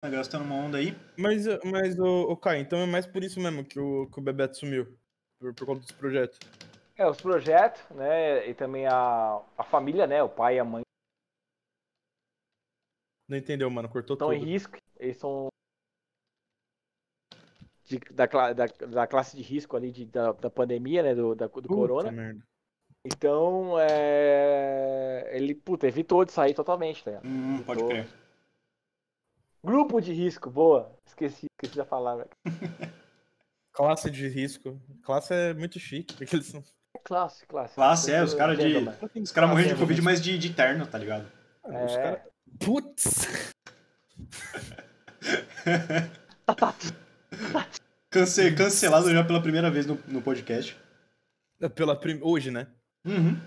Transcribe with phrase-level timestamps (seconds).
[0.00, 0.96] Tá gastando uma onda aí.
[1.18, 4.22] Mas, mas o, o Kai, então é mais por isso mesmo que o, que o
[4.22, 4.98] Bebeto sumiu.
[5.38, 6.38] Por, por conta dos projetos.
[6.96, 8.48] É, os projetos, né?
[8.48, 10.22] E também a, a família, né?
[10.22, 10.82] O pai e a mãe
[13.28, 13.90] Não entendeu, mano?
[13.90, 14.42] Cortou estão tudo.
[14.42, 14.78] em risco.
[14.98, 15.48] Eles são
[17.84, 21.14] de- da, da, da classe de risco ali de, da, da pandemia, né?
[21.14, 22.10] Do, da, do Puta corona.
[22.10, 22.42] merda.
[23.04, 25.30] Então, é...
[25.32, 27.26] ele, puta, evitou de sair totalmente, tá ligado?
[27.26, 28.08] Hum, pode crer.
[29.62, 30.96] Grupo de risco, boa.
[31.06, 32.28] Esqueci, esqueci da palavra.
[33.72, 34.80] Classe de risco.
[35.02, 36.16] Classe é muito chique.
[36.16, 36.62] Porque eles são...
[37.04, 37.74] Classe, classe.
[37.74, 38.76] Classe, é, os caras de-.
[39.20, 41.30] Os caras morrendo de Classe, Covid, mas de, de terno, tá ligado?
[41.64, 42.02] Ah, Os É.
[42.02, 42.20] caras.
[42.58, 43.52] Putz!
[48.10, 50.76] Cance- cancelado já pela primeira vez no, no podcast.
[51.74, 52.18] Pela prim...
[52.22, 52.66] Hoje, né?
[53.04, 53.40] Uhum.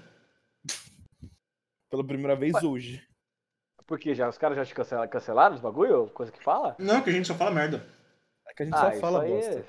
[1.89, 3.03] Pela primeira vez hoje.
[3.85, 6.07] Porque já, os caras já te cancela- cancelaram os bagulho?
[6.09, 6.75] Coisa que fala?
[6.79, 7.85] Não, que a gente só fala merda.
[8.47, 9.51] É que a gente Ah, só fala aí bosta.
[9.59, 9.63] é-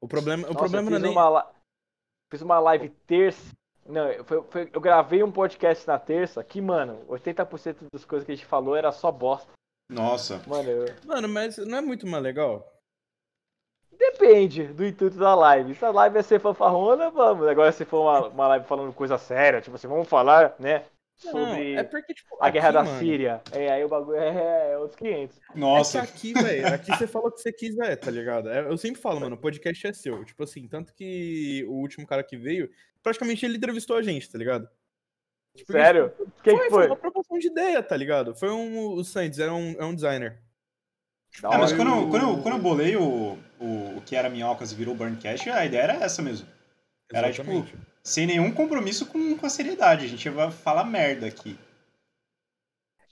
[0.00, 1.12] O problema, o Nossa, problema eu não é fiz nem.
[1.16, 1.50] uma, la-
[2.30, 3.52] fiz uma live terça.
[3.86, 8.24] Não, eu- foi- foi- eu gravei um podcast na terça que, mano, 80% das coisas
[8.24, 9.50] que a gente falou era só bosta.
[9.90, 10.42] Nossa.
[10.46, 12.68] Mano, eu- Mano, mas não é muito mais legal?
[13.96, 15.74] depende do intuito da live.
[15.74, 17.46] Se a live é ser fanfarrona, vamos.
[17.46, 20.84] Agora, se for uma, uma live falando coisa séria, tipo assim, vamos falar, né,
[21.24, 22.36] Não, sobre é porque, tipo.
[22.40, 23.42] a guerra aqui, da mano, Síria.
[23.52, 25.40] É, aí o bagulho é, é outros 500.
[25.54, 25.98] Nossa.
[25.98, 28.48] É que aqui, velho, aqui você fala o que você quiser, tá ligado?
[28.48, 30.24] É, Eu sempre falo, mano, o podcast é seu.
[30.24, 32.68] Tipo assim, tanto que o último cara que veio,
[33.02, 34.68] praticamente ele entrevistou a gente, tá ligado?
[35.56, 36.12] Tipo, Sério?
[36.42, 36.86] Quem Foi, que foi foi?
[36.86, 38.34] uma proposta de ideia, tá ligado?
[38.34, 38.94] Foi um.
[38.94, 40.40] O Sands, era um, é um designer.
[41.44, 44.70] É, mas quando, eu- quando, eu, quando eu bolei o, o, o que era Minhocas
[44.72, 46.46] e virou Burncast, a ideia era essa mesmo.
[47.12, 47.91] Era, tipo, Exatamente.
[48.04, 50.04] Sem nenhum compromisso com, com a seriedade.
[50.04, 51.58] A gente vai falar merda aqui.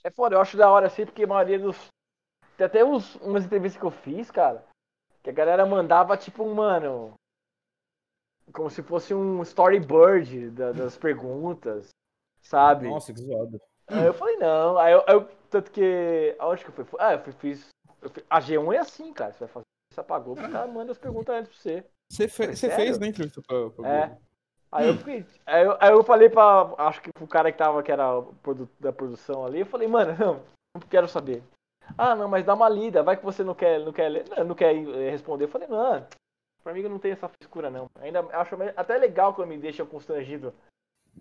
[0.03, 1.77] É foda, eu acho da hora assim, porque a maioria dos.
[2.57, 4.63] Tem até uns, umas entrevistas que eu fiz, cara,
[5.23, 7.13] que a galera mandava, tipo, mano.
[8.51, 11.87] Como se fosse um storyboard da- das perguntas,
[12.41, 12.89] sabe?
[12.89, 13.61] Nossa, que zoado.
[13.87, 14.77] Aí eu falei, não.
[14.77, 16.35] Aí eu, eu- tanto que.
[16.39, 16.99] Aonde que eu fui?
[16.99, 17.69] Ah, eu fui- fiz.
[18.01, 19.31] eu fiz- a G1 é assim, cara.
[19.31, 19.65] Você vai fazer.
[19.93, 21.85] Você apagou, o cara manda as perguntas antes pra você.
[22.11, 24.07] Você, fe- você fez, né, entrevista pra, pra É.
[24.07, 24.21] Globo?
[24.71, 25.25] Aí eu fiquei.
[25.45, 26.73] Aí eu, aí eu falei pra.
[26.77, 28.23] Acho que pro cara que tava, que era
[28.79, 30.33] da produção ali, eu falei, mano, não,
[30.75, 31.43] não quero saber.
[31.97, 34.45] Ah, não, mas dá uma lida, vai que você não quer, não quer ler, não,
[34.45, 35.43] não quer eh, responder.
[35.43, 36.05] Eu falei, não,
[36.63, 37.89] pra mim eu não tenho essa frescura, não.
[37.99, 40.53] Ainda acho até legal quando me deixa constrangido.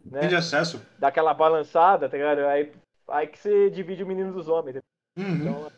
[0.04, 0.20] Né?
[0.20, 0.80] Tem de acesso.
[0.98, 2.40] Dá aquela balançada, tá ligado?
[2.46, 2.72] Aí,
[3.08, 4.76] aí que você divide o menino dos homens.
[5.16, 5.52] entendeu?
[5.52, 5.62] Uhum.
[5.64, 5.72] Então,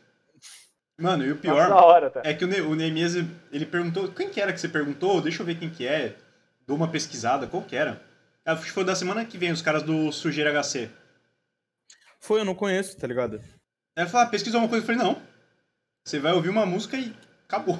[1.00, 2.20] Mano, e o pior hora, tá?
[2.22, 3.14] é que o, ne o Neemias,
[3.50, 4.08] ele perguntou...
[4.12, 5.22] Quem que era que você perguntou?
[5.22, 6.14] Deixa eu ver quem que é.
[6.66, 7.46] Dou uma pesquisada.
[7.46, 8.02] Qual que era?
[8.44, 10.90] Ah, Acho que foi da semana que vem, os caras do Sujeira HC.
[12.20, 13.40] Foi, eu não conheço, tá ligado?
[13.96, 14.82] Aí eu falei, ah, pesquisou uma coisa.
[14.82, 15.22] Eu falei, não.
[16.04, 17.14] Você vai ouvir uma música e
[17.44, 17.78] acabou.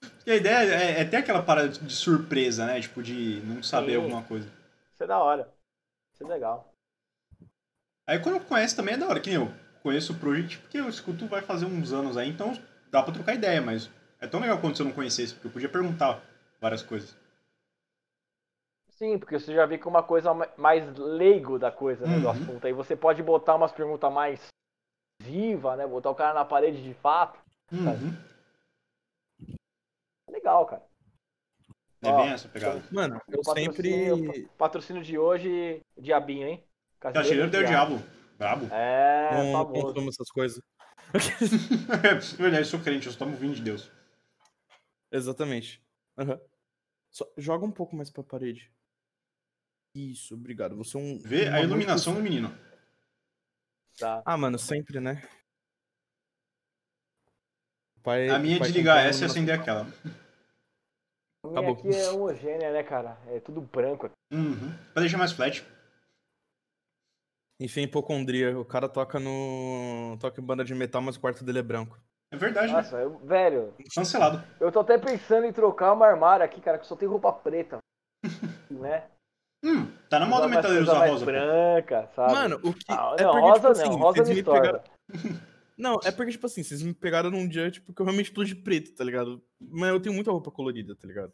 [0.00, 2.80] Porque a ideia é, é ter aquela parada de surpresa, né?
[2.80, 3.96] Tipo, de não saber Sim.
[3.96, 4.48] alguma coisa.
[4.92, 5.52] Isso é da hora.
[6.12, 6.72] Isso é legal.
[8.06, 9.52] Aí quando conhece também é da hora, que nem eu
[9.82, 12.52] conheço o Project, porque eu escuto vai fazer uns anos aí, então
[12.90, 13.90] dá pra trocar ideia, mas
[14.20, 16.22] é tão legal quando você não conhecesse, porque eu podia perguntar
[16.60, 17.14] várias coisas.
[18.98, 22.18] Sim, porque você já vê que é uma coisa ma- mais leigo da coisa, né,
[22.18, 22.30] do Uhum.
[22.32, 22.66] assunto.
[22.66, 24.48] Aí você pode botar umas perguntas mais
[25.22, 25.86] viva, né?
[25.86, 27.38] Botar o cara na parede de fato.
[27.70, 28.12] Uhum.
[30.26, 30.82] É legal, cara.
[32.02, 32.82] É Ó, bem essa pegada.
[32.90, 33.72] Mano, eu Patrocínio-
[34.16, 34.48] sempre.
[34.58, 36.64] Patrocínio de hoje, Diabinho, hein?
[36.98, 38.02] Cacheiro deu diabo.
[38.36, 38.66] Brabo.
[38.72, 39.86] É, não famoso.
[39.86, 40.60] consumo essas coisas.
[42.04, 43.90] É verdade, eu sou crente, eu só tomo vinho de Deus.
[45.10, 45.80] Exatamente.
[47.10, 48.70] Só joga um pouco mais pra parede.
[49.94, 50.76] Isso, obrigado.
[50.76, 51.18] Você é um.
[51.18, 52.56] Vê a iluminação do menino.
[53.98, 54.22] Tá.
[54.24, 55.22] Ah, mano, sempre, né?
[58.02, 59.82] Pai, A minha é desligar essa e acender aquela.
[59.82, 61.72] A minha Acabou.
[61.74, 63.18] aqui é homogênea, né, cara?
[63.28, 64.14] É tudo branco aqui.
[64.32, 64.72] Uhum.
[64.92, 65.66] Pra deixar mais flat.
[67.60, 68.56] Enfim, hipocondria.
[68.58, 70.16] O cara toca no.
[70.20, 71.98] toca em banda de metal, mas o quarto dele é branco.
[72.30, 72.74] É verdade, né?
[72.74, 74.44] Nossa, eu- velho, Cancelado.
[74.60, 77.78] eu tô até pensando em trocar uma armário aqui, cara, que só tem roupa preta.
[78.70, 79.08] né?
[79.62, 81.24] Hum, tá na moda umas metaleiro usar rosa.
[81.26, 82.32] branca, sabe?
[82.32, 82.84] Mano, o que.
[82.88, 84.80] Ah, é não, porque, rosa tipo assim, não, rosa vocês não me pegaram.
[85.76, 88.42] Não, é porque, tipo assim, vocês me pegaram num dia, tipo, que eu realmente tô
[88.44, 89.42] de preto, tá ligado?
[89.60, 91.32] Mas eu tenho muita roupa colorida, tá ligado?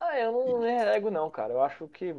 [0.00, 1.52] Ah, eu não renego não, cara.
[1.52, 2.14] Eu acho que.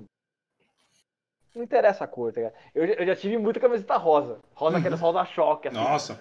[1.54, 2.56] Não interessa a cor, tá ligado?
[2.74, 4.40] Eu, já- eu já tive muita camiseta rosa.
[4.54, 4.80] Rosa Uhum.
[4.81, 5.78] aquelas rosa choque, assim.
[5.78, 6.19] Nossa.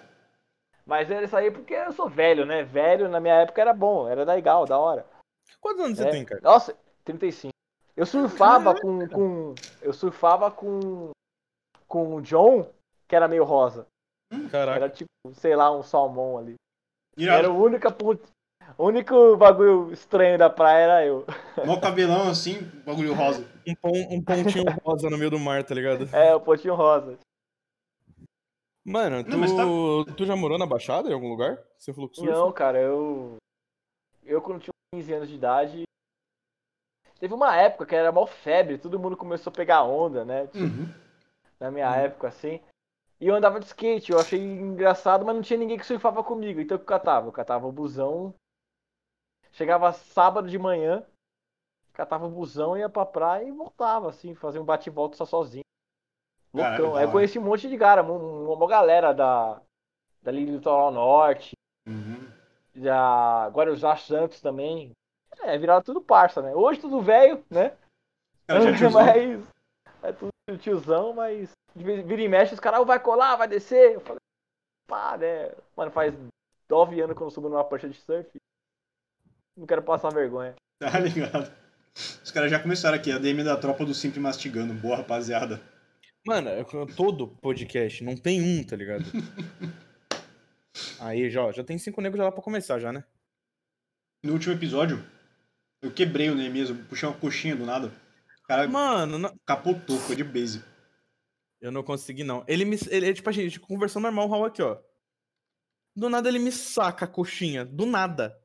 [0.85, 2.63] Mas era isso aí porque eu sou velho, né?
[2.63, 5.05] Velho na minha época era bom, era legal, da hora.
[5.59, 6.11] Quantos anos você É.
[6.11, 6.39] tem, cara?
[6.43, 7.54] Nossa, 35.
[7.95, 9.55] Eu surfava com, com.
[9.81, 11.11] Eu surfava com.
[11.87, 12.67] Com o John,
[13.07, 13.85] que era meio rosa.
[14.51, 14.77] Caraca.
[14.77, 16.55] Era tipo, sei lá, um salmão ali.
[17.17, 17.87] Era o único,
[18.77, 21.25] o único bagulho estranho da praia era eu.
[21.65, 23.47] Mó cabelão assim, bagulho rosa.
[23.67, 26.09] Um, pon- um pontinho rosa no meio do mar, tá ligado?
[26.13, 27.17] É, o potinho rosa.
[28.83, 31.57] Mano, tu, Não, tá- tu já morou na Baixada em algum lugar?
[31.77, 32.31] Você falou que surfa?
[32.31, 33.37] Não, cara, eu.
[34.23, 35.83] Eu quando tinha 15 anos de idade.
[37.19, 40.49] Teve uma época que era mal febre, todo mundo começou a pegar onda, né?
[40.53, 40.93] Uhum.
[41.59, 42.59] Na minha época, assim.
[43.19, 46.59] E eu andava de skate, eu achei engraçado, mas não tinha ninguém que surfava comigo.
[46.59, 47.27] Então o que eu catava?
[47.27, 48.33] Eu catava o busão.
[49.53, 51.05] Chegava sábado de manhã,
[51.93, 55.63] catava o busão, ia pra praia e voltava, assim, fazia um bate-volta só sozinho.
[56.53, 56.91] Loucão.
[56.91, 59.61] da Aí eu conheci um monte de cara, uma, uma galera da.
[60.21, 61.53] Do Litoral Norte,
[61.87, 62.27] Uhum.
[62.73, 64.91] da Guarujá Santos também.
[65.43, 66.53] É, viraram tudo parça, né?
[66.53, 67.75] Hoje tudo velho, né?
[68.47, 68.91] Cara, já tiozão.
[69.05, 69.47] mas.
[70.03, 71.51] É tudo tiozão, mas.
[71.75, 73.95] Vira e mexe, os caras, "Ah, vai colar, vai descer.
[73.95, 74.19] Eu falei,
[74.87, 75.51] pá, né?
[75.75, 76.13] Mano, faz
[76.69, 78.29] 9 anos que eu não subo numa prancha de surf.
[79.57, 80.55] Não quero passar vergonha.
[80.77, 81.49] Tá ligado?
[81.95, 84.73] Os caras já começaram aqui, a DM da tropa do Sempre Mastigando.
[84.73, 85.61] Boa, rapaziada.
[86.27, 86.65] Mano, é
[86.97, 89.05] todo podcast, não tem um, tá ligado?
[90.99, 93.05] Aí, já, já tem cinco negros já lá pra começar, já, né?
[94.21, 95.01] No último episódio,
[95.85, 97.87] eu quebrei o Neemias, eu puxei uma coxinha do nada.
[98.43, 100.63] O cara Mano, não- capotou, foi de base.
[101.61, 102.43] eu não consegui, não.
[102.47, 102.77] Ele me.
[102.89, 104.77] Ele, tipo, a gente conversando normal, o Raul aqui, ó.
[105.95, 107.63] Do nada ele me saca a coxinha.
[107.65, 108.37] Do nada.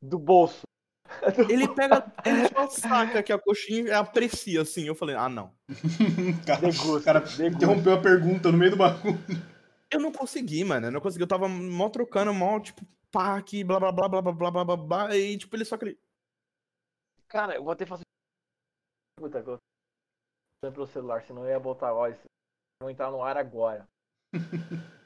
[0.00, 0.60] Do bolso.
[1.48, 2.04] Ele pega.
[2.24, 4.84] Ele só saca aqui a coxinha e aprecia, assim.
[4.86, 5.54] Eu falei, ah, não.
[5.68, 5.74] O
[6.46, 7.46] cara, Degusta, o cara degusta.
[7.46, 9.18] interrompeu a pergunta no meio do bagulho.
[9.90, 10.86] Eu não consegui, mano.
[10.86, 11.22] Eu não consegui.
[11.22, 14.64] Eu tava mó trocando, mó, tipo, pá, aqui, blá, blá, blá, blá, blá, blá, blá,
[14.64, 15.16] blá, blá.
[15.16, 15.98] E, tipo, ele só aquele.
[17.32, 18.04] Cara, eu vou ter que fazer.
[19.18, 19.58] Puta, que eu
[20.62, 22.22] tô pelo celular, senão eu ia botar a voz.
[22.82, 23.88] Vou entrar no ar agora.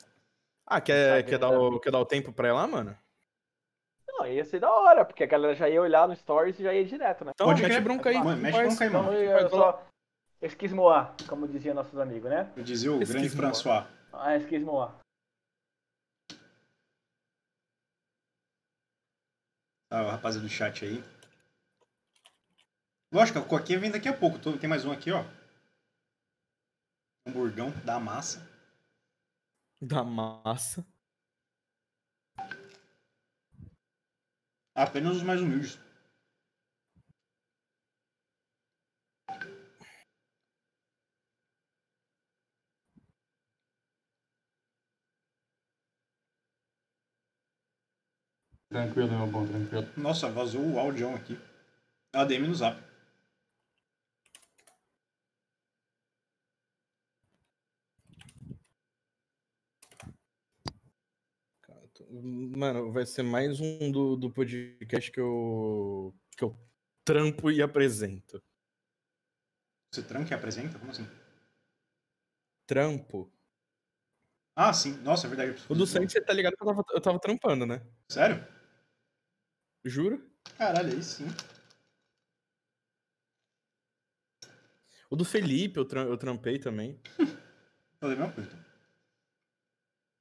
[0.69, 1.57] Ah, quer, quer, dar né?
[1.59, 2.99] o, quer dar o tempo pra ir lá, mano?
[4.09, 6.75] Não, ia ser da hora, porque a galera já ia olhar no stories e já
[6.75, 7.31] ia direto, né?
[7.33, 7.85] Então, Pode mete crer.
[7.85, 8.19] bronca aí.
[8.19, 8.67] Mano, mete faz.
[8.75, 9.13] bronca aí, Então mano.
[9.17, 9.87] eu só.
[10.43, 12.53] Esquismoar, como diziam nossos amigos, né?
[12.57, 13.87] Eu dizia o Esse grande François.
[14.13, 14.99] Ah, esquismoar.
[19.89, 21.05] Ah, o rapaziada do chat aí.
[23.13, 24.39] Lógico, a coquinha vem daqui a pouco.
[24.59, 25.25] Tem mais um aqui, ó.
[27.27, 28.41] Hamburgão da massa.
[29.81, 30.87] Da massa.
[34.75, 35.79] Apenas os mais humildes.
[48.69, 49.89] Tranquilo, meu bom, tranquilo.
[49.97, 51.39] Nossa, vazou o áudio aqui.
[52.13, 52.81] ADM no zap.
[61.63, 66.15] Cara, tô- Mano, vai ser mais um do, do podcast que eu.
[66.37, 66.57] que eu
[67.05, 68.43] trampo e apresento.
[69.93, 70.79] Você tranca e apresenta?
[70.79, 71.07] Como assim?
[72.67, 73.33] Trampo.
[74.55, 74.93] Ah, sim.
[75.03, 75.63] Nossa, é verdade.
[75.69, 77.85] O do Santos, você tá ligado que eu tava, eu tava trampando, né?
[78.09, 78.47] Sério?
[79.85, 80.31] Juro?
[80.57, 81.27] Caralho, aí sim.
[85.11, 87.01] O do Felipe, eu, tram- eu trampei também.
[88.01, 88.67] Fazer mesma coisa.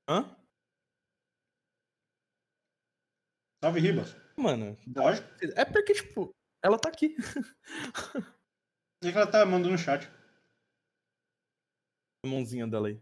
[0.07, 0.35] Hã?
[3.65, 4.15] Salve, Ribas.
[4.37, 5.27] Mano, Lógico.
[5.55, 6.29] é porque, tipo,
[6.63, 7.15] ela tá aqui.
[9.03, 10.07] O que ela tá mandando no chat?
[12.23, 13.01] A mãozinha dela aí.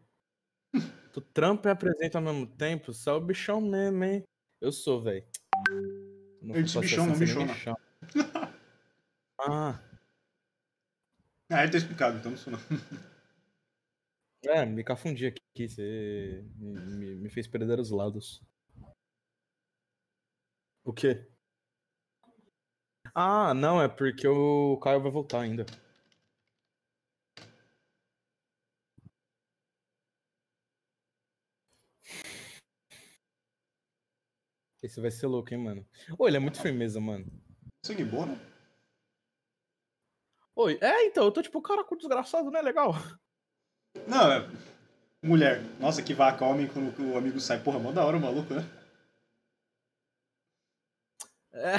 [1.14, 2.94] tu trampa e apresenta ao mesmo tempo?
[2.94, 4.24] Você é o bichão mesmo, hein?
[4.62, 5.26] Eu sou, velho.
[6.42, 7.54] Eu disse bichão, não bichona.
[9.42, 9.82] Ah,
[11.52, 12.60] Ah, ele tá explicado, então não sou não.
[14.46, 15.68] é, me cafundi aqui.
[15.68, 18.42] Você me, me- me fez perder os lados.
[20.86, 21.26] O quê?
[23.16, 25.66] Ah, não, é porque o Caio vai voltar ainda.
[34.82, 35.88] Esse vai ser louco, hein, mano.
[36.20, 37.26] Ô, ele é muito firmeza, mano.
[37.86, 38.38] Sangue bom, né?
[40.56, 42.62] Oi, é, então, eu tô tipo, cara, com desgraçado, né?
[42.62, 42.94] Legal.
[44.08, 44.50] Não, é.
[45.22, 45.62] Mulher.
[45.80, 47.64] Nossa, que vaca homem quando o amigo sai.
[47.64, 48.83] Porra, mó da hora o maluco, né?
[51.54, 51.78] É.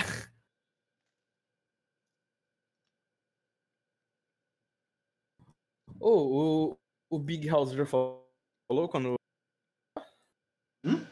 [6.01, 6.79] Ô, o,
[7.11, 9.15] o Big House já falou quando.
[10.85, 11.07] Hum?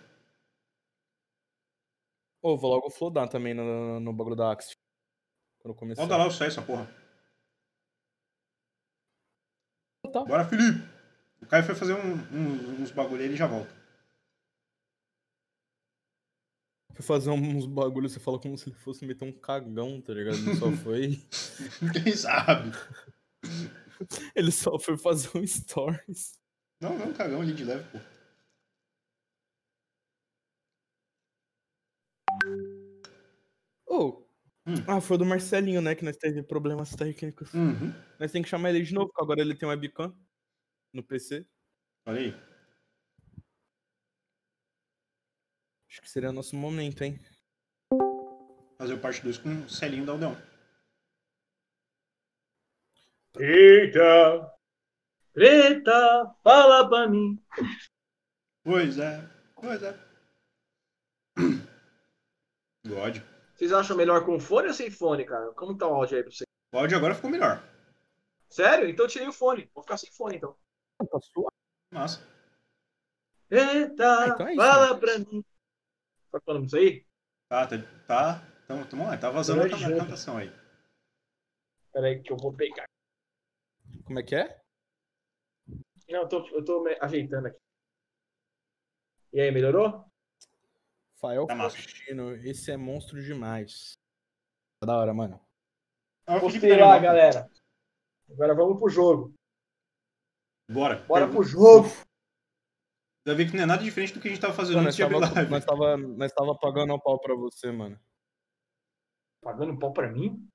[2.40, 4.74] Ô, vou logo flodar também no, no bagulho da Axe.
[5.60, 6.02] Quando começar.
[6.02, 6.88] Olha lá o sai essa porra.
[10.12, 10.24] Tá.
[10.24, 10.86] Bora, Felipe.
[11.40, 13.81] O Caio foi fazer um- um- uns bagulho aí, ele já volta.
[16.94, 20.36] Foi fazer uns bagulhos, você fala como se ele fosse meter um cagão, tá ligado?
[20.36, 21.20] Ele só foi.
[22.04, 22.72] Quem sabe?
[24.34, 26.38] ele só foi fazer um stories.
[26.80, 27.98] Não, não, cagão ali de leve, pô.
[33.86, 34.22] Ô.
[34.66, 34.74] Hum.
[34.86, 35.94] Ah, foi do Marcelinho, né?
[35.94, 37.52] Que nós teve problemas técnicos.
[37.52, 37.92] Uhum.
[38.18, 40.14] Nós tem que chamar ele de novo, porque agora ele tem um webcam
[40.92, 41.46] no PC.
[42.06, 42.51] Olha aí.
[45.92, 47.20] Acho que seria nosso momento, hein?
[48.78, 50.34] Fazer o parte 2 com o Celinho da Aldeão.
[53.38, 54.56] Eita!
[55.36, 56.34] Eita!
[56.42, 57.38] Fala pra mim!
[58.64, 59.20] Pois é,
[59.54, 59.92] pois é.
[62.88, 63.18] God.
[63.54, 65.52] Vocês acham melhor com fone ou sem fone, cara?
[65.52, 66.48] Como tá o áudio aí pra vocês?
[66.72, 67.62] O áudio agora ficou melhor.
[68.48, 68.88] Sério?
[68.88, 69.70] Então eu tirei o fone.
[69.74, 70.56] Vou ficar sem fone então.
[70.96, 71.54] Tá suave.
[71.90, 72.26] Massa.
[73.50, 74.20] Eita!
[74.20, 75.44] Ah, então é isso, fala pra mim!
[76.32, 77.06] Tá falando isso aí?
[77.48, 77.76] Tá, tá.
[78.06, 80.50] Tá, tamo, tamo lá, tá vazando a cantação aí.
[81.92, 82.86] Pera aí que eu vou pegar.
[84.06, 84.58] Como é que é?
[86.08, 87.58] Não, eu tô, eu tô me ajeitando aqui.
[89.32, 90.04] E aí, melhorou?
[91.20, 91.56] Fael Tá.
[91.56, 93.92] Faustino, esse é monstro demais.
[94.80, 95.38] Tá da hora, mano.
[96.24, 97.00] Tá legal.
[97.00, 97.50] galera.
[98.30, 99.34] Agora vamos pro jogo.
[100.70, 100.96] Bora.
[101.04, 101.32] Bora Pergunta.
[101.32, 101.88] pro jogo.
[103.26, 104.98] Já vi que não é nada diferente do que a gente tava fazendo Mano, antes
[104.98, 105.50] nós de abrir tava, live.
[105.50, 107.98] nós, tava, nós tava pagando um pau pra você, mano.
[109.40, 110.48] Pagando pau pra mim?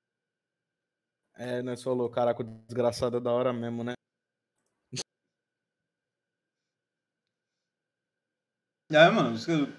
[1.34, 3.92] É, nós falou, caraca, o desgraçado é da hora mesmo, né?
[8.90, 9.36] É, mano,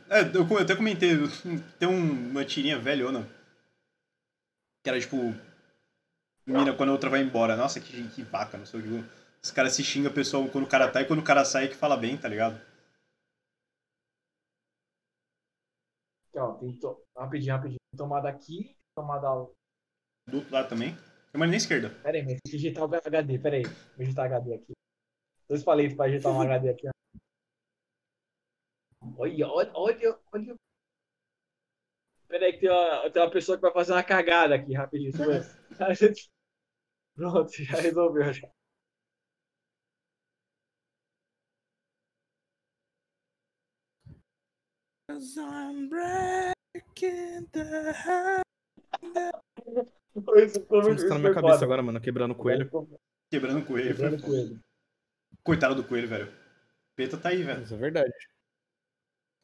[0.09, 1.09] é, eu até comentei,
[1.79, 3.27] tem um- uma tirinha velhona,
[4.83, 5.17] que era tipo,
[6.45, 9.09] mina quando a outra vai embora, nossa, que, que vaca, não sei o que,
[9.43, 11.67] os caras se xingam a pessoa quando o cara tá e quando o cara sai
[11.67, 12.61] que fala bem, tá ligado?
[16.39, 17.05] Aqui, ó, tem to...
[17.17, 17.79] Rapidinho, rapidinho.
[17.97, 19.27] Tomada aqui, tomada.
[20.27, 21.89] Do outro lado também, tem uma na esquerda.
[22.01, 23.39] Pera aí, mas tem que digitar o HD.
[23.39, 23.63] Pera aí.
[23.63, 24.73] Vou digitar HD aqui.
[25.49, 26.91] Dois palitos pra digitar um HD aqui, ó.
[29.17, 30.55] Olha, olha, olha, olha.
[32.27, 35.11] Pera aí que tem uma, tem uma pessoa que vai fazer uma cagada aqui, rapidinho.
[37.15, 38.31] Pronto, já resolveu.
[38.31, 38.49] Já.
[50.45, 52.69] Isso ficou Você muito- tá na isso minha cabeça agora, mano, quebrando o coelho.
[53.31, 53.87] Quebrando o coelho.
[53.95, 54.59] Quebrando coelho.
[55.43, 56.33] Coitado do coelho, velho.
[56.95, 57.63] Peta tá aí, velho.
[57.63, 58.11] Isso é verdade.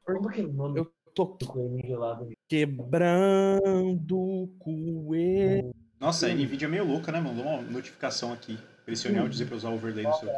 [0.04, 1.38] Como que é o nome Eu tô
[2.48, 5.74] quebrando o coelho.
[6.00, 7.36] Nossa, a Nvidia é meio louca, né, mano?
[7.38, 8.58] Mandou uma notificação aqui.
[8.86, 10.30] Pressionei ao dizer pra usar o overlay no seu.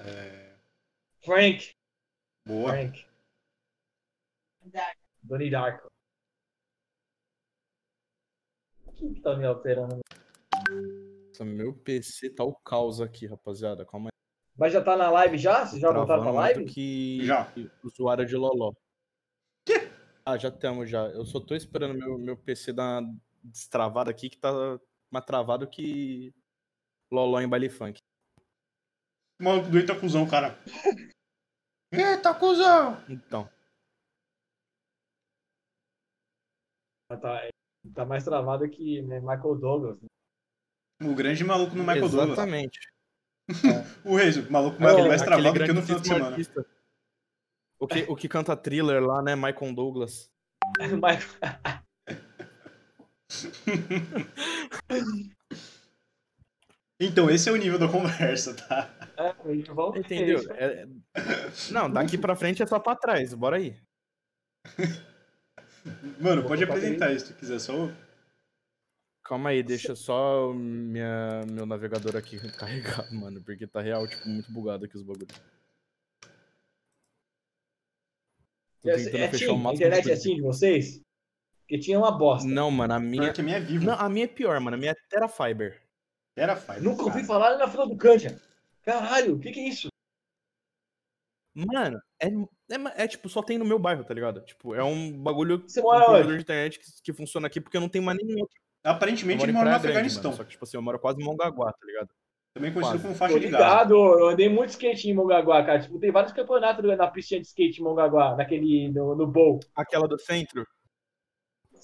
[0.00, 0.54] É...
[1.24, 1.77] Frank.
[2.48, 2.70] Boa.
[2.70, 3.06] Frank.
[5.22, 5.86] Donnie Darko.
[8.86, 10.00] O que que tá me alterando?
[11.28, 13.84] Nossa, meu PC tá o caos aqui, rapaziada.
[13.84, 14.18] Calma aí.
[14.56, 15.66] Mas já tá na live já?
[15.66, 16.64] Vocês já voltaram pra live?
[16.64, 17.22] Que...
[17.26, 17.52] Já.
[17.52, 18.72] que Usuário de Loló.
[20.24, 21.06] Ah, já temos já.
[21.08, 23.14] Eu só tô esperando meu, meu PC dar uma
[23.44, 24.50] destravada aqui, que tá
[25.10, 26.34] mais travado que
[27.12, 27.98] Loló em baile funk.
[29.38, 30.58] O maluco do Eita cuzão, cara.
[31.92, 33.02] Eita cuzão!
[33.08, 33.48] Então,
[37.10, 37.48] Tá,
[37.94, 39.98] tá mais travado que né, Michael Douglas.
[40.02, 40.08] né?
[41.10, 42.28] O grande maluco no Michael Douglas.
[42.32, 42.78] exatamente.
[44.04, 46.26] O Reis, o maluco Aquele- mais, mais aquele travado que no final de semana.
[46.28, 46.66] artista.
[47.80, 49.34] O que, o que canta thriller lá, né?
[49.34, 50.30] Michael Douglas.
[57.00, 58.92] Então, esse é o nível da conversa, tá?
[59.16, 60.40] é, ter Entendeu?
[60.52, 60.86] É-
[61.70, 63.32] Não, daqui pra frente é só pra trás.
[63.34, 63.80] Bora aí.
[66.20, 67.72] Mano, pode apresentar isso se tu quiser, só.
[69.24, 73.42] Calma aí, deixa só minha, meu navegador aqui carregar, mano.
[73.42, 75.28] Porque tá real, tipo, muito bugado aqui os bagulhos.
[78.82, 81.00] Tô É, tentando é fechar assim, o a máximo internet é assim de vocês?
[81.60, 82.48] Porque tinha uma bosta.
[82.48, 83.22] Não, mano, a minha.
[83.24, 83.84] Pior que a minha é vivo.
[83.84, 84.76] Não, a minha é pior, mano.
[84.76, 85.87] A minha é Terafiber.
[86.38, 86.82] Era faz.
[86.82, 88.40] Nunca ouvi falar na fila do Cândia.
[88.82, 89.88] Caralho, o que que é isso?
[91.54, 94.40] Mano, é, é, é, tipo, só tem no meu bairro, tá ligado?
[94.42, 95.64] Tipo, é um bagulho.
[95.66, 96.36] Você um mora provedor onde?
[96.36, 98.56] de internet que, que funciona aqui porque não tem mais nenhum outro.
[98.84, 100.30] Aparentemente ele mora no Afeganistão.
[100.30, 102.08] mano, Só que, tipo assim, eu moro quase em Mongaguá, tá ligado?
[102.54, 103.02] Também conhecido quase.
[103.02, 103.64] como Tô faixa de Gaza.
[103.64, 105.80] ligado, eu andei muito skate em Mongaguá, cara.
[105.80, 109.58] Tipo, tem vários campeonatos na pistinha de skate em Mongaguá, naquele, no, no bowl.
[109.74, 110.64] Aquela do centro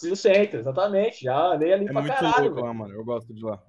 [0.05, 1.25] No centro, exatamente.
[1.25, 2.95] Já andei ali é pra muito caralho, louco lá, mano.
[2.95, 3.61] Eu gosto de lá.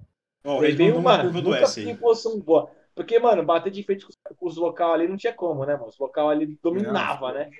[0.46, 2.70] Ó, o Eu Reis dei mandou uma uma, curva do nunca S em posição boa.
[2.94, 5.88] Porque, mano, bater de frente com, os- local ali não tinha como, né, mano?
[5.88, 7.50] Os local ali dominava, né?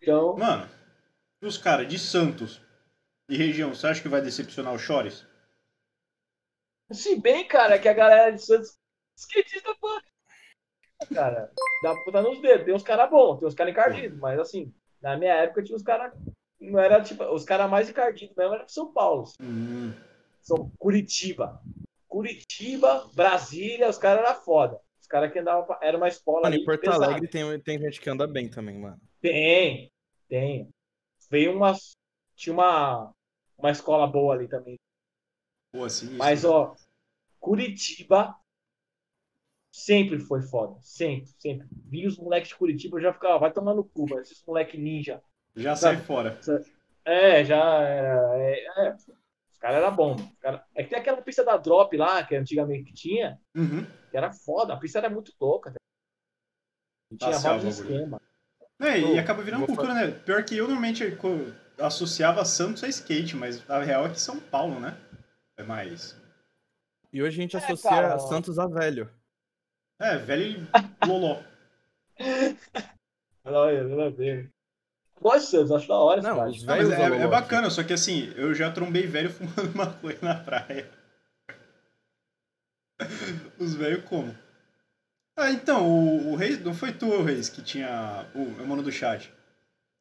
[0.00, 0.68] Então, Mano,
[1.42, 2.60] os caras de Santos
[3.28, 5.26] e região, você acha que vai decepcionar o Chores?
[6.92, 8.76] se bem, cara, que a galera de Santos
[9.18, 10.00] skatista, pô.
[11.12, 12.64] Cara, dá pra botar nos dedos.
[12.64, 14.72] Tem uns caras bons, tem uns caras encardidos, mas assim,
[15.02, 16.12] na minha época tinha uns caras.
[16.60, 17.22] Não era tipo.
[17.24, 19.24] Os caras mais encardidos mesmo eram de São Paulo.
[19.40, 19.92] Hum,
[20.40, 21.60] São Curitiba.
[22.20, 24.80] Curitiba, Brasília, os caras eram foda.
[24.98, 25.66] Os caras que andavam.
[25.66, 26.42] pra- Era uma escola.
[26.44, 27.04] Mano, ali em Porto pesada.
[27.04, 28.98] Alegre tem, tem gente que anda bem também, mano.
[29.20, 29.92] Tem,
[30.26, 30.70] tem.
[31.30, 31.74] Veio uma.
[32.34, 33.12] Tinha uma,
[33.58, 34.76] uma escola boa ali também.
[35.72, 36.06] pô, assim.
[36.06, 36.74] isso- Mas, ó,
[37.38, 38.34] Curitiba
[39.70, 40.78] sempre foi foda.
[40.80, 41.68] Sempre, sempre.
[41.84, 44.22] Vi os moleques de Curitiba, eu já ficava, vai tomar no cu, mano.
[44.22, 45.22] Esses moleque ninja.
[45.54, 46.40] Já sai fora.
[47.04, 47.82] É, já.
[47.86, 48.96] É, é.
[49.56, 50.20] Os caras eram bons.
[50.20, 53.86] Os cara- É que tem aquela pista da Drop lá, que antigamente tinha, Uhum.
[54.10, 54.74] que era foda.
[54.74, 55.70] A pista era muito louca.
[55.72, 55.76] tá?
[57.10, 58.20] E tinha vários esquemas.
[58.78, 60.10] É, e acaba virando vou cultura, né?
[60.10, 61.02] Pior que eu normalmente
[61.78, 64.94] associava Santos a skate, mas a real é que São Paulo, né?
[65.56, 66.14] É mais.
[67.10, 68.18] E hoje a gente É, associa cara.
[68.18, 69.10] Santos a velho.
[69.98, 70.68] É, velho
[71.02, 71.42] e loló.
[73.44, 74.52] Olha, nada a ver.
[75.20, 77.28] Gosto de Santos, acho da hora Não, os Não, mas velhos é, é loló.
[77.28, 80.88] bacana, só que assim, eu já trombei velho fumando maconha na praia.
[83.58, 84.34] Os velhos como?
[85.38, 88.26] Ah, então, o, o Reis, não foi tu, o Reis, que tinha.
[88.34, 89.32] O meu mano do chat.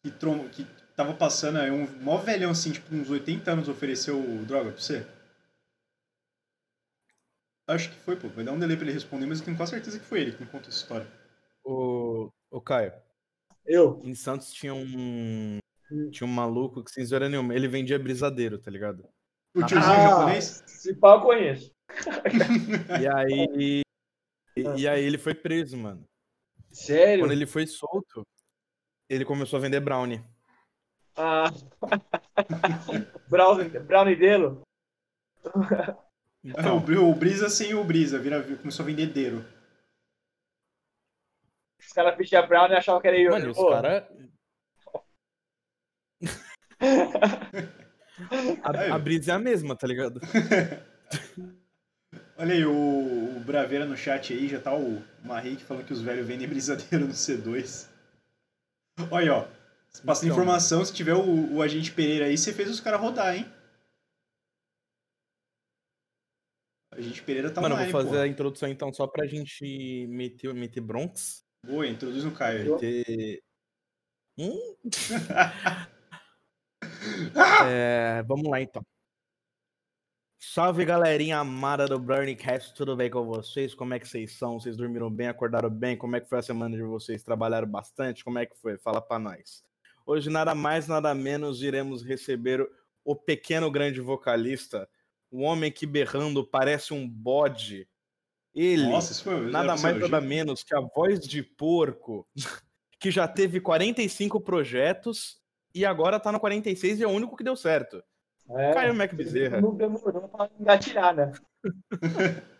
[0.04, 4.22] Que, trom, que tava passando aí, um mó velhão assim, tipo, uns 80 anos ofereceu
[4.46, 5.06] droga pra você?
[7.68, 8.28] Acho que foi, pô.
[8.30, 10.32] Vai dar um delay pra ele responder, mas eu tenho quase certeza que foi ele
[10.34, 11.08] que me conta essa história.
[11.64, 12.94] O, o Caio,
[13.66, 14.02] Eu.
[14.04, 15.60] em Santos tinha um.
[15.92, 16.10] Hum.
[16.12, 19.08] Tinha um maluco que, sem zoeira nenhuma, ele vendia brisadeiro, tá ligado?
[19.56, 20.64] O Ah, tiozinho japonês?
[20.66, 21.72] Se pau eu conheço.
[23.02, 23.82] E aí.
[24.58, 26.04] E, e aí ele foi preso, mano.
[26.72, 27.24] Sério?
[27.24, 28.24] Quando ele foi solto,
[29.10, 30.24] ele começou a vender brownie.
[31.16, 31.52] Ah.
[33.30, 34.58] Brownie, Brownie dele.
[35.46, 35.96] Ah,
[36.44, 39.46] o, Então, Bri- o Brisa sem o Brisa, vira, começou a vender deiro.
[41.96, 43.32] Os caras pediam Brownie e achavam que era eu.
[43.32, 44.04] mano, os caras.
[48.64, 50.20] A, a brisa é a mesma, tá ligado?
[52.38, 56.02] Olha aí, o, o Braveira no chat aí, já tá o Marrique falando que os
[56.02, 57.90] velhos vendem brisadeiro no C2.
[59.10, 59.48] Olha aí, ó.
[60.06, 60.36] Passa Então.
[60.36, 63.46] informação, se tiver o, o agente Pereira aí, você fez os caras rodar, hein?
[66.94, 68.22] O agente Pereira tá Mano, eu online, vou fazer pô.
[68.22, 71.45] a introdução então só pra gente meter, meter Bronx.
[71.66, 72.74] Boa, introduz no Caio.
[72.74, 73.42] Meter.
[74.38, 74.76] Hum?
[77.68, 78.86] É, vamos lá então.
[80.40, 83.74] Salve galerinha amada do Burncast, tudo bem com vocês?
[83.74, 84.60] Como é que vocês são?
[84.60, 85.98] Vocês dormiram bem, acordaram bem?
[85.98, 87.24] Como é que foi a semana de vocês?
[87.24, 88.24] Trabalharam bastante?
[88.24, 88.78] Como é que foi?
[88.78, 89.64] Fala pra nós.
[90.06, 92.68] Hoje nada mais, nada menos iremos receber
[93.04, 94.88] o pequeno grande vocalista,
[95.32, 97.88] um homem que berrando parece um bode.
[98.56, 99.52] Ele, Nossa, isso foi.
[99.52, 102.26] nada mais nada menos que a voz de porco,
[103.00, 105.42] que já teve 45 projetos
[105.74, 108.02] e agora tá no 46 e é o único que deu certo.
[108.50, 109.60] é, Caio Mac Bezerra.
[109.60, 111.34] Não demorou pra engatilhar, né?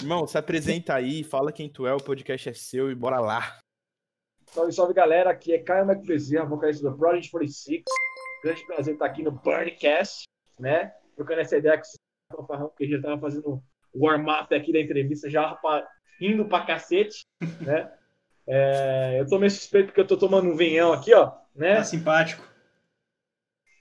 [0.00, 3.58] Irmão, se apresenta aí, fala quem tu é, o podcast é seu e bora lá.
[4.46, 7.82] Salve, salve galera, aqui é Caio McBezerra, vocalista do Project 46.
[8.42, 10.24] Grande prazer estar aqui no Burncast,
[10.58, 10.92] né?
[11.14, 13.62] Trocando essa ideia com o Fanfarrão, porque já tava fazendo
[13.94, 15.86] warm-up aqui da entrevista, já pra,
[16.20, 17.26] indo pra cacete,
[17.60, 17.92] né?
[18.46, 21.76] É, eu tô meio suspeito porque eu tô tomando um vinhão aqui, ó, né?
[21.76, 22.48] Tá simpático.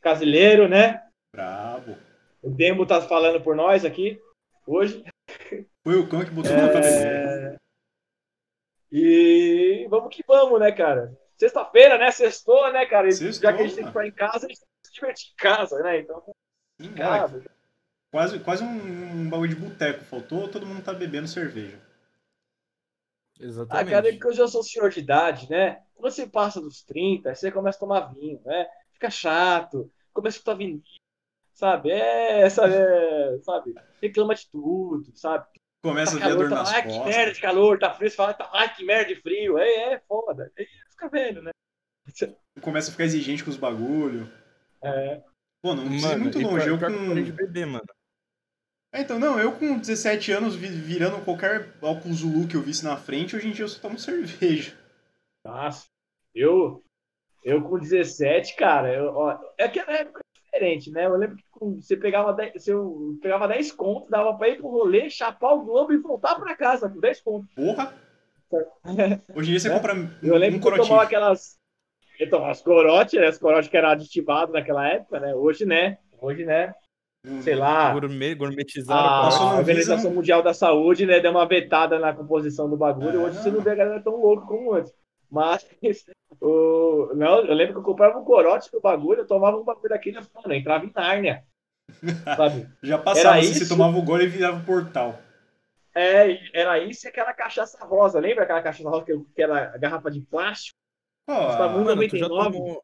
[0.01, 1.03] Brasileiro, né?
[1.33, 1.97] Brabo.
[2.41, 4.21] O Demo tá falando por nós aqui,
[4.65, 5.03] hoje.
[5.83, 7.05] Foi o cão que botou na tua beber.
[7.05, 7.57] É...
[8.91, 11.17] E vamos que vamos, né, cara?
[11.37, 12.09] Sexta-feira, né?
[12.11, 13.11] Sextou, né, cara?
[13.11, 14.93] Sextou, Já que a gente tem que ficar em casa, a gente tem que se
[14.93, 15.99] divertir em casa, né?
[15.99, 16.23] Então,
[16.79, 17.49] Sim, cara, moleque.
[18.11, 20.03] Quase, quase um, um bagulho de boteco.
[20.05, 21.77] Faltou, todo mundo tá bebendo cerveja.
[23.39, 23.91] ah, Exatamente.
[23.91, 25.81] cara, é que eu já sou senhor de idade, né?
[25.95, 28.67] Quando você passa dos 30, aí você começa a tomar vinho, né?
[28.93, 30.81] Fica chato, começa a escutar vinil,
[31.53, 31.91] sabe?
[31.91, 33.75] É, essa, é, sabe?
[34.01, 35.45] Reclama de tudo, sabe?
[35.83, 37.15] Começa Tá a ver a dor calor, tá, nas ai, que costas.
[37.15, 39.99] merda de calor, tá frio, você fala, tá, ai, que merda de frio, é, é
[40.07, 40.51] foda.
[40.57, 41.51] Aí fica velho, né?
[42.61, 44.31] Começa a ficar exigente com os bagulho.
[44.83, 45.21] É,
[45.61, 46.65] Pô, não precisa muito longe.
[46.65, 47.37] pior- Eu que parei de com...
[47.37, 47.85] beber, mano.
[48.97, 52.83] É, então, não, eu com 17 anos vi- virando qualquer álcool Zulu que eu visse
[52.83, 54.75] na frente, hoje em dia eu só tomo cerveja.
[55.45, 55.85] Nossa,
[56.33, 56.83] eu,
[57.43, 61.05] eu com 17, cara, eu, ó, é que na época diferente, né?
[61.05, 64.67] Eu lembro que você pegava 10, se eu pegava 10 contos, dava pra ir pro
[64.67, 67.53] rolê, chapar o globo e voltar pra casa com 10 contos.
[67.53, 67.93] Porra!
[69.35, 69.73] Hoje em dia você É.
[69.73, 71.59] compra Eu lembro um que eu tomava aquelas.
[72.19, 73.29] Eu tomava os corote, né?
[73.29, 75.35] Os corote que era aditivado naquela época, né?
[75.35, 75.99] Hoje, né?
[76.19, 76.73] Hoje, né?
[77.41, 77.91] Sei lá.
[77.93, 78.99] Gourmet, gourmetizaram.
[79.09, 83.21] A, a Organização Anvisa, Mundial da Saúde, né, deu uma vetada na composição do bagulho.
[83.23, 83.41] Hoje Ah.
[83.43, 84.93] você não vê a galera tão louca como antes.
[85.29, 85.65] Mas,
[86.41, 89.89] o, não, eu lembro que eu comprava um corote do bagulho, eu tomava um bagulho
[89.89, 91.43] daquele, mano, eu entrava em Nárnia.
[92.35, 92.67] Sabe?
[92.81, 93.69] Já passava, assim, você isso?
[93.69, 95.19] tomava o gole e virava o portal.
[95.93, 98.19] É, era isso e aquela cachaça rosa.
[98.19, 100.77] Lembra aquela cachaça rosa que, que era a garrafa de plástico?
[101.27, 101.33] Um-
[101.83, 102.51] Mano, tu já 99.
[102.57, 102.83] tomou.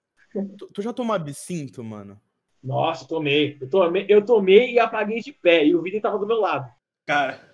[0.58, 2.20] Tu, tu já tomou absinto, mano?
[2.64, 3.58] Nossa, tomei.
[3.60, 5.66] Eu tomei, eu tomei e apaguei de pé.
[5.66, 6.72] E o Vini tava do meu lado.
[7.06, 7.52] cara,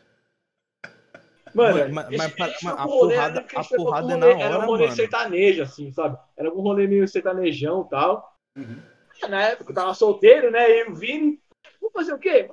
[1.51, 4.35] Mano, Mas- esse- mas- esse mas a um rolê, porrada- né, a porrada é rolê-
[4.35, 4.95] na Era hora, um rolê mano.
[4.95, 6.15] sertanejo, assim, sabe?
[6.37, 8.37] Era um rolê meio sertanejão e tal.
[8.55, 8.79] Uhum.
[9.27, 10.69] Na época eu tava solteiro, né?
[10.69, 11.41] E o Vini,
[11.81, 12.51] vamos fazer o quê?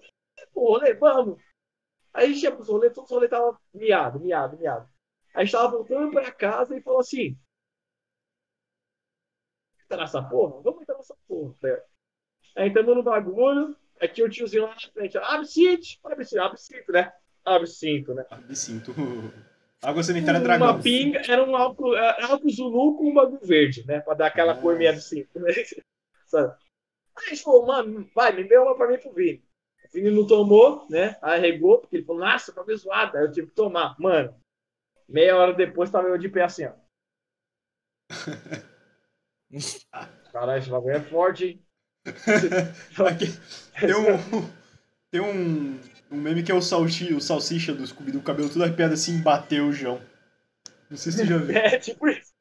[0.54, 1.38] Pô, rolê, vamos.
[2.14, 4.88] Aí a gente ia pros rolês, todos os rolês tava miado, miado, miado.
[5.34, 7.38] Aí a gente tava voltando pra casa e falou assim:
[9.88, 10.62] Tá nessa porra?
[10.62, 11.82] Vamos entrar nessa porra, velho.
[12.56, 16.42] Aí entramos no bagulho, aí tinha o tiozinho lá na frente, abre cinto, abre cinto,
[16.42, 17.12] abre cinto, né?
[17.44, 18.24] Abre cinto, né?
[18.30, 18.92] absinto.
[19.82, 20.80] Água sanitária uma dragão.
[20.80, 24.00] pinga, era um álcool, álcool Zulu com um bagulho verde, né?
[24.00, 24.62] Pra dar aquela Nossa.
[24.62, 25.52] cor meio absinto, né?
[26.26, 26.52] Sabe?
[27.16, 29.44] Aí a gente falou, mano, vai, me deu uma pra mim pro Vini.
[29.84, 31.16] O Vini não tomou, né?
[31.22, 33.18] Arregou, porque ele falou, nossa, ver zoada.
[33.18, 33.94] Aí eu tive que tomar.
[34.00, 34.34] Mano,
[35.08, 36.72] meia hora depois tava eu de pé assim, ó.
[40.32, 41.65] Caralho, esse bagulho é forte, hein?
[43.08, 43.26] Aqui,
[43.80, 44.50] tem um,
[45.10, 45.78] tem um,
[46.10, 49.20] um meme que é o, salchi, o salsicha do Scooby do cabelo todo arrepiado assim,
[49.20, 50.00] bateu o João.
[50.90, 51.54] Não sei se você já viu.
[51.56, 52.34] É, tipo isso.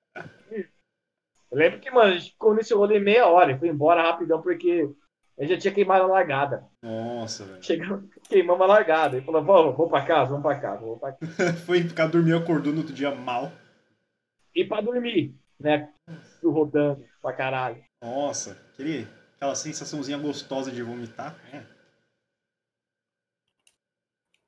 [1.51, 4.41] Eu lembro que, mano, a gente ficou nesse rolê meia hora e foi embora rapidão
[4.41, 4.89] porque
[5.37, 6.65] a gente já tinha queimado a largada.
[6.81, 7.63] Nossa, velho.
[7.63, 9.17] Chegamos, queimamos a largada.
[9.17, 11.53] E falou, vamos, vamos pra casa, vamos pra casa, vamos pra casa.
[11.65, 13.51] Foi ficar dormindo, acordou no outro dia mal.
[14.53, 15.89] E pra dormir, né?
[16.43, 17.83] Rodando pra caralho.
[18.01, 21.35] Nossa, aquele, aquela sensaçãozinha gostosa de vomitar.
[21.53, 21.65] É.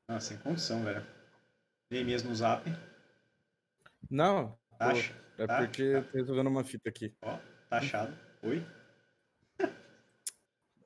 [0.10, 1.06] Nossa, sem condição, velho.
[1.90, 2.70] Dei mesmo no zap.
[4.10, 4.52] Não.
[4.70, 7.14] pô, Taxa, é tá, porque eu tô jogando uma fita aqui.
[7.70, 8.18] taxado.
[8.44, 8.66] Oi?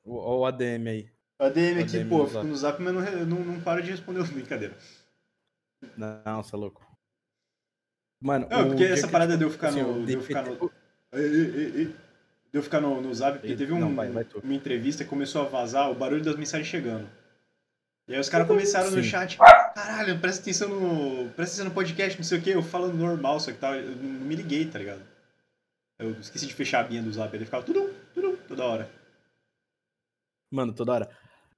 [0.04, 1.12] O, ó o ADM aí.
[1.38, 3.90] A DM aqui, ADM pô, no fico no zap, mas não, não, não para de
[3.90, 4.76] responder os brincadeira.
[5.96, 6.86] Não, você é louco.
[8.20, 10.06] Mano, Não, o porque essa que, parada tipo, de eu ficar assim, no.
[10.06, 10.72] De eu ficar no.
[11.12, 11.96] Ei, ei, ei, ei.
[12.52, 15.10] De eu ficar no, no zap, porque teve um, não, vai, vai uma entrevista que
[15.10, 17.08] começou a vazar o barulho das mensagens chegando.
[18.06, 19.08] E aí os caras começaram no Sim.
[19.08, 21.30] chat, caralho, presta atenção no.
[21.30, 23.96] Presta atenção no podcast, não sei o que, eu falando normal, só que tava, eu
[23.96, 25.02] não me liguei, tá ligado?
[25.98, 28.90] Eu esqueci de fechar a binha do zap, ele ficava tudo, tudo, toda hora.
[30.50, 31.10] Mano, toda hora.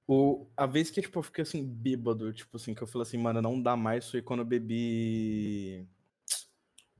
[0.07, 3.17] O, a vez que tipo, eu fiquei assim, bêbado, tipo assim, que eu falei assim,
[3.17, 5.85] mano, não dá mais, foi quando eu bebi.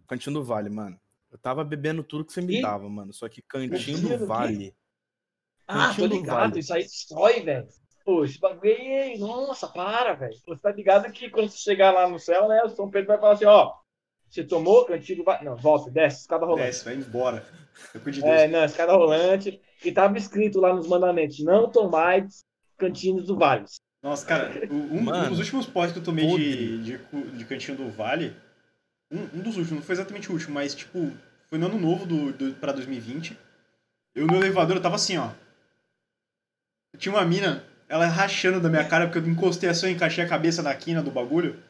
[0.08, 0.99] Cantinho do Vale, mano.
[1.36, 2.62] Eu tava bebendo tudo que você me Ih.
[2.62, 3.12] dava, mano.
[3.12, 4.26] Só que Cantinho Cantinho do do?
[4.26, 4.74] Vale.
[5.67, 6.60] Ah, Cantinho tô do ligado, Vale.
[6.62, 7.67] isso aí destrói, velho.
[8.06, 10.34] Pô, esse bagulho aí, nossa, para, velho.
[10.48, 13.19] Você tá ligado que quando você chegar lá no céu, né, o São Pedro vai
[13.19, 13.74] falar assim, ó,
[14.30, 15.43] você tomou, cantigo, vai...
[15.43, 16.67] Não, volta, desce, escada rolante.
[16.67, 17.45] Desce, vai embora.
[17.93, 18.24] Eu de Deus.
[18.24, 19.60] É, não, escada rolante.
[19.84, 22.45] E tava escrito lá nos mandamentos, não tomais
[22.78, 23.65] cantinos do vale.
[24.02, 26.98] Nossa, cara, um, Mano, um dos últimos pós que eu tomei de, de,
[27.38, 28.36] de cantinho do Vale,
[29.11, 31.11] um, um dos últimos, não foi exatamente o último, mas tipo,
[31.47, 33.37] foi no ano novo do, do, pra 2020.
[34.13, 35.29] Eu no elevador, eu tava assim, ó.
[36.97, 40.27] Tinha uma mina, ela rachando da minha cara, porque eu encostei assim, eu encaixei a
[40.27, 41.61] cabeça na quina do bagulho.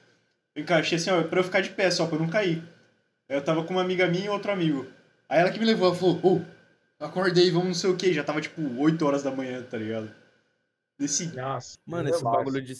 [0.55, 2.63] Eu encaixei assim, ó, pra eu ficar de pé só, pra eu não cair.
[3.27, 4.85] Aí eu tava com uma amiga minha e outro amigo.
[5.27, 6.41] Aí ela que me levou, ela falou, ô,
[6.99, 8.13] acordei, vamos não sei o que.
[8.13, 10.13] Já tava tipo 8 horas da manhã, tá ligado?
[10.97, 11.77] Desse Nossa.
[11.85, 12.73] Mano, esse bagulho de.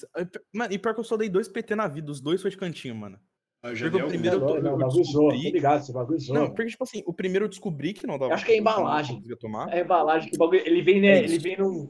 [0.54, 2.58] Mano, e pior que eu só dei dois PT na vida, os dois foi de
[2.58, 3.20] cantinho, mano.
[3.66, 6.20] Ah, já Porque o primeiro Não, eu tô- não, eu descobri- tô ligado, esse bagulho
[6.20, 6.40] zoa.
[6.40, 8.32] Não, porque, tipo assim, o primeiro eu descobri que não dava.
[8.32, 9.16] Eu acho que é que não embalagem.
[9.16, 9.74] conseguia tomar.
[9.74, 10.62] É a embalagem que o bagulho.
[10.64, 11.08] Ele vem, né?
[11.08, 11.90] É ele vem num.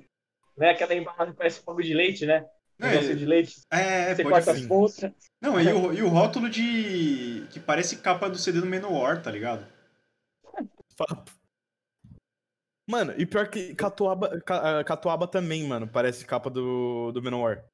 [0.57, 2.47] Né, aquela embalagem que parece um bagulho de leite, né?
[2.79, 3.59] É, de leite.
[3.69, 4.61] É, Você pode corta ser.
[4.61, 5.11] as pontas.
[5.41, 7.45] Não, e o, e o rótulo de.
[7.51, 9.67] que parece capa do CD do Menor, tá ligado?
[12.87, 17.65] Mano, e pior que Catuaba, Ca- ah, Catuaba também, mano, parece capa do, do Menor.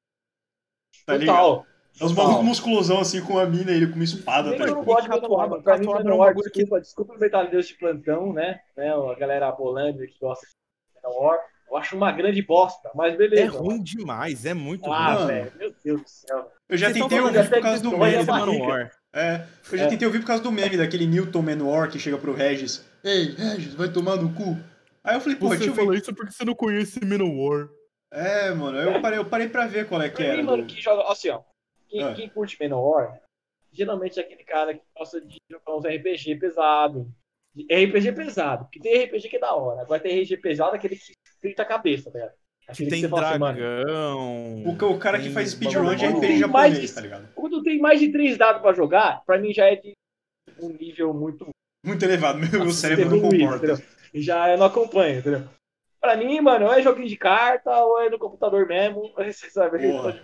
[1.06, 1.36] Tá ligado?
[1.36, 1.71] Total.
[2.00, 4.64] É os malucos musculosão assim com a mina e ele com uma espada, tá que
[4.72, 5.64] eu não gosto de Catuaba- Menor.
[5.64, 8.60] Pra mim, Catuaba é um Menor, bagulho que- desculpa, desculpa o metalheiro de plantão, né?
[8.76, 8.92] né?
[8.94, 10.54] A galera bolândia que gosta de
[11.08, 11.38] Menor.
[11.70, 13.44] Eu acho uma grande bosta, mas beleza.
[13.44, 15.16] É ruim demais, é muito Ah, ruim.
[15.16, 15.28] Mano.
[15.28, 16.52] velho, meu Deus do céu.
[16.68, 18.26] Eu já Vocês tentei ouvir por causa que do meme.
[18.26, 18.92] Menor.
[19.14, 19.88] É, eu já É.
[19.88, 22.86] tentei ouvir por causa do meme daquele Newton Menor que chega pro Regis.
[23.04, 24.58] Ei, Regis, vai tomar no cu.
[25.04, 25.98] Aí eu falei, pô, deixa eu ver.
[25.98, 27.70] isso porque você não conhece Menor.
[28.12, 30.44] É, mano, eu parei, eu parei pra ver qual é que Pra mim, era.
[30.44, 31.04] mano, do- quem joga.
[31.12, 31.42] Assim, ó.
[31.92, 32.14] Quem, Ah.
[32.14, 33.20] quem curte Menor,
[33.72, 37.12] geralmente é aquele cara que gosta de jogar uns RPG pesado.
[37.54, 38.64] de RPG pesado.
[38.64, 39.82] Porque tem RPG que é da hora.
[39.82, 42.34] Agora tem RPG pesado, aquele que frita a cabeça, tá ligado?
[42.62, 43.08] Que Aquele tem assim,
[43.40, 44.64] mano, dragão.
[44.64, 46.06] O, ca- o cara que tem faz speedrun de.
[46.06, 47.34] RPG Tem japonês, mais- tá ligado?
[47.36, 49.94] Quando tem mais de três dados pra jogar, pra mim já é de
[50.62, 51.50] um nível muito
[51.86, 53.84] Muito elevado, meu, meu cérebro não comporta.
[54.14, 55.44] já eu não acompanho, entendeu?
[56.00, 59.12] Pra mim, mano, ou é joguinho de carta, ou é no computador mesmo.
[59.18, 59.80] Você sabe?
[59.92, 60.22] Porra.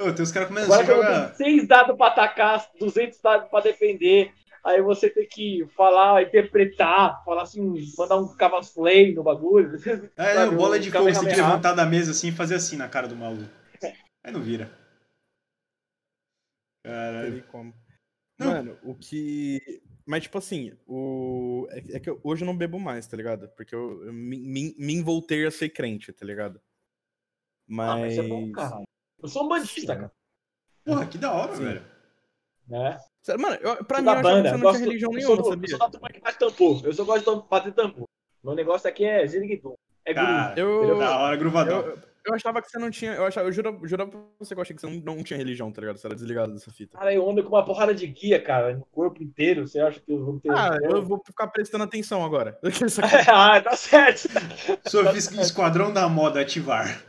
[0.00, 1.34] Ô, tem os caras começando Agora a jogar.
[1.36, 4.32] tenho seis dados pra atacar, 200 dados pra defender,
[4.64, 9.76] aí você tem que falar, interpretar, falar assim, mandar um cavasplay no bagulho.
[10.16, 12.32] É, sabe, o bola um de fogo, você tem que levantar da mesa assim e
[12.32, 13.50] fazer assim na cara do maluco.
[14.24, 14.70] Aí não vira.
[16.82, 17.44] Caralho.
[17.48, 17.74] Como.
[18.38, 19.82] Mano, o que.
[20.06, 21.66] Mas, tipo assim, o.
[21.70, 23.48] É, é que eu- hoje eu não bebo mais, tá ligado?
[23.50, 26.60] Porque eu, eu me, me, me voltei a ser crente, tá ligado?
[27.68, 27.88] Mas.
[27.90, 28.84] Ah, mas é bom, caralho.
[29.22, 29.86] Eu sou um bandista, Sim.
[29.86, 30.12] cara.
[30.84, 31.64] Porra, que da hora, Sim.
[31.64, 31.84] velho.
[32.68, 32.98] Né?
[33.20, 34.86] Sério, Mano, eu, pra Sou mim, da eu achava que banda, você não gosto- tinha
[34.88, 35.68] religião eu sou nenhuma, do- Eu sabia?
[35.70, 36.80] sou da turma que faz tambor.
[36.86, 38.08] Eu só gosto de bater tambor.
[38.42, 39.74] Meu negócio aqui é ziriguidum.
[40.04, 40.26] É guru.
[40.56, 41.80] Eu, da hora, gruvadão.
[41.80, 43.12] eu, eu achava que você não tinha.
[43.12, 45.36] Eu, achava, eu jurava, jurava pra você que eu achei que você não, não tinha
[45.36, 45.98] religião, tá ligado?
[45.98, 46.96] Você era desligado dessa fita.
[46.96, 49.66] Cara, eu ando com uma porrada de guia, cara, no corpo inteiro.
[49.68, 50.50] Você acha que eu vou ter.
[50.50, 52.58] Ah, eu vou ficar prestando atenção agora.
[53.28, 54.28] ah, tá certo.
[54.88, 57.02] Sofisca Esquadrão da Moda ativar.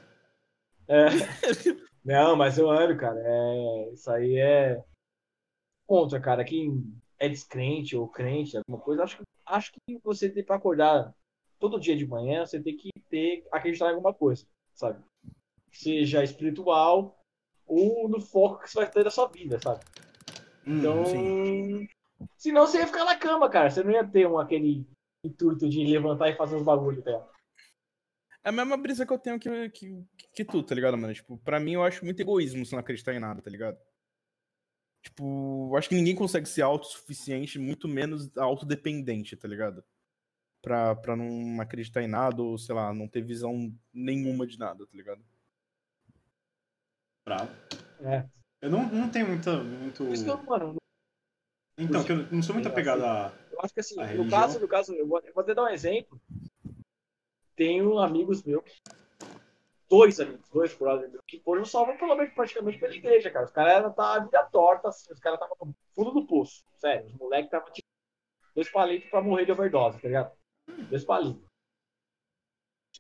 [0.88, 1.06] É.
[2.04, 3.20] Não, mas eu ando, cara.
[3.24, 3.94] É...
[3.94, 4.84] Isso aí é
[5.88, 6.44] contra, cara.
[6.44, 6.84] Quem
[7.20, 11.14] é descrente ou crente, alguma coisa, acho que, acho que você tem pra acordar
[11.60, 15.00] todo dia de manhã, você tem que ter, acreditar em alguma coisa, sabe?
[15.72, 17.20] Seja espiritual
[17.68, 19.86] ou no foco que você vai ter da sua vida, sabe?
[20.66, 21.88] Então, sim.
[22.38, 23.70] senão você ia ficar na cama, cara.
[23.70, 24.86] Você não ia ter um, aquele
[25.24, 27.30] intuito de levantar e fazer uns bagulho dela.
[28.44, 31.14] É a mesma brisa que eu tenho que, que, que tu, tá ligado, mano?
[31.14, 33.78] Tipo, pra mim eu acho muito egoísmo você não acreditar em nada, tá ligado?
[35.04, 39.84] Tipo, eu acho que ninguém consegue ser autossuficiente, muito menos autodependente, tá ligado?
[40.62, 44.86] Pra, pra não acreditar em nada ou, sei lá, não ter visão nenhuma de nada,
[44.86, 45.24] tá ligado?
[47.26, 47.52] Bravo.
[48.02, 48.30] É.
[48.62, 49.64] Eu não, não tenho muita.
[49.64, 50.06] Muito...
[50.06, 50.76] Por isso que eu, mano,
[51.78, 53.34] Então, que eu não sou muito apegado a.
[53.52, 54.30] Eu acho que assim, no religião?
[54.30, 56.22] caso, no caso, eu vou, eu vou até dar um exemplo.
[57.56, 58.64] Tenho amigos meus,
[59.92, 63.46] dois amigos, dois brothers meus, que foram salvos pelo menos praticamente pela igreja, cara.
[63.46, 66.64] Os caras estavam a vida torta, assim, os caras estavam no fundo do poço.
[66.78, 67.88] Sério, os moleques estavam tipo
[68.56, 70.32] dois palitos pra morrer de overdose, tá ligado?
[70.90, 71.44] Dois palitos.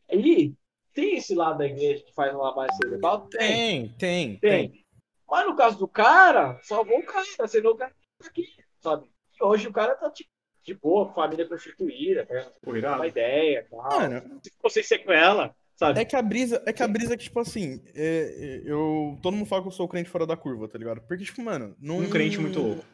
[0.09, 0.53] E
[0.93, 3.25] tem esse lado da igreja que faz uma mais cerebral?
[3.29, 3.87] Tem.
[3.93, 4.85] Tem, tem, tem.
[5.29, 8.45] Mas no caso do cara, salvou o cara, senão o cara tá aqui,
[8.81, 9.09] sabe?
[9.39, 10.29] E hoje o cara tá tipo,
[10.61, 13.81] de boa, família constituída, tá uma ideia, tal.
[13.81, 15.55] Mano, Se você sequela,
[15.87, 15.99] sabe?
[15.99, 19.17] é que a brisa, é que a brisa é que, tipo assim, é- é- eu.
[19.21, 21.01] Todo mundo fala que eu sou o crente fora da curva, tá ligado?
[21.01, 21.75] Porque, tipo, mano.
[21.79, 21.99] Não...
[21.99, 22.85] Um crente muito louco.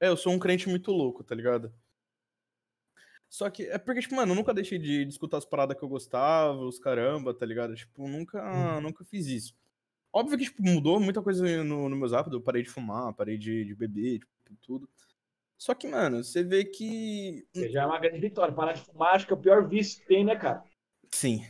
[0.00, 1.72] É, eu sou um crente muito louco, tá ligado?
[3.28, 5.82] Só que é porque, tipo, mano, eu nunca deixei de, de escutar as paradas que
[5.82, 7.74] eu gostava, os caramba, tá ligado?
[7.74, 9.54] Tipo, nunca, nunca fiz isso.
[10.12, 12.34] Óbvio que, tipo, mudou muita coisa no, no meus hábitos.
[12.34, 14.88] Eu parei de fumar, parei de, de beber, tipo, tudo.
[15.58, 17.46] Só que, mano, você vê que.
[17.54, 18.54] Já é uma grande vitória.
[18.54, 20.62] Parar de fumar, acho que é o pior vício que tem, né, cara?
[21.10, 21.44] Sim.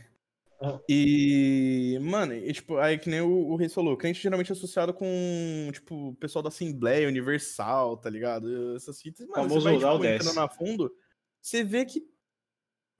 [0.89, 4.93] E, mano, e, tipo, aí que nem o, o Reis falou, crente geralmente é associado
[4.93, 8.75] com, tipo, o pessoal da Assembleia Universal, tá ligado?
[8.75, 10.91] Essas fitas, mano, Famoso você vai, tipo, entrando a fundo,
[11.39, 12.03] você vê que,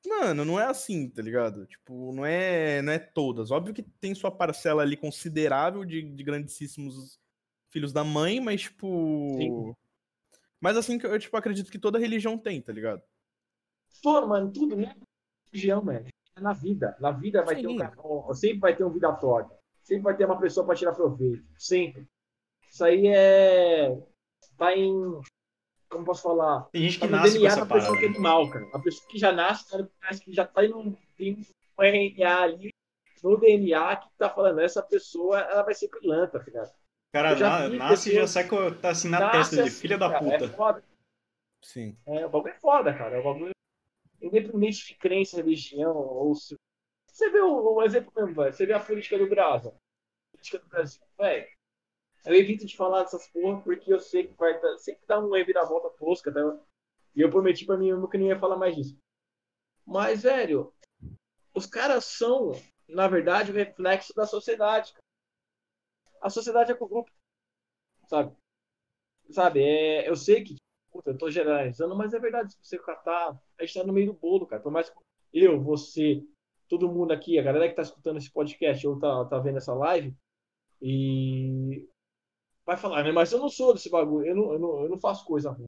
[0.06, 1.66] mano, não é assim, tá ligado?
[1.66, 3.50] Tipo, não é, não é todas.
[3.50, 7.20] Óbvio que tem sua parcela ali considerável de, de grandíssimos
[7.72, 9.36] filhos da mãe, mas, tipo...
[9.38, 9.74] Sim.
[10.60, 13.02] Mas assim, que eu, tipo, acredito que toda religião tem, tá ligado?
[14.02, 14.96] Tudo, mano, tudo, né?
[15.52, 16.06] Religião, mano.
[16.38, 16.96] É na vida.
[17.00, 17.78] Na vida vai ter um Sim.
[17.78, 17.94] cara.
[17.98, 19.56] ó, Sempre vai ter um vida torta.
[19.84, 21.44] Sempre vai ter uma pessoa pra tirar proveito.
[21.58, 22.06] Sempre.
[22.70, 23.98] Isso aí é.
[24.58, 24.94] Tá em.
[25.90, 26.64] Como posso falar?
[26.72, 28.00] Tem gente que Tá nasce com DNA essa da pessoa parada.
[28.00, 28.68] que é animal, cara.
[28.74, 31.34] A pessoa que já nasce, cara, parece que já tá em um, tem
[31.80, 32.70] um RNA ali,
[33.24, 36.70] no DNA, que tá falando, essa pessoa, ela vai ser pilantra, tá ligado?
[36.70, 38.72] O cara já na- nasce e já sai com.
[38.76, 40.44] Tá assim na testa dele, assim, filha da cara, puta.
[40.46, 40.84] É foda.
[41.64, 41.98] Sim.
[42.06, 43.16] É, o bagulho é foda, cara.
[43.16, 43.52] É um bagulho.
[44.22, 46.56] Independente de crença, religião, ou se.
[47.08, 48.54] Você vê o, um exemplo mesmo, velho.
[48.54, 49.72] Você vê a política do Brasil.
[49.72, 51.48] A política do Brasil, velho.
[52.26, 55.32] Eu evito de falar dessas porra porque eu sei que vai dar, sempre dá um
[55.32, 56.42] reviravolta tosca, tá?
[57.16, 58.98] E eu prometi pra mim mesmo que não ia falar mais disso.
[59.86, 60.74] Mas, velho,
[61.54, 62.52] os caras são,
[62.88, 64.94] na verdade, o reflexo da sociedade.
[66.22, 67.12] A sociedade é com o grupo,
[68.08, 68.36] sabe?
[69.30, 70.56] Sabe, é, eu sei que
[70.92, 74.08] Puta, eu tô generalizando, mas é verdade, se você catar, a gente tá no meio
[74.08, 74.62] do bolo, cara.
[74.62, 74.98] Por mais que
[75.34, 76.24] eu, você,
[76.68, 79.74] todo mundo aqui, a galera que tá escutando esse podcast ou tá, tá vendo essa
[79.74, 80.16] live,
[80.82, 81.88] e
[82.66, 83.12] vai falar, né?
[83.12, 85.66] Mas eu não sou desse bagulho, eu não, eu não, eu não faço coisa ruim.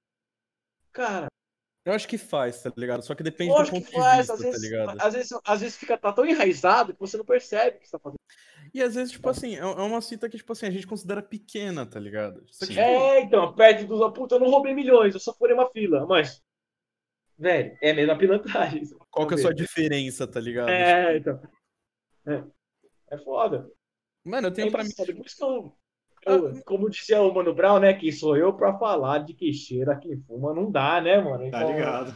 [0.92, 1.29] Cara,
[1.90, 3.02] Eu acho que faz, tá ligado?
[3.04, 5.02] Só que depende Lógico do que ponto faz, de às vista, vezes, tá ligado?
[5.02, 7.92] às vezes, às vezes fica tá tão enraizado que você não percebe o que você
[7.92, 8.20] tá fazendo.
[8.74, 11.22] E às vezes, tipo assim, é é uma cita que, tipo assim, a gente considera
[11.24, 12.44] pequena, tá ligado?
[12.46, 14.14] Que, tipo, É, então, perto dos.
[14.14, 16.06] Puta, eu não roubei milhões, eu só furei uma fila.
[16.06, 16.42] Mas.
[17.38, 18.84] Velho, é mesmo a pilantagem.
[19.10, 20.70] qual que é a sua diferença, tá ligado?
[20.70, 21.42] É, então.
[22.28, 22.44] É,
[23.12, 23.68] é foda.
[24.24, 24.92] Mano, eu tenho É pra mim.
[24.94, 25.74] por isso que eu-
[26.66, 27.94] como dizia o Mano Brown, né?
[27.94, 31.50] Quem sou eu pra falar de que cheira quem fuma não dá, né, mano?
[31.50, 32.16] Tá Então, ligado?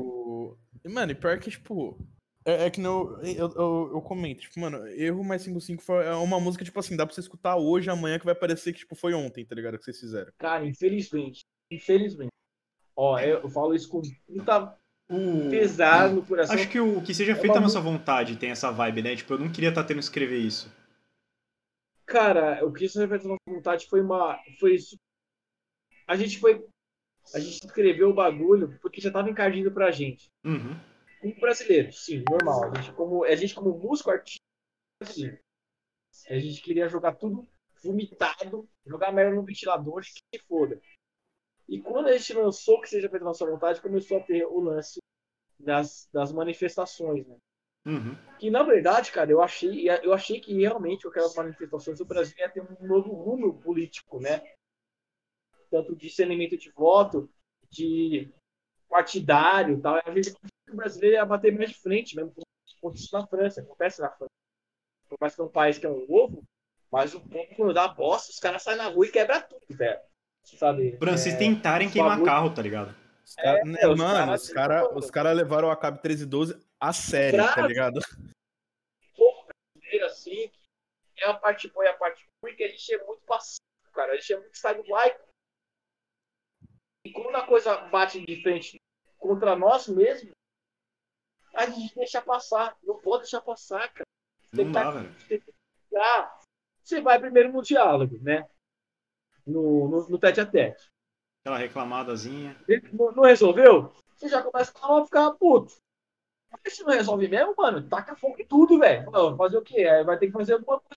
[0.00, 0.56] O...
[0.84, 1.98] E, Mano, e pior que, tipo.
[2.44, 6.14] É, é que não, eu, eu, eu comento, tipo, mano, Erro Mais 55 foi, é
[6.14, 8.94] uma música, tipo assim, dá pra você escutar hoje, amanhã, que vai parecer que, tipo,
[8.94, 9.76] foi ontem, tá ligado?
[9.76, 10.32] Que vocês fizeram.
[10.38, 11.44] Cara, infelizmente.
[11.70, 12.30] Infelizmente.
[12.96, 14.74] Ó, eu, eu falo isso com muita
[15.10, 15.50] O...
[15.50, 16.54] pesar no coração.
[16.56, 19.14] Acho que o que seja É feito uma à nossa vontade tem essa vibe, né?
[19.16, 20.72] Tipo, eu não queria estar tendo que escrever isso.
[22.08, 24.42] Cara, o que isso reflete na nossa vontade foi uma.
[24.58, 24.96] Foi isso.
[26.06, 26.66] A gente foi.
[27.34, 30.28] A gente escreveu o bagulho porque já tava encardido pra gente.
[30.42, 30.74] Uhum.
[31.20, 32.72] Como brasileiro, sim, normal.
[32.72, 34.40] A gente como, a gente como músico artista,
[35.04, 35.36] sim.
[36.30, 37.46] A gente queria jogar tudo
[37.82, 40.80] vomitado, jogar merda no ventilador e que se foda.
[41.68, 44.60] E quando a gente lançou que seja feito à nossa vontade, começou a ter o
[44.60, 44.98] lance
[45.60, 47.36] das, das manifestações, né?
[47.86, 48.16] Uhum.
[48.38, 52.48] Que na verdade, cara, eu achei, eu achei que realmente aquelas manifestações o Brasil ia
[52.48, 54.42] ter um novo rumo político, né?
[55.70, 57.28] Tanto de discernimento de voto,
[57.70, 58.30] de
[58.88, 59.96] partidário e tal.
[60.04, 62.46] A gente que o brasileiro ia bater mais de frente, mesmo como
[62.78, 64.30] acontece na França, acontece na França.
[65.08, 66.42] Por mais que é um país que é um ovo,
[66.90, 70.00] mas o povo, quando dá bosta, os caras saem na rua e quebram tudo, velho.
[70.44, 70.96] Sabe?
[70.96, 72.94] Pra vocês É, tentarem queimar bagulho- carro, tá ligado?
[73.24, 76.92] Os cara, né, os mano, caras- os caras os cara levaram a cabo 1312 a
[76.92, 77.68] sério, tá Claro.
[77.68, 78.00] ligado?
[79.16, 80.50] povo brasileiro, assim,
[81.16, 83.60] é a parte boa e a parte ruim, que a gente é muito passivo,
[83.92, 84.12] cara.
[84.12, 85.28] A gente é muito laico.
[87.04, 88.80] E quando a coisa bate de frente
[89.18, 90.32] contra nós mesmos,
[91.54, 92.76] a gente deixa passar.
[92.82, 94.06] Não pode deixar passar, cara.
[94.52, 95.14] Não dá, velho.
[95.96, 96.40] Ah,
[96.82, 98.48] você vai primeiro no diálogo, né?
[99.46, 100.86] No, no, no tete a tete.
[101.42, 102.56] Aquela reclamadazinha.
[102.92, 103.92] Não, não resolveu?
[104.16, 105.74] Você já começa a ficar puto.
[106.50, 109.10] Mas se não resolve mesmo, mano, taca fogo em tudo, velho.
[109.10, 109.84] Não, Fazer o quê?
[109.86, 110.96] Aí Vai ter que fazer alguma coisa.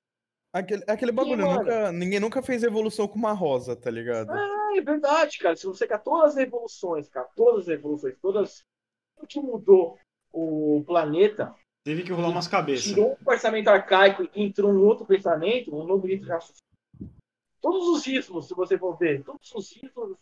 [0.54, 1.60] Aquele, aquele bagulho, mano.
[1.60, 4.32] nunca, ninguém nunca fez evolução com uma rosa, tá ligado?
[4.32, 5.56] Ah, é verdade, cara.
[5.56, 8.64] Se você quer todas as revoluções, cara, todas as revoluções, todas.
[9.16, 9.98] Tudo que mudou
[10.34, 12.84] o planeta, Teve que rolar umas cabeças.
[12.84, 16.62] tirou um pensamento arcaico e entrou um outro pensamento, um novo ritmo de raciocínio.
[17.62, 20.18] Todos os ritmos, se você for ver, todos os ritmos,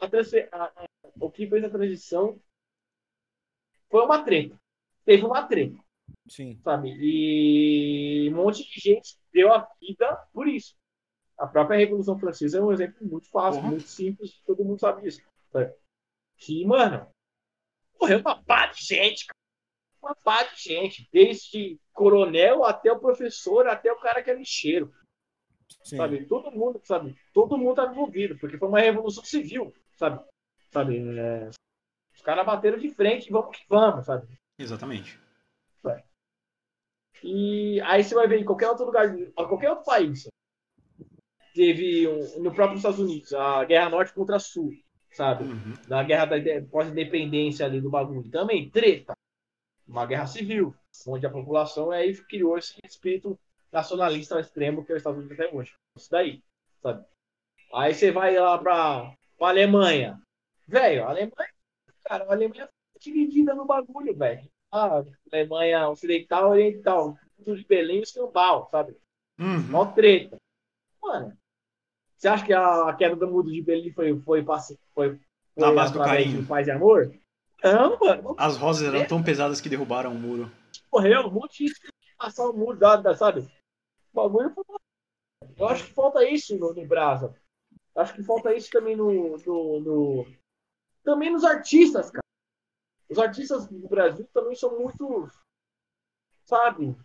[0.00, 0.86] a a- a-
[1.20, 2.38] o que fez a transição
[3.90, 4.56] foi uma treta.
[5.04, 5.78] Teve uma treta,
[6.28, 6.58] Sim.
[6.62, 6.94] sabe?
[6.98, 10.74] E um monte de gente deu a vida por isso.
[11.36, 13.72] A própria Revolução Francesa é um exemplo muito fácil, Porra.
[13.72, 15.20] muito simples, todo mundo sabe disso.
[15.52, 15.74] sabe?
[16.38, 17.06] Que, mano,
[18.00, 19.34] morreu uma pá de gente, cara.
[20.02, 21.08] Uma pá de gente.
[21.12, 24.92] Desde coronel até o professor, até o cara que é lixeiro.
[25.82, 25.96] Sim.
[25.96, 26.24] Sabe?
[26.26, 27.16] Todo mundo, sabe?
[27.32, 30.22] Todo mundo tá envolvido, porque foi uma revolução civil, sabe?
[30.70, 30.98] Sabe?
[31.18, 31.48] É,
[32.14, 34.26] Os caras bateram de frente e vamos que vamos, sabe?
[34.58, 35.18] Exatamente.
[37.22, 40.28] E aí você vai ver em qualquer outro lugar, qualquer outro país.
[41.54, 44.72] Teve um- no próprio Estados Unidos, a Guerra Norte contra Sul,
[45.12, 45.44] sabe?
[45.44, 45.72] Uhum.
[45.88, 48.28] Da guerra da inde- pós-independência ali do bagulho.
[48.30, 49.14] Também, treta.
[49.86, 50.74] Uma guerra civil,
[51.06, 53.38] onde a população aí criou esse espírito
[53.72, 55.74] nacionalista extremo que é os Estados Unidos até hoje.
[55.96, 56.42] Isso daí,
[56.82, 57.04] sabe?
[57.72, 60.20] Aí você vai lá pra, pra Alemanha.
[60.66, 61.52] Velho, a Alemanha,
[62.04, 62.68] cara, a Alemanha
[63.04, 64.48] dividida no bagulho, velho.
[64.72, 67.16] Ah, Alemanha ocidental, oriental.
[67.36, 68.96] Tudo de Belém e escambau, sabe?
[69.38, 69.60] Uhum.
[69.70, 70.36] Mó treta.
[71.02, 71.36] Mano,
[72.16, 75.20] você acha que a queda do mundo de Berlim foi, foi, foi, foi
[75.56, 76.46] Na base do carinho.
[76.46, 77.12] paz e amor?
[77.62, 78.34] Não, mano.
[78.38, 80.50] As rosas eram tão pesadas que derrubaram o muro.
[80.92, 81.72] Morreu um monte de
[82.18, 83.40] passar o muro, da, da- sabe?
[84.12, 84.64] O bagulho foi...
[85.56, 87.34] Eu acho que falta isso no, no Brasa.
[87.94, 90.26] Eu acho que falta isso também no, no, no-
[91.04, 92.23] Também nos artistas, cara.
[93.14, 95.30] Os artistas do Brasil também são muito.
[96.44, 96.96] Sabe?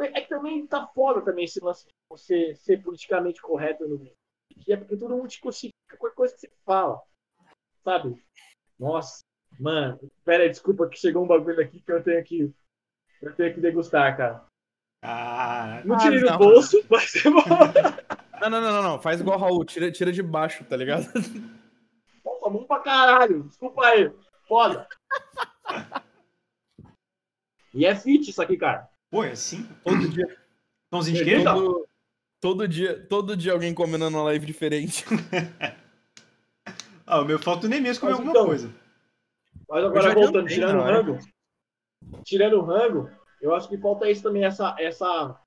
[0.00, 3.98] É que também tá foda também esse lance de você ser politicamente correto no
[4.60, 7.00] que é porque todo mundo te crucifica qualquer coisa que você fala.
[7.84, 8.20] Sabe?
[8.78, 9.20] Nossa,
[9.60, 12.52] mano, pera aí, desculpa que chegou um bagulho aqui que eu tenho que.
[13.22, 14.44] Eu tenho que degustar, cara.
[15.00, 15.86] Caralho.
[15.86, 16.38] Não Ah, tirei do não.
[16.38, 17.42] bolso, mas é bom.
[18.40, 19.00] Não, não, não, não, não.
[19.00, 21.06] Faz igual Raul, tira, tira de baixo, tá ligado?
[22.22, 23.44] Opa, bom pra caralho.
[23.44, 24.12] Desculpa aí.
[24.46, 24.86] Foda.
[27.72, 28.88] E é fit isso aqui, cara.
[29.10, 29.68] Pô, é assim?
[29.82, 30.26] Todo dia.
[30.90, 31.44] Pãozinho de queijo?
[31.44, 31.88] Todo,
[32.40, 35.04] todo dia, todo dia alguém comendo numa live diferente.
[37.06, 38.74] Ah, o meu falta nem mesmo comer Mas alguma então- coisa.
[39.68, 41.18] Mas agora já voltando, tirando o rango,
[42.24, 43.10] tirando o rango,
[43.42, 45.38] eu acho que falta isso também, essa, essa,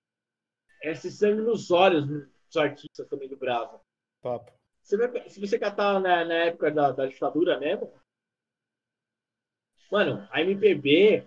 [0.84, 3.80] esse sangue nos olhos dos artistas também do Brasa.
[4.22, 4.52] Papo.
[4.84, 7.92] Você se você catar na, na época da, da ditadura mesmo,
[9.92, 11.26] mano, a MPB,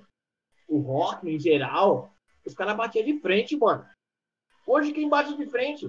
[0.69, 2.15] o rock em geral,
[2.47, 3.87] os caras batiam de frente, mano.
[4.67, 5.87] Hoje quem bate de frente?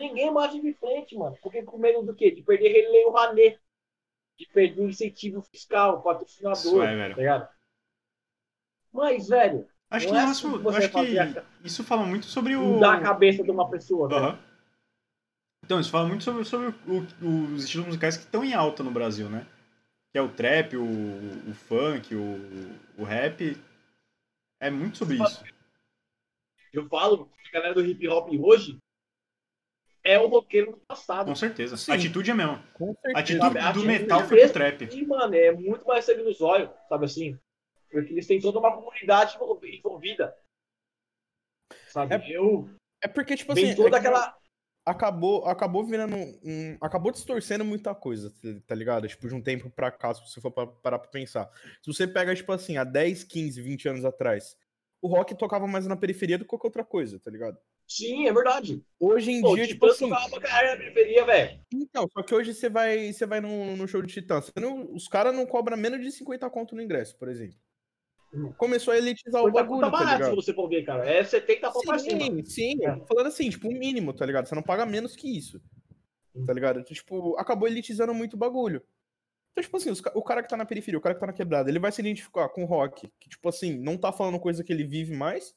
[0.00, 1.36] Ninguém bate de frente, mano.
[1.42, 2.30] Porque com medo do quê?
[2.30, 3.58] De perder Relay Rané.
[4.36, 7.14] De perder o incentivo fiscal, patrocinador, Isso é, velho.
[7.14, 7.48] tá ligado?
[8.92, 12.60] Mas, velho, Acho que, é assim que acho que isso fala muito sobre o.
[12.60, 14.16] mudar a cabeça de uma pessoa, né?
[14.16, 14.38] Aham.
[15.64, 18.90] Então, isso fala muito sobre, sobre o- os estilos musicais que estão em alta no
[18.90, 19.46] Brasil, né?
[20.14, 20.84] Que é o trap, o,
[21.50, 22.36] o funk, o,
[22.96, 23.56] o rap.
[24.60, 25.42] É muito sobre isso.
[26.72, 28.78] Eu falo que a galera do hip hop hoje
[30.04, 31.26] é o roqueiro do passado.
[31.26, 31.76] Com certeza.
[31.76, 31.90] Sim.
[31.90, 32.62] A atitude é mesmo.
[32.74, 34.82] Com A atitude Sabe, do atitude metal é foi pro trap.
[34.84, 37.36] E, mano, é muito mais sangue nos olhos, sabe assim?
[37.90, 40.32] Porque eles têm toda uma comunidade envol- envolvida.
[41.88, 42.14] Sabe?
[42.14, 42.70] É- Eu.
[43.02, 44.38] É porque, tipo assim, toda é que aquela.
[44.84, 46.76] Acabou, acabou virando um.
[46.80, 49.08] Acabou distorcendo muita coisa, tá- tá ligado?
[49.08, 51.50] Tipo, de um tempo pra cá, se você for pa- parar pra pensar.
[51.82, 54.56] Se você pega, tipo assim, há 10, 15, 20 anos atrás,
[55.00, 57.58] o rock tocava mais na periferia do que qualquer outra coisa, tá ligado?
[57.86, 58.82] Sim, é verdade.
[58.98, 60.08] Hoje em Pô, dia, tipo assim.
[60.08, 61.60] tocava pra caralho na periferia, velho.
[61.72, 64.40] Então, só que hoje você vai, você vai no, no show de Titã.
[64.58, 67.58] não- os caras não cobram menos de 50 conto no ingresso, por exemplo.
[68.56, 70.36] Começou a elitizar o tá bagulho, tá barato, se ligado?
[70.36, 71.08] você for ver, cara.
[71.08, 72.20] É 70 pau pra cima.
[72.20, 72.84] Sim, sim.
[72.84, 73.00] É.
[73.06, 74.46] Falando assim, tipo, o mínimo, tá ligado?
[74.46, 75.60] Você não paga menos que isso.
[76.46, 76.80] Tá ligado?
[76.80, 78.82] Então, Tipo, acabou elitizando muito o bagulho.
[79.52, 81.70] Então, tipo assim, o cara que tá na periferia, o cara que tá na quebrada,
[81.70, 84.72] ele vai se identificar com o rock, que, tipo assim, não tá falando coisa que
[84.72, 85.54] ele vive mais.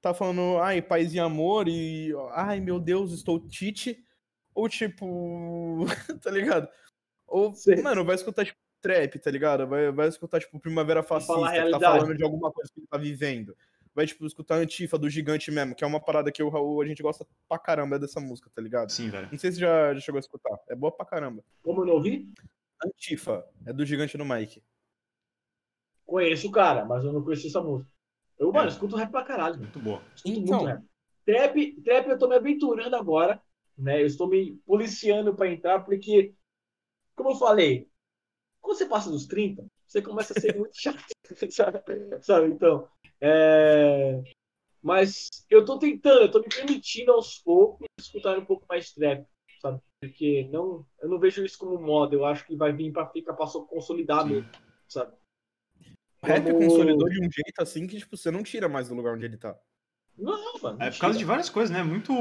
[0.00, 3.98] Tá falando, ai, paz e amor, e ai, meu Deus, estou tite.
[4.54, 5.86] Ou tipo,
[6.22, 6.68] tá ligado?
[7.26, 7.82] Ou, Sim.
[7.82, 9.66] mano, vai escutar, tipo, trap, tá ligado?
[9.66, 12.98] Vai, vai escutar, tipo, Primavera Fascista, que tá falando de alguma coisa que ele tá
[12.98, 13.56] vivendo.
[13.94, 16.80] Vai, tipo, escutar a Antifa do Gigante mesmo, que é uma parada que o Raul,
[16.80, 18.90] a gente gosta pra caramba dessa música, tá ligado?
[18.92, 19.28] Sim, velho.
[19.32, 20.56] Não sei se já, já chegou a escutar.
[20.68, 21.42] É boa pra caramba.
[21.62, 22.32] Como eu não ouvi,
[22.84, 24.62] Antifa, é do Gigante do Mike.
[26.06, 27.90] conheço o cara, mas eu não conheci essa música.
[28.38, 28.72] Eu, mano, É.
[28.72, 29.58] escuto rap pra caralho.
[29.58, 30.00] Muito boa.
[30.14, 30.58] Escuto Então.
[30.60, 30.84] muito rap.
[31.26, 33.42] Trap, trap eu tô me aventurando agora,
[33.76, 34.00] né?
[34.00, 36.32] Eu estou me policiando pra entrar, porque,
[37.14, 37.88] como eu falei,
[38.60, 41.04] quando você passa dos 30, você começa a ser muito chato,
[41.50, 42.22] sabe?
[42.22, 42.46] Sabe?
[42.48, 42.88] Então,
[43.20, 44.22] é...
[44.82, 49.26] Mas eu tô tentando, eu tô me permitindo aos poucos escutar um pouco mais trap,
[49.60, 49.80] sabe?
[50.00, 53.34] Porque não, eu não vejo isso como moda, eu acho que vai vir pra ficar,
[53.34, 54.34] consolidar Sim.
[54.34, 54.50] mesmo,
[54.88, 55.16] sabe?
[56.22, 58.94] O rap Como- consolidou de um jeito assim que, tipo, você não tira mais do
[58.94, 59.58] lugar onde ele tá.
[60.16, 60.82] Não, mano.
[60.82, 61.82] É por causa de várias coisas, né?
[61.82, 62.12] Muito.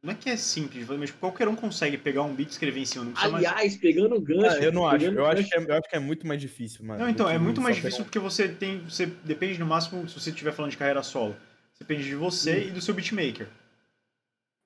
[0.00, 2.80] Não é que é simples, mas tipo, qualquer um consegue pegar um beat e escrever
[2.80, 3.04] em cima.
[3.04, 3.44] Não precisa mais.
[3.44, 4.56] Aliás, pegando o gancho.
[4.56, 5.04] Ah, eu não acho.
[5.06, 7.00] Eu acho, é, eu acho que é muito mais difícil, mano.
[7.00, 8.78] Não, então, é muito mais difícil pegar- porque você tem.
[8.84, 11.36] Você depende no máximo, se você estiver falando de carreira solo.
[11.80, 13.48] Depende de você e do seu beatmaker.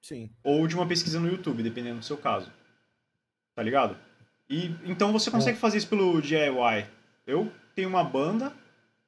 [0.03, 0.31] Sim.
[0.45, 2.51] Ou de uma pesquisa no YouTube, dependendo do seu caso.
[3.55, 3.97] Tá ligado?
[4.51, 6.87] E então você consegue fazer isso pelo DIY.
[7.27, 8.53] Eu tenho uma banda,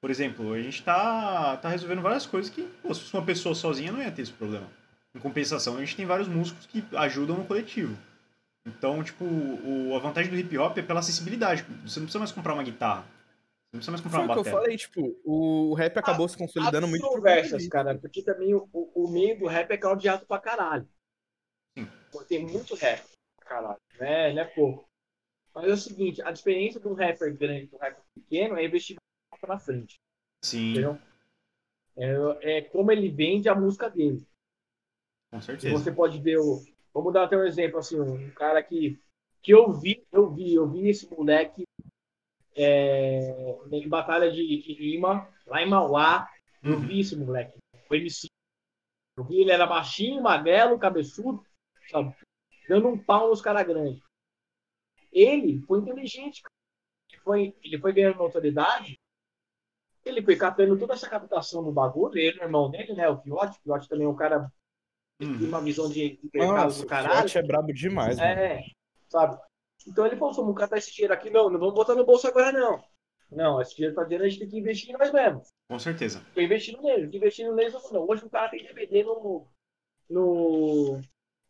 [0.00, 3.54] por exemplo, a gente tá, tá resolvendo várias coisas que, pô, se fosse uma pessoa
[3.54, 4.66] sozinha não ia ter esse problema.
[5.14, 7.96] Em compensação, a gente tem vários músicos que ajudam no coletivo.
[8.66, 11.62] Então, tipo, o, a vantagem do hip hop é pela acessibilidade.
[11.84, 13.02] Você não precisa mais comprar uma guitarra.
[13.02, 13.08] Você
[13.74, 14.58] não precisa mais comprar Foi o uma que eu bateria.
[14.60, 19.04] falei, tipo, o, rap acabou se consolidando muito por conversas, cara, porque também o, o-
[19.04, 20.88] o meio do rap é claudiado pra caralho.
[21.76, 21.88] Sim.
[22.28, 23.02] Tem muito rap
[23.36, 24.32] pra caralho, né?
[24.32, 24.88] Não é pouco.
[25.54, 28.64] Mas é o seguinte, a diferença de um rapper grande e um rapper pequeno é
[28.64, 28.96] investir
[29.48, 30.00] na frente,
[30.42, 30.98] Sim, entendeu?
[31.96, 34.26] É, é como ele vende a música dele.
[35.34, 35.76] Com certeza.
[35.76, 36.62] você pode ver o.
[36.92, 39.00] Vamos dar até um exemplo, assim, um cara que,
[39.42, 41.64] que eu vi, eu vi, eu vi esse moleque
[42.56, 46.28] é, em batalha de, de rima, lá em Mauá.
[46.62, 46.86] Eu Uhum.
[46.86, 47.58] vi esse moleque,
[47.90, 48.28] o MC.
[49.18, 51.44] Eu vi ele era baixinho, magrelo, cabeçudo,
[51.90, 52.16] sabe?
[52.68, 54.02] Dando um pau nos caras grandes.
[55.12, 56.54] Ele foi inteligente, cara.
[57.10, 58.98] Ele foi, ele foi ganhando autoridade.
[60.04, 62.16] Ele foi catando toda essa captação do bagulho.
[62.16, 63.08] Ele, o irmão dele, né?
[63.08, 63.58] O Fiote.
[63.58, 64.50] O Fiote também é um cara
[65.18, 65.48] que tem Uhum.
[65.48, 67.16] uma visão de, de mercado do o caralho.
[67.28, 68.28] Fiote é brabo demais, mano.
[68.28, 68.62] É,
[69.08, 69.38] sabe?
[69.86, 72.50] Então ele falou, vamos catar esse dinheiro aqui, não, não vamos botar no bolso agora,
[72.52, 72.82] não.
[73.30, 75.42] Não, esse dinheiro tá dinheiro, a gente tem que investir em nós mesmo.
[75.68, 76.22] Com certeza.
[76.34, 78.06] Tô investindo nele, tô investindo neles, não.
[78.08, 79.46] Hoje o cara tem DVD no.
[80.08, 81.00] no.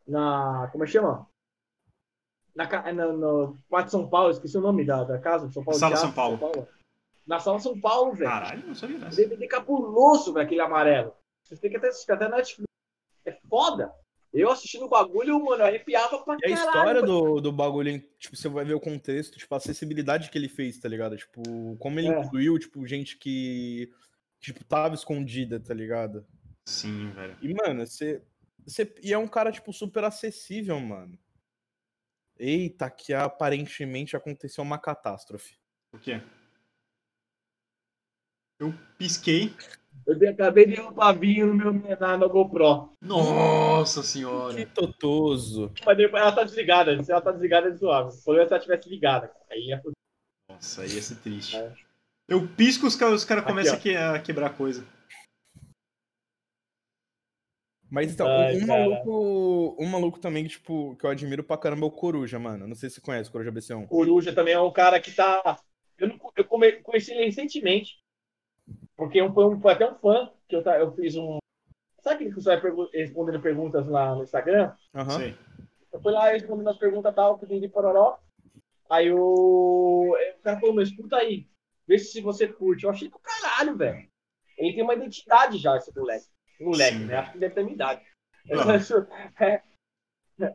[0.07, 0.69] na.
[0.73, 1.29] como é que chama?
[2.55, 5.79] Na, na, no Pátio São Paulo, esqueci o nome da, da casa de São Paulo.
[5.79, 6.37] Sala Teatro São Paulo.
[6.37, 6.69] de Paulo.
[7.27, 8.31] Na Sala São Paulo, velho.
[8.31, 9.17] Caralho, não sabia dessa.
[9.17, 11.13] DVD capuloso, velho, aquele amarelo.
[11.45, 12.65] Você tem que até assistir até na Netflix.
[13.27, 13.93] É foda.
[14.33, 16.55] Eu assistindo o bagulho, mano, eu arrepiava pra E a caralho.
[16.67, 17.07] história mano.
[17.37, 20.77] do, do bagulho, tipo, você vai ver o contexto, tipo, a acessibilidade que ele fez,
[20.79, 21.17] tá ligado?
[21.17, 22.19] Tipo, como ele É.
[22.21, 23.93] incluiu, tipo, gente que,
[24.41, 26.27] tipo, tava escondida, tá ligado?
[26.67, 27.39] Sim, velho.
[27.41, 28.25] E, mano, você,
[28.67, 28.93] você...
[29.03, 31.17] E é um cara, tipo, super acessível, mano.
[32.37, 35.57] Eita, que aparentemente aconteceu uma catástrofe.
[35.93, 36.21] O quê?
[38.59, 39.55] Eu pisquei.
[40.07, 42.91] Eu acabei de derrubar vinho no meu na, na GoPro.
[43.01, 44.67] Nossa Que senhora.
[44.67, 45.73] totoso.
[45.85, 47.03] Mas depois ela tá desligada.
[47.03, 48.15] Se ela tá desligada, é suave.
[48.15, 49.33] O problema é se ela tivesse ligada.
[49.51, 49.93] Aí é fudido.
[50.51, 51.57] Nossa, aí ia ser triste.
[51.57, 51.73] É.
[52.29, 54.87] Eu pisco, os caras os cara começam a, que- a quebrar coisa.
[57.91, 58.89] Mas então, Ai, um, cara.
[58.89, 62.67] maluco, um maluco também, tipo, que eu admiro pra caramba é o Coruja, mano.
[62.67, 63.87] Não sei se você conhece o Coruja BC1.
[63.87, 65.59] Coruja também é um cara que tá.
[65.97, 68.03] Eu, não, eu come- conheci ele recentemente.
[68.97, 71.39] Porque um, foi, um, foi até um fã que eu, eu fiz um.
[72.01, 74.73] Sabe aquele que você vai pergu- respondendo perguntas lá no Instagram?
[74.95, 75.19] Aham.
[75.19, 75.39] Sei.
[75.93, 78.19] Eu fui lá respondendo as perguntas e tal, pedi de pororó.
[78.91, 80.15] Aí o.
[80.15, 81.49] O cara falou, mas escuta aí.
[81.87, 82.85] Vê se você curte.
[82.85, 84.09] Eu achei do caralho, velho.
[84.57, 86.27] Ele tem uma identidade já, esse moleque.
[86.61, 87.17] Moleque, Sim, né?
[87.17, 88.03] Acho que deve ter minha idade.
[89.41, 89.63] É,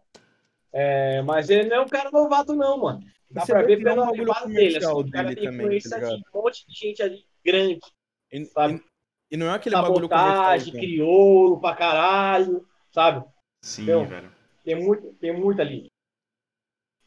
[0.71, 3.01] é, mas ele não é um cara novato, não, mano.
[3.29, 4.77] Dá Você pra ver é um bagulho privada dele.
[4.77, 7.79] Assim, o cara dele tem também, influência tá de um monte de gente ali grande.
[8.31, 8.75] E, Sabe?
[8.75, 8.83] e-
[9.31, 10.81] e não é aquele bagulho Sabotagem, comercial.
[10.83, 13.25] crioulo pra caralho, sabe?
[13.61, 14.31] Sim, Então, velho.
[14.63, 15.89] Tem muito, tem muito ali.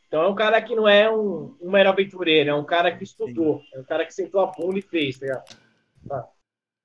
[0.06, 3.02] Então é um cara que não é um, um mero aventureiro, é um cara que
[3.02, 6.28] estudou, é um cara que sentou a bunda e fez, tá ligado?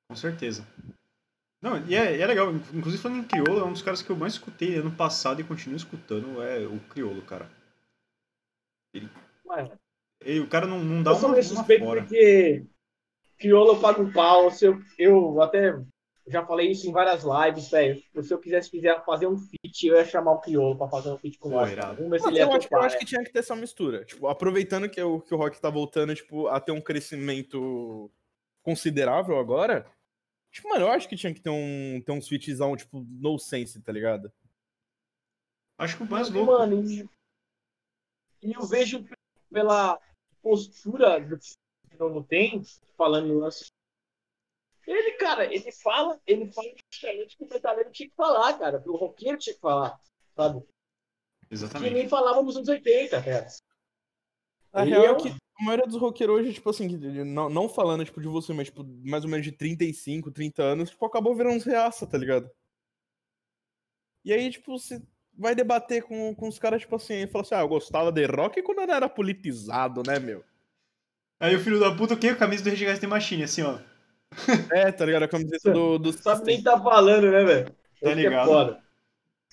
[0.09, 0.65] Com certeza.
[1.61, 2.51] Não, e é, é legal.
[2.73, 5.43] Inclusive falando em crioulo, é um dos caras que eu mais escutei ano passado e
[5.43, 6.41] continuo escutando.
[6.41, 7.49] É o crioulo, cara.
[9.45, 9.69] Mas,
[10.25, 12.01] E o cara não, não dá eu uma, uma fora.
[12.01, 12.65] porque
[13.37, 14.51] crioulo paga um pau.
[14.51, 15.79] Se eu, eu até
[16.27, 18.03] já falei isso em várias lives, velho.
[18.21, 21.17] Se eu quisesse quiser fazer um feat, eu ia chamar o crioulo pra fazer um
[21.17, 21.49] feat com.
[21.49, 21.69] Vamos
[22.09, 22.99] ver se ele ia eu, acho, eu acho né?
[22.99, 24.03] que tinha que ter essa mistura.
[24.03, 28.11] Tipo, aproveitando que o, que o rock tá voltando, tipo, a ter um crescimento
[28.61, 29.89] considerável agora.
[30.51, 33.81] Tipo, mano, eu acho que tinha que ter um, ter uns featzão, tipo, no sense,
[33.81, 34.31] tá ligado?
[35.77, 36.51] Acho que o mais E, louco.
[36.51, 37.07] Mano, e,
[38.41, 39.05] e eu vejo
[39.49, 39.99] pela
[40.41, 41.39] postura do o
[41.99, 42.61] não tem,
[42.97, 43.65] falando no lance.
[44.85, 48.81] Ele, cara, ele fala, ele fala justamente o que o metaleiro tinha que falar, cara.
[48.81, 49.99] que O roqueiro tinha que falar,
[50.35, 50.61] sabe?
[50.61, 51.93] Que Exatamente.
[51.93, 53.47] nem falava nos anos 80, cara.
[54.71, 58.05] A real é que a maioria dos roqueiros hoje, tipo assim, que- não, não falando,
[58.05, 61.57] tipo, de você, mas, tipo, mais ou menos de 35, 30 anos, tipo, acabou virando
[61.57, 62.49] uns reaça, tá ligado?
[64.23, 65.01] E aí, tipo, você
[65.33, 68.25] vai debater com, com os caras, tipo assim, e fala assim, ah, eu gostava de
[68.25, 70.43] rock quando eu não era politizado, né, meu?
[71.39, 72.29] Aí o filho da puta, o quê?
[72.29, 73.77] A camisa do Rage Against the Machine, assim, ó.
[74.71, 75.23] É, tá ligado?
[75.23, 76.73] A camiseta do, do Sabe nem System.
[76.73, 77.65] tá falando, né, velho?
[78.01, 78.47] Tá é ligado.
[78.47, 78.83] foda.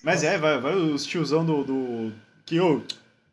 [0.03, 1.63] Mas é, vai, vai os tiozão do.
[1.63, 2.13] do...
[2.45, 2.81] Que, ô,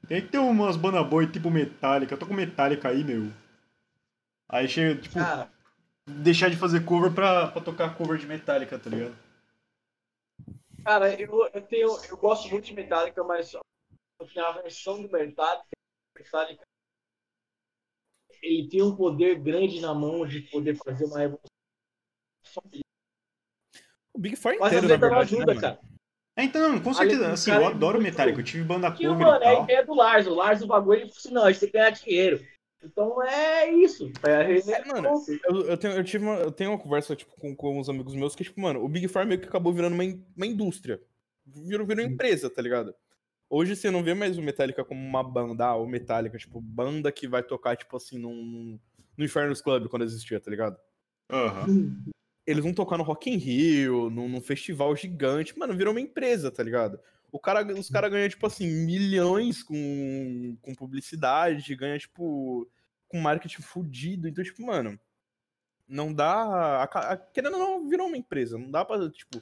[0.09, 2.15] tem que ter umas banda boi tipo Metallica.
[2.15, 3.31] Eu tô com Metallica aí, meu.
[4.49, 5.51] Aí chega, tipo, Cara,
[6.07, 9.17] deixar de fazer cover pra, pra tocar cover de Metallica, tá ligado?
[10.85, 11.89] cara eu, eu tenho.
[12.09, 13.63] Eu gosto muito de Metallica, mas eu
[14.33, 15.65] tenho a versão do Metallica.
[16.17, 16.65] Metallica
[18.43, 21.47] ele tem um poder grande na mão de poder fazer uma revolução.
[24.14, 25.80] O Big Four inteiro, na verdade, ajuda, né, cara.
[26.36, 28.40] É, então, com certeza, assim, cara eu é adoro muito- Metallica.
[28.40, 29.64] Eu tive banda cover mano, e é a tal.
[29.64, 30.26] ideia do Lars.
[30.26, 32.47] O Lars, o bagulho, ele falou assim, não, a gente tem que ganhar dinheiro.
[32.82, 34.11] Então é isso.
[34.26, 35.11] É, é, mano,
[35.45, 38.14] Eu, eu tenho, eu, tive uma, eu tenho uma conversa tipo, com, com uns amigos
[38.14, 41.01] meus que, tipo, mano, o Big Four meio que acabou virando uma, in- uma indústria.
[41.47, 42.95] Virou, virou empresa, tá ligado?
[43.55, 47.13] Hoje você não vê mais o Metallica como uma banda, ah, o Metallica, tipo, banda
[47.13, 48.79] que vai tocar, tipo assim, num,
[49.15, 50.79] no Inferno's Club quando existia, tá ligado?
[51.31, 51.67] Aham.
[52.47, 55.57] Eles vão tocar no Rock in Rio, num, num festival gigante.
[55.59, 56.99] Mano, virou uma empresa, tá ligado?
[57.31, 62.67] O cara, os caras ganham, tipo assim, milhões com, com publicidade, ganha, tipo,
[63.07, 64.29] com marketing fudido.
[64.29, 64.99] Então, tipo, mano,
[65.87, 66.33] não dá.
[66.33, 68.57] a a- Querendo ou não, virou uma empresa.
[68.57, 69.39] Não dá pra, tipo,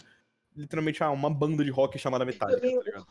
[0.57, 3.07] literalmente, ah, uma banda de rock chamada Metallica, tá ligado?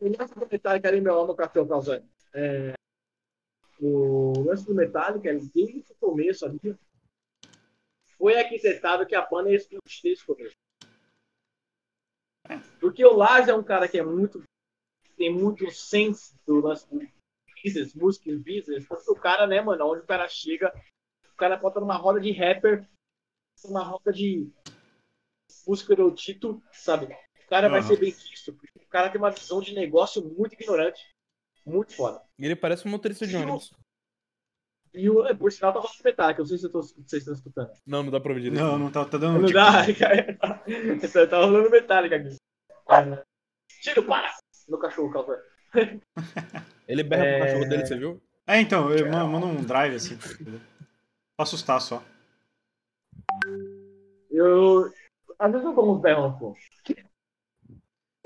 [0.00, 2.08] O lance do Metallica ali, meu no café, causando.
[2.34, 2.74] É,
[3.80, 6.76] o lance do Metallica, desde o começo ali,
[8.16, 10.54] foi arquitetado que a banda ia explodir desde começo.
[12.80, 14.42] Porque o Lars é um cara que é muito.
[15.16, 17.00] tem muito sense do lance do
[17.62, 18.86] business, música e business.
[18.86, 20.72] Porque o cara, né, mano, onde o cara chega,
[21.32, 22.86] o cara bota numa roda de rapper,
[23.64, 24.50] numa roda de
[25.66, 27.08] música erudito, sabe?
[27.44, 28.52] O cara vai ser bem visto.
[28.52, 31.00] porque O cara tem uma visão de negócio muito ignorante.
[31.66, 32.20] Muito foda.
[32.38, 33.72] Ele parece um motorista de E o- ônibus.
[34.92, 36.40] E o, é, por sinal, tá falando Metallica.
[36.40, 37.70] Eu não sei se eu tô- vocês estão escutando.
[37.86, 38.54] Não, não dá pra direito.
[38.54, 39.40] Não, não tá, tá dando.
[39.40, 41.26] Não tipo, dá, cara.
[41.28, 42.36] Tá, rolando Metallica aqui.
[42.90, 43.24] É,
[43.82, 44.32] Tiro, para!
[44.68, 45.36] Meu cachorro causou.
[46.86, 47.38] Ele berra É.
[47.38, 48.22] pro cachorro dele, você viu?
[48.46, 50.16] É, então, eu ma- mando um drive assim.
[50.18, 52.02] Pra assustar só.
[54.30, 54.92] Eu.
[55.38, 56.54] Às vezes eu dou uns berrão, pô.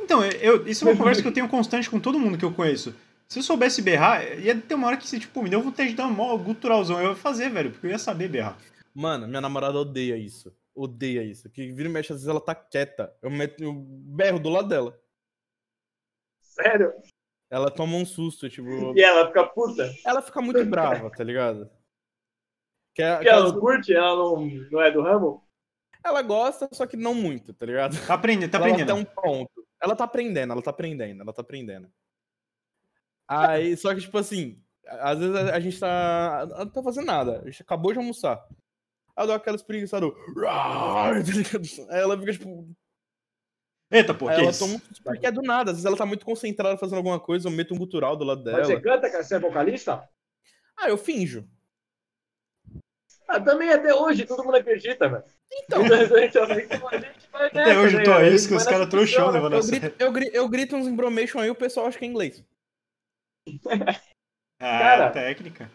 [0.09, 2.55] Então, eu, isso é uma conversa que eu tenho constante com todo mundo que eu
[2.55, 2.95] conheço.
[3.29, 5.95] Se eu soubesse berrar, ia ter uma hora que você, tipo, me deu vontade de
[5.95, 6.99] dar um mó guturalzão.
[6.99, 8.57] Eu ia fazer, velho, porque eu ia saber berrar.
[8.95, 10.51] Mano, minha namorada odeia isso.
[10.75, 11.51] Odeia isso.
[11.51, 13.15] Que vira e mexe, às vezes ela tá quieta.
[13.21, 14.99] Eu, meto, eu berro do lado dela.
[16.41, 16.95] Sério?
[17.51, 18.97] Ela toma um susto, tipo.
[18.97, 19.93] E ela fica puta?
[20.07, 21.71] Ela fica muito brava, tá ligado?
[22.95, 23.93] Que é- Porque que ela curte?
[23.95, 25.47] Ela não, não é do ramo?
[26.03, 27.95] ela gosta, só que não muito, tá ligado?
[28.07, 28.91] Tá aprendendo, tá ela aprendendo.
[28.93, 29.58] até um ponto.
[29.81, 31.91] Ela tá aprendendo, ela tá aprendendo, ela tá aprendendo.
[33.29, 36.47] Aí, só que, tipo assim, às vezes a, a gente tá.
[36.59, 37.41] Não tá fazendo nada.
[37.43, 38.43] A gente acabou de almoçar.
[39.15, 40.07] Aí eu dou aquela espreguiçada.
[40.43, 41.11] tá?
[41.91, 42.69] Aí ela fica, tipo.
[43.91, 44.67] Eita, que ela isso?
[44.67, 45.71] toma porque é do nada.
[45.71, 48.43] Às vezes ela tá muito concentrada fazendo alguma coisa, eu meto um gutural do lado
[48.45, 48.81] Mas você dela.
[48.83, 49.25] canta, cara?
[49.25, 50.07] Você é vocalista?
[50.77, 51.49] Ah, eu finjo.
[53.27, 55.25] Ah, também até hoje, todo mundo acredita, velho.
[55.53, 55.83] Então.
[57.33, 60.13] Até hoje eu tô aí, isso que os caras trouxão, levando a Eu grito, eu,
[60.13, 62.45] grito, eu grito uns embromation aí, o pessoal acha que é inglês.
[64.61, 65.11] Ah, Cara.
[65.11, 65.71] técnica.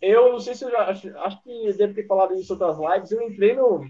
[0.00, 0.88] Eu não sei se eu já.
[0.90, 3.10] Acho, acho que eu devo ter falado isso em outras lives.
[3.10, 3.84] Eu entrei no.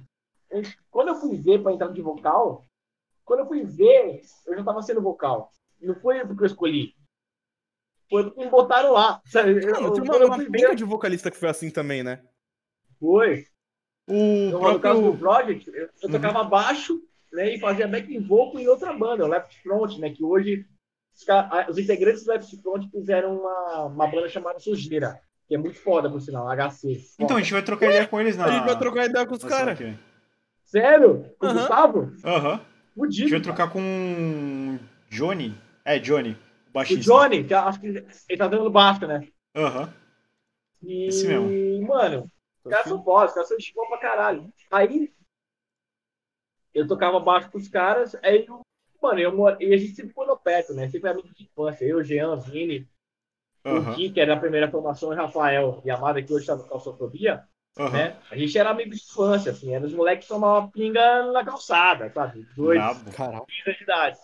[0.51, 2.65] eu- Quando eu fui ver pra entrar de vocal,
[3.27, 5.53] quando eu fui ver, eu já tava sendo vocal.
[5.83, 6.95] Não foi porque eu escolhi.
[8.09, 9.21] Foi porque me botaram lá.
[9.27, 9.51] Sabe?
[9.63, 12.03] Eu, Mano, eu, tem uma, quando eu uma ver, de vocalista que foi assim também,
[12.03, 12.23] né?
[12.99, 13.47] foi.
[14.07, 14.15] O
[14.49, 15.19] Então, no caso do próprio.
[15.19, 17.01] Project, eu, eu tocava baixo
[17.33, 20.11] né, e fazia back vocal em outra banda, o Left Front, né?
[20.11, 20.67] Que hoje
[21.15, 21.25] os,
[21.71, 26.11] os integrantes do Left Front fizeram uma, uma banda chamada Sujeira, que é muito foda,
[26.11, 27.01] por sinal, HC.
[27.19, 28.45] Então, a gente vai trocar ideia com eles na.
[28.45, 29.79] A gente vai trocar ideia com os caras.
[30.65, 31.25] Sério?
[31.39, 31.59] Com o Aham.
[31.61, 32.13] Gustavo?
[32.25, 32.55] Aham.
[32.55, 32.61] A
[32.95, 33.29] Fudido.
[33.29, 34.79] gente vai trocar com.
[35.11, 35.55] Johnny.
[35.85, 36.33] É, Johnny.
[36.33, 37.05] O O baixista.
[37.13, 39.29] Johnny, que acho que ele tá dando baixo, né?
[39.55, 39.93] Aham.
[40.83, 41.87] E, Esse mesmo.
[41.87, 42.31] mano,
[42.65, 44.53] os caras são fodas, os caras são de boa pra caralho.
[44.71, 45.13] Aí,
[46.73, 48.61] eu tocava baixo com os caras, aí, eu-
[49.01, 50.89] mano, eu moro, e a gente sempre no perto, né?
[50.89, 51.85] Sempre amigo de infância.
[51.85, 52.89] Eu, Jean, Vini,
[53.65, 53.95] o Aham.
[53.95, 57.47] Gui, que era a primeira formação, e Rafael e Amada, que hoje tá no Calçofobia,
[57.79, 57.93] Aham.
[57.93, 58.23] né?
[58.31, 62.11] A gente era amigo de infância, assim, era os moleques que tomavam pinga na calçada,
[62.11, 62.47] sabe?
[62.57, 62.81] Dois.
[63.15, 63.45] Caralho.
[63.47, 64.19] 15 anos de idade,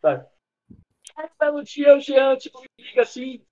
[0.00, 0.26] sabe?
[1.16, 3.44] Aí, belo dia, o Jean, tipo, me liga assim,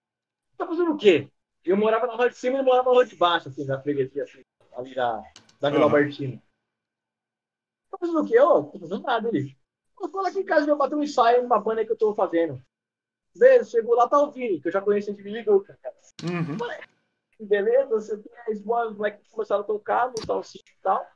[0.56, 1.28] tá fazendo o quê?
[1.64, 4.24] Eu morava na rua de cima e morava na rua de baixo, assim, na freguesia,
[4.24, 4.42] assim,
[4.76, 5.22] ali da,
[5.60, 5.84] da Vila.
[5.84, 6.42] Albertina.
[7.90, 8.40] Tá fazendo o quê?
[8.40, 9.56] Ô, tô fazendo nada, ele.
[10.00, 12.14] Eu tô lá aqui em casa, eu bater um ensaio numa banda que eu tô
[12.14, 12.60] fazendo.
[13.34, 15.78] Beleza, chegou lá, tá o Vini, que eu já conheço de ligou, cara.
[16.24, 16.58] Uhum.
[17.46, 21.06] Beleza, você tem as boas, os moleques começaram a tocar, montar o sítio e tal.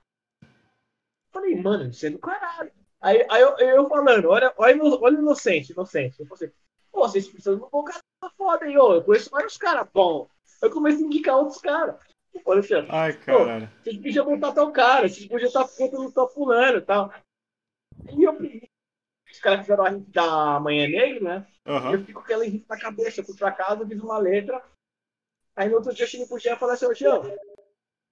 [1.30, 2.72] Falei, mano, isso é do caralho.
[3.00, 6.20] Aí, aí eu, eu falando, olha, olha, olha inocente, inocente.
[6.20, 6.52] Eu falei,
[6.90, 8.00] pô, vocês precisam de um cara
[8.36, 8.94] foda aí, ó.
[8.94, 10.28] Eu conheço vários caras bons.
[10.62, 11.96] Eu comecei a indicar outros caras.
[12.44, 13.70] Ô, Alexandre, Ai, caralho.
[13.82, 17.12] vocês podiam botar tal cara, vocês podiam estar ficando tal fulano e tal.
[18.12, 18.36] E eu.
[19.30, 21.46] Os caras fizeram a hit da Manhã Negra, né?
[21.66, 21.92] Aham.
[21.92, 23.20] eu fiquei com aquela hit na cabeça.
[23.20, 24.62] Eu fui pra casa, fiz uma letra.
[25.54, 27.22] Aí no outro dia eu cheguei pro Jean e falei assim, ô Jean,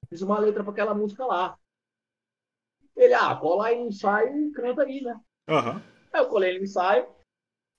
[0.09, 1.59] fiz uma letra pra aquela música lá.
[2.97, 5.21] Ele, ah, cola aí no ensaio e canta aí, né?
[5.49, 5.83] Aham.
[6.13, 7.07] Aí eu colei no ensaio,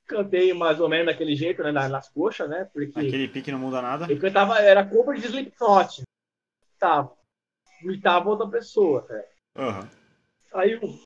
[0.08, 1.72] cantei mais ou menos daquele jeito, né?
[1.72, 2.66] na- Nas coxas, né?
[2.74, 4.06] Porque Aquele pique não muda nada.
[4.06, 6.04] ele cantava, era cover de Slipknot.
[6.80, 7.10] Tá.
[7.82, 9.28] Imitava outra pessoa, cara.
[9.58, 9.90] Aham.
[10.54, 11.00] Aí, eu-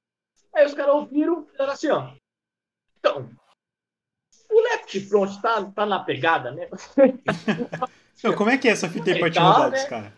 [0.53, 2.13] aí os caras ouviram e fizeram assim, ó.
[2.99, 3.29] Então,
[4.51, 6.69] o Left Front tá, tá na pegada, né?
[8.19, 9.85] Então, como é que é essa fita aí pra te mudar né?
[9.85, 10.11] caras?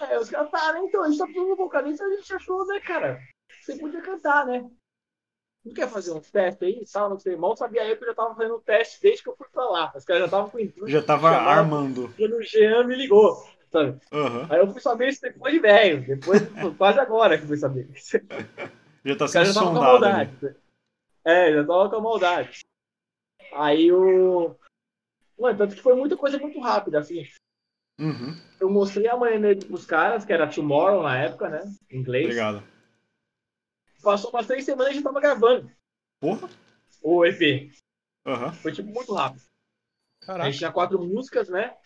[0.00, 2.66] Aí os caras falaram, então, a gente tá precisando de um vocalista, a gente achou,
[2.66, 3.20] né, cara?
[3.62, 4.68] Você podia cantar, né?
[5.66, 7.34] Não quer fazer um teste aí e tal, não sei.
[7.34, 9.64] Mal sabia eu que eu já tava fazendo um teste desde que eu fui pra
[9.64, 9.92] lá.
[9.96, 10.88] Os caras já estavam com intuito.
[10.88, 12.14] Já tava de chamar, armando.
[12.16, 13.98] Quando o Jean me ligou, sabe?
[14.12, 14.46] Aham.
[14.48, 16.06] Aí eu fui saber isso depois de velho.
[16.06, 16.40] Depois,
[16.78, 17.88] quase agora que eu fui saber.
[19.04, 19.84] Já tá sendo com sondado.
[19.84, 20.56] maldade.
[21.24, 22.60] É, já tava com a maldade.
[23.52, 24.56] Aí o.
[25.38, 27.24] Mano, tanto que foi muita coisa muito rápida, assim.
[28.00, 28.36] Uhum.
[28.60, 31.62] Eu mostrei a manhã dele pros caras, que era Tomorrow na época, né?
[31.88, 32.24] Em inglês.
[32.24, 32.62] Obrigado.
[34.02, 35.70] Passou umas três semanas e a gente tava gravando
[36.20, 36.48] Porra.
[37.02, 37.70] o EP.
[38.26, 38.52] Aham.
[38.52, 39.42] Foi tipo muito rápido.
[40.22, 40.50] A Caraca.
[40.50, 41.76] gente tinha quatro músicas, né?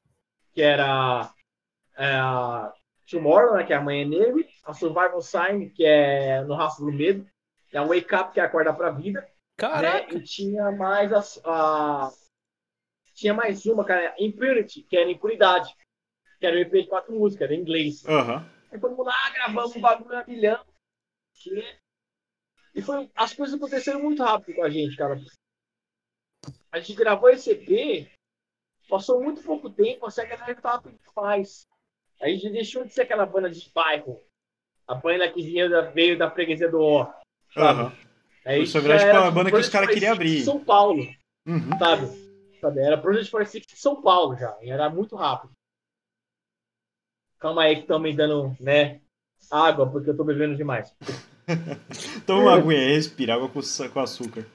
[0.53, 1.33] Que era
[1.97, 2.73] é, a
[3.11, 3.65] Tomorrow, né?
[3.65, 4.49] Que é Amanhã Nele.
[4.65, 7.27] A Survival Sign, que é No Rastro do Medo.
[7.73, 9.27] E a Wake Up, que é Acordar pra Vida.
[9.57, 10.13] Caraca.
[10.15, 10.21] né?
[10.21, 12.11] E tinha mais as- a,
[13.15, 15.75] Tinha mais uma, cara, Impurity, que era Impunidade.
[16.39, 18.05] Que era um EP de quatro músicas, era em inglês.
[18.07, 18.49] Aham.
[18.73, 20.65] Aí todo mundo, ah, gravamos um bagulho a milhão.
[21.35, 21.79] Que-
[22.75, 25.21] E foi, as coisas aconteceram muito rápido com a gente, cara.
[26.73, 28.09] a gente gravou esse EP,
[28.89, 31.66] passou muito pouco tempo, assim, a galera tava pedindo mais.
[32.21, 34.23] A gente deixou de ser aquela banda de bairro.
[34.87, 37.07] A banda que vinha da, veio da freguesia do O.
[37.53, 37.97] Sabe?
[38.45, 40.37] Aí Isso é tipo, era, uma banda que os caras queriam 46 abrir.
[40.39, 41.03] de São Paulo,
[41.47, 41.79] Uhum.
[41.79, 42.07] sabe?
[42.61, 42.81] sabe?
[42.81, 44.57] Era Project 46 de São Paulo já.
[44.62, 45.53] E era muito rápido.
[47.39, 49.01] Calma aí que estão me dando, né?
[49.51, 50.95] Água, porque eu tô bebendo demais.
[52.27, 53.61] Toma uma aguinha aí, respira água com,
[53.93, 54.47] com açúcar.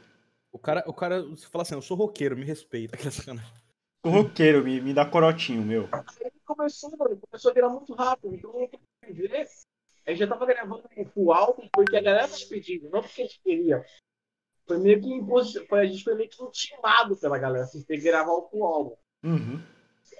[0.52, 2.98] O cara, o cara, você fala assim, eu sou roqueiro, me respeita.
[4.06, 5.90] O roqueiro, me, me dá corotinho, meu.
[5.92, 8.36] Aí começou, mano, começou a virar muito rápido.
[8.36, 9.48] Então, eu ver,
[10.06, 10.84] a gente já tava gravando
[11.16, 13.84] o álbum porque a galera tava pedindo, não porque a gente queria.
[14.68, 17.98] Foi meio que imposi- foi, a gente foi meio que intimado pela galera, assim, ter
[17.98, 18.96] que gravar o álbum.
[19.24, 19.60] Uhum.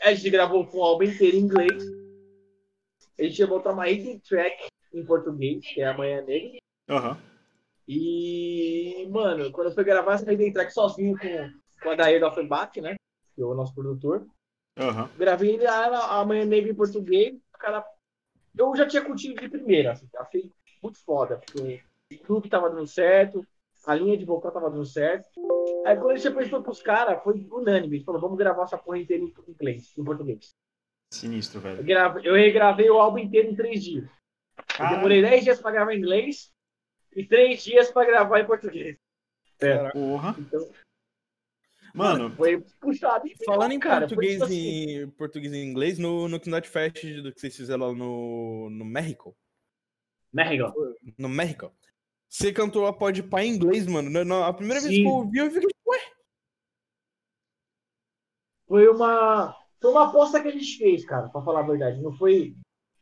[0.02, 1.84] A gente gravou o álbum inteiro em inglês.
[3.20, 6.58] A gente ia botar uma hidden track em português, que é Amanhã Negra.
[6.90, 7.18] Aham.
[7.88, 12.80] E, mano, quando eu fui gravar essa hidden track sozinho com, com a Dair Offenbach,
[12.82, 12.96] né?
[13.36, 14.26] Que é o nosso produtor.
[14.78, 15.10] Aham.
[15.18, 17.36] Gravei a, a Manhã Negra em português.
[17.60, 17.86] Cara,
[18.58, 19.92] eu já tinha curtido de primeira.
[19.92, 21.38] Assim, achei muito foda.
[21.38, 21.82] Porque
[22.14, 23.46] o clube tava dando certo,
[23.86, 25.30] a linha de vocal tava dando certo.
[25.84, 27.98] Aí quando a gente apresentou pros caras, foi unânime.
[27.98, 30.56] Gente falou, vamos gravar essa porra inteira em inglês, em português.
[31.14, 31.84] Sinistro, Eu, velho.
[31.84, 34.10] grave- eu regravei o álbum inteiro em três dias.
[34.80, 36.52] Eu demorei 10 dias pra gravar em inglês
[37.16, 38.98] e três dias pra gravar em português.
[39.60, 40.36] É, Porra.
[40.38, 40.70] então
[41.94, 43.26] Mano, foi puxado.
[43.46, 47.32] Falando em cara, português, tipo assim, e, português e inglês, no, no Knot Fest do
[47.34, 49.34] que vocês fizeram lá no, no México,
[50.34, 50.74] México.
[51.18, 51.72] no México,
[52.30, 54.10] você cantou a Pode Pá em inglês, mano.
[54.10, 55.04] Na- na- a primeira vez Sim.
[55.04, 56.00] que eu ouvi, eu fiquei, ué,
[58.68, 62.02] Foi uma, foi uma aposta que a gente fez, cara, pra falar a verdade.
[62.02, 62.58] Não foi,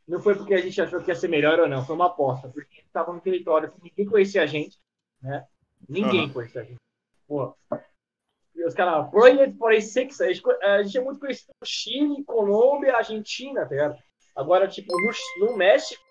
[0.06, 2.48] não foi porque a gente achou que ia ser melhor ou não, foi uma aposta.
[2.48, 4.78] Porque a gente tava no território que ninguém conhecia a gente,
[5.22, 5.46] né?
[5.88, 6.32] Ninguém Aham.
[6.32, 6.76] conhecia a gente.
[7.26, 7.56] Pô.
[8.54, 12.96] E os caras, Project 46, a gente, a gente é muito conhecido no Chile, Colômbia,
[12.96, 13.98] Argentina, tá ligado?
[14.36, 16.02] Agora, tipo, no, no México,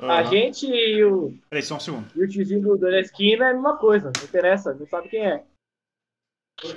[0.00, 0.30] a aham.
[0.30, 2.08] gente e o, Peraí, só um segundo.
[2.14, 5.26] e o tiozinho do, da esquina é a mesma coisa, não interessa, não sabe quem
[5.26, 5.44] é.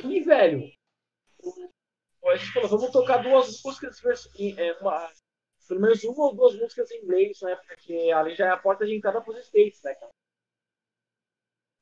[0.05, 0.71] E, velho,
[2.25, 3.99] a gente falou, vamos tocar duas músicas,
[4.37, 5.09] em- é, uma,
[5.71, 7.55] pelo menos uma ou duas músicas em inglês, né?
[7.65, 10.11] Porque ali já é a porta de entrada pros States, né, cara?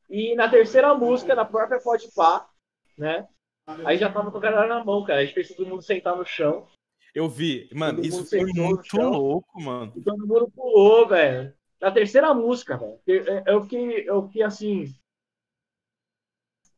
[0.07, 2.47] E na terceira música, na própria Pode Pá,
[2.95, 3.27] né?
[3.65, 5.21] Aí já tava com a galera na mão, cara.
[5.21, 6.67] A gente fez todo mundo sentar no chão.
[7.15, 7.67] eu vi.
[7.73, 9.91] Mano, Todo isso foi muito louco, mano.
[9.95, 11.51] E todo mundo pulou, velho.
[11.81, 12.99] Na terceira música, velho.
[13.07, 14.93] Eu, eu fiquei, eu fiquei assim.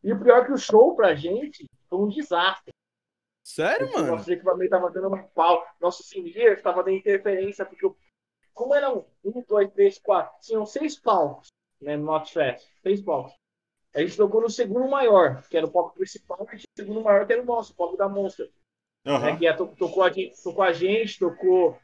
[0.01, 2.71] E o pior é que o show pra gente foi um desastre.
[3.43, 4.07] Sério, mano?
[4.15, 5.65] Nosso equipamento tava dando uma pau.
[5.79, 7.97] Nosso Sinier estava dando interferência, porque eu-
[8.53, 11.47] como eram um, dois, três, quatro, tinham seis palcos,
[11.81, 13.33] né, no Not Fest, seis palcos.
[13.93, 17.25] A gente tocou no segundo maior, que era o palco principal, e o segundo maior
[17.25, 18.49] que era o nosso, o palco da Monster.
[19.03, 19.37] né, Aham.
[19.37, 21.77] que é, to- tocou, a gente, tocou a gente, tocou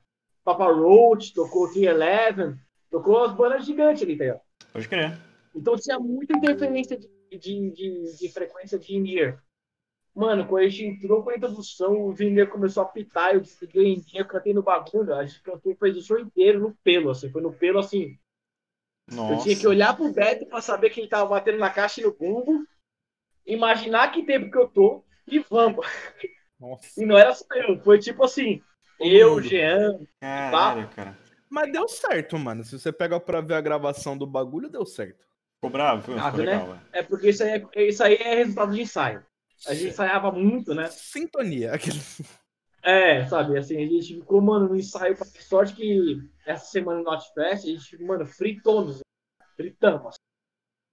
[0.44, 2.56] Papa Roach, tocou T-Eleven,
[2.92, 4.42] tocou as bandas gigantes ali, tá ligado?
[4.72, 5.18] Pode crer.
[5.56, 9.44] Então tinha muita interferência de, de, de, de frequência de in-ear.
[10.18, 13.84] Mano, quando a gente entrou com a introdução, o in começou a pitar, eu desliguei
[13.84, 17.30] o in-ear, cantei no bagulho, a gente cantou, fez o show inteiro no pelo, assim,
[17.30, 18.18] foi no pelo, assim.
[19.12, 19.34] Nossa.
[19.36, 22.04] Eu tinha que olhar pro Beto pra saber que ele tava batendo na caixa e
[22.04, 22.66] no bumbo,
[23.46, 25.86] imaginar que tempo que eu tô, e vamos.
[26.60, 27.00] Nossa.
[27.00, 28.60] E não era só eu, foi tipo assim,
[28.98, 29.44] Todo eu, mundo.
[29.44, 31.16] Jean, Caralho, cara.
[31.48, 32.64] Mas deu certo, mano.
[32.64, 35.28] Se você pega pra ver a gravação do bagulho, deu certo.
[35.58, 36.02] Ficou bravo?
[36.02, 36.38] Ficou, Ah, né?
[36.38, 36.82] legal, velho.
[36.92, 39.24] é porque isso aí é, isso aí é resultado de ensaio.
[39.66, 40.88] A gente ensaiava muito, né?
[40.88, 41.74] Sintonia.
[41.74, 41.98] Aquele-
[42.84, 47.66] É, sabe, assim, a gente ficou, mano, no ensaio, sorte que essa semana no Notfest,
[47.66, 49.00] a gente, mano, fritou nos
[49.56, 50.16] fritamos.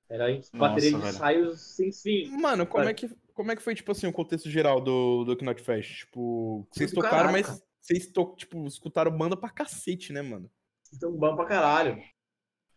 [0.09, 2.29] Era em bateria de ensaios sem fim.
[2.31, 5.37] Mano, como é, que, como é que foi, tipo assim, o contexto geral do, do
[5.37, 5.99] Knot Fest?
[6.01, 10.51] Tipo, vocês tocaram, caralho, mas vocês, to, tipo, escutaram banda pra cacete, né, mano?
[10.93, 12.03] Então, bom pra caralho.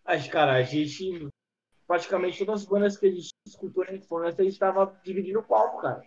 [0.06, 1.28] Mas, cara, a gente,
[1.88, 5.44] praticamente todas as bandas que a gente escutou na infância, a gente tava dividindo o
[5.44, 6.04] palco, cara.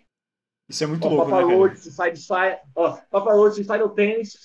[0.69, 1.55] Isso é muito Ó, louco, Papa né?
[1.55, 3.65] Roach, Side Side, ó, Papa Roach,
[3.95, 4.45] Tennis,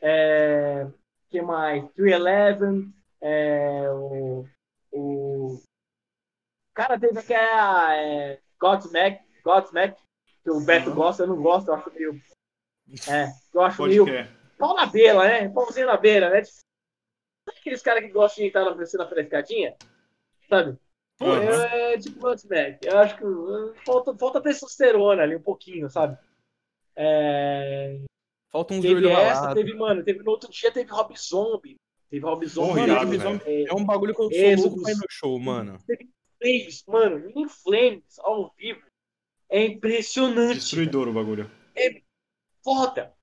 [0.00, 0.86] é,
[1.28, 1.84] que mais?
[1.92, 4.46] 311, é, o,
[4.92, 5.62] o,
[6.74, 10.00] cara teve aquela, é, Godsmack, Godsmack,
[10.42, 10.96] que o Beto Uhum.
[10.96, 12.20] gosta, eu não gosto, eu acho meio,
[13.08, 14.06] é, eu acho Pode meio
[14.60, 15.48] pau na beira, né?
[15.48, 16.44] Pãozinho na beira, né?
[16.44, 19.74] Sabe aqueles caras que gostam de estar na na frescadinha?
[20.48, 20.78] Sabe?
[21.20, 21.42] Pô, Uhum.
[21.42, 22.78] eu, é tipo Godsmack.
[22.86, 26.18] Eu acho que uh, falta, falta testosterona ali um pouquinho, sabe?
[26.96, 28.00] É,
[28.50, 29.54] Falta uns teve essa, ralados.
[29.54, 31.76] teve, mano, teve no outro dia teve Rob Zombie.
[32.08, 32.80] Teve Rob Zombie.
[32.86, 33.18] Porra, Mano.
[33.18, 35.78] Zombie, É um bagulho que eu sou louco pra ir no show, mano.
[35.86, 36.10] Teve
[36.40, 38.82] Flames, mano, In Flames ao vivo.
[39.50, 40.54] É impressionante.
[40.54, 41.50] Destruidor o bagulho.
[42.64, 43.14] Foda.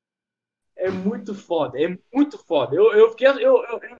[0.75, 1.81] É muito foda.
[1.81, 2.75] É muito foda.
[2.75, 3.27] Eu, eu fiquei.
[3.27, 3.97] Eu, eu, eu...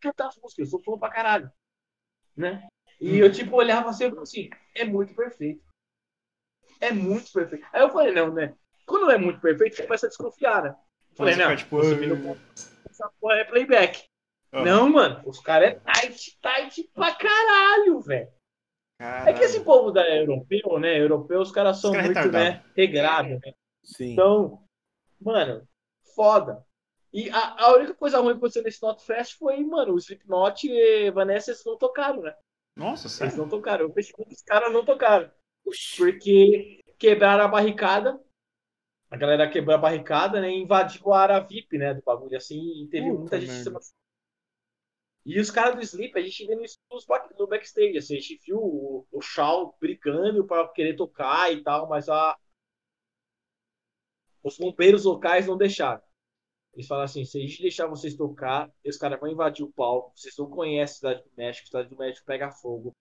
[0.00, 1.50] cantar as músicas, eu sou fã pra caralho.
[2.38, 2.68] Né?
[3.00, 5.60] E eu, tipo, olhava assim e falava assim: é muito perfeito.
[6.80, 7.66] É muito perfeito.
[7.72, 8.54] Aí eu falei: não, né?
[8.86, 10.70] Quando é muito perfeito, você começa a desconfiar, né?
[11.10, 11.80] Eu falei: não, tipo,
[12.88, 14.04] essa porra é playback.
[14.52, 18.28] ah, Não, mano, os caras é tight, tight pra caralho, velho.
[19.00, 20.98] É que esse povo da europeu, né?
[21.00, 22.44] Europeu, os caras são Os cara é muito, retardado.
[22.56, 22.64] né?
[22.76, 23.52] Regrado, né?
[23.84, 24.12] Sim.
[24.12, 24.64] Então,
[25.20, 25.66] mano,
[26.16, 26.64] foda.
[27.18, 30.68] E a, a única coisa ruim que aconteceu nesse Not Fest foi, mano, o Slipknot
[30.68, 32.34] e Vanessa eles não tocaram, né?
[32.76, 33.36] Nossa, Eles sério?
[33.36, 33.86] não tocaram.
[33.88, 35.30] O festival dos caras não tocaram.
[35.96, 38.20] Porque quebraram a barricada.
[39.10, 40.50] A galera quebrou a barricada, né?
[40.50, 41.92] E invadiu a área VIP, né?
[41.92, 42.84] Do bagulho assim.
[42.84, 43.62] E teve Puta muita gente merda.
[43.62, 43.70] se.
[45.24, 48.20] E os caras do Sleep, a gente vê no, nos back- no backstage, assim, a
[48.20, 52.36] gente viu o, o Shaw brigando pra querer tocar e tal, mas a,
[54.42, 56.02] os bombeiros locais não deixaram.
[56.78, 60.12] Eles falaram assim: se a gente deixar vocês tocar, os caras vão invadir o palco.
[60.14, 62.92] Vocês não conhecem a Cidade do México, a Cidade do México pega fogo.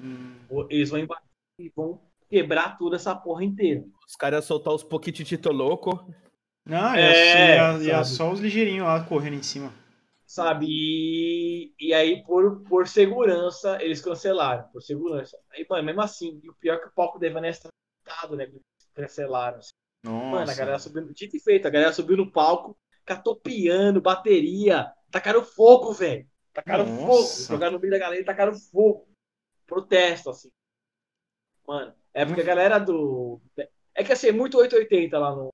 [0.00, 0.36] Hum,
[0.68, 1.24] Eles vão invadir
[1.58, 3.84] e vão quebrar toda essa porra inteira.
[4.06, 6.12] Os caras soltar os poquitito louco.
[6.64, 8.16] Não, ia, É, ia- ia sabe?
[8.16, 9.72] só os ligeirinhos lá correndo em cima.
[10.26, 10.66] Sabe?
[10.68, 14.68] E, e aí, por, por segurança, eles cancelaram.
[14.68, 15.36] Por segurança.
[15.52, 17.68] Aí, mano, mesmo assim, e o pior é que o palco da Evanescence
[18.04, 18.46] tá né?
[18.94, 19.58] Cancelaram.
[19.58, 19.70] assim.
[20.04, 20.26] Nossa.
[20.30, 21.12] Mano, a galera subiu.
[21.12, 22.76] Dito e feito, a galera subiu no palco,
[23.10, 26.28] catou piano, bateria, tacaram fogo, velho.
[26.52, 27.06] Tacaram Nossa.
[27.06, 27.54] fogo.
[27.54, 29.08] Jogaram no meio da galera e tacaram fogo.
[29.66, 30.48] Protesto, assim.
[31.66, 33.40] Mano, é porque a galera do.
[33.94, 35.48] É que assim, é muito 880 lá no.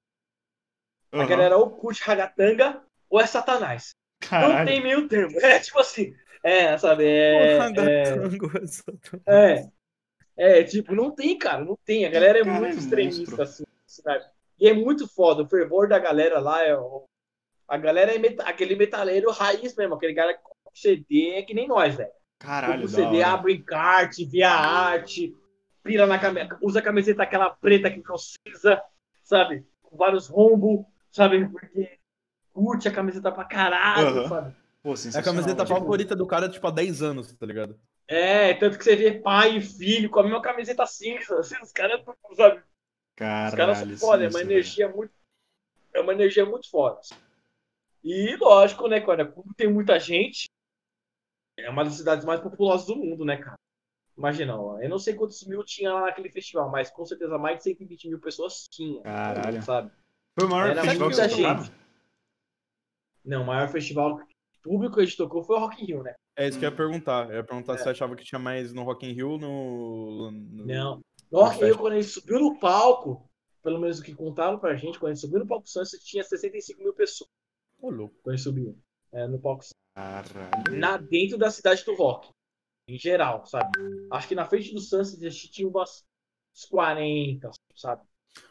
[1.13, 1.27] A Aham.
[1.27, 3.95] galera ou curte ragatanga ou é satanás.
[4.23, 4.69] Não Caralho.
[4.69, 5.35] tem meio termo.
[5.41, 6.15] É tipo assim.
[6.43, 7.05] É, sabe?
[7.07, 7.59] É.
[9.27, 9.71] É,
[10.37, 12.05] é, é, tipo, não tem, cara, não tem.
[12.05, 13.43] A galera é Cara, muito é extremista, monstro.
[13.43, 14.25] assim, sabe?
[14.61, 15.43] E é muito foda.
[15.43, 16.77] O fervor da galera lá é.
[17.69, 21.55] A galera é meta- aquele metaleiro raiz mesmo, aquele cara que compra CD é que
[21.55, 22.11] nem nós, velho.
[22.39, 23.27] Caralho, da CD, hora.
[23.29, 25.35] abre encarte, vê a arte,
[25.83, 28.83] pira na camiseta, usa a camiseta aquela preta que cinza,
[29.25, 29.65] sabe?
[29.83, 31.49] Com vários rombos, sabe?
[31.49, 31.99] Porque
[32.53, 34.29] curte a camiseta pra caralho, Aham.
[34.29, 34.55] sabe?
[34.83, 37.79] Pô, É a camiseta tipo, favorita do cara, tipo, há 10 anos, tá ligado?
[38.07, 41.73] É, tanto que você vê pai e filho com a mesma camiseta cinza, assim, os
[41.73, 42.01] caras,
[42.37, 42.59] sabe?
[42.59, 45.13] Os caras são Caralho, foda, é uma energia muito.
[45.93, 47.01] É uma energia muito foda.
[48.09, 49.27] E lógico, né, cara?
[49.27, 50.49] Como tem muita gente,
[51.59, 53.57] é uma das cidades mais populosas do mundo, né, cara?
[54.17, 57.59] Imagina, ó, eu não sei quantos mil tinha lá naquele festival, mas com certeza mais
[57.59, 59.03] de 120 mil pessoas tinha.
[59.03, 59.61] Caralho.
[59.63, 59.91] Sabe?
[60.39, 61.65] Foi o maior Era festival que muita tocaram?
[61.65, 61.77] gente.
[63.25, 64.21] Não, o maior festival
[64.63, 66.15] público que a gente tocou foi o Rock in Rio, né?
[66.39, 67.29] É isso que eu ia perguntar.
[67.29, 67.77] Eu ia perguntar É.
[67.79, 70.31] se você achava que tinha mais no Rock in Rio no...
[70.31, 71.01] no- Não.
[71.31, 73.29] No Rock in Rio, quando gente subiu no palco,
[73.63, 76.81] pelo menos o que contaram pra gente, quando gente subiu no palco Sunset, tinha 65
[76.83, 77.29] mil pessoas
[77.81, 78.15] Ô, louco.
[78.23, 78.79] quando gente subiu.
[79.13, 79.65] É, no palco
[79.95, 80.79] Caralho.
[80.79, 82.29] na, dentro da cidade do rock.
[82.89, 83.71] Em geral, sabe?
[84.11, 86.05] Acho que na frente do Sunset a gente tinha umas
[86.55, 88.03] uns 40, sabe?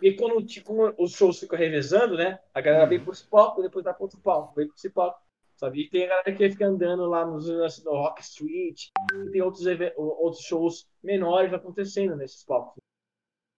[0.02, 2.40] E quando tipo, os shows ficam revezando, né?
[2.54, 5.20] A galera vem por esse palco, depois vai para outro palco, vem por esse palco,
[5.56, 5.82] sabe?
[5.82, 9.42] E tem a galera que fica andando lá nos, assim, no Rock Street, e tem
[9.42, 9.66] outros,
[9.96, 12.82] outros shows menores acontecendo nesses palcos.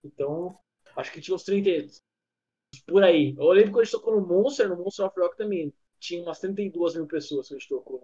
[0.03, 0.57] Então,
[0.95, 1.70] acho que tinha uns 30
[2.88, 3.36] por aí.
[3.38, 6.39] Eu lembro quando a gente tocou no Monster, no Monster of Rock também, tinha umas
[6.39, 8.03] 32 mil pessoas que a gente tocou.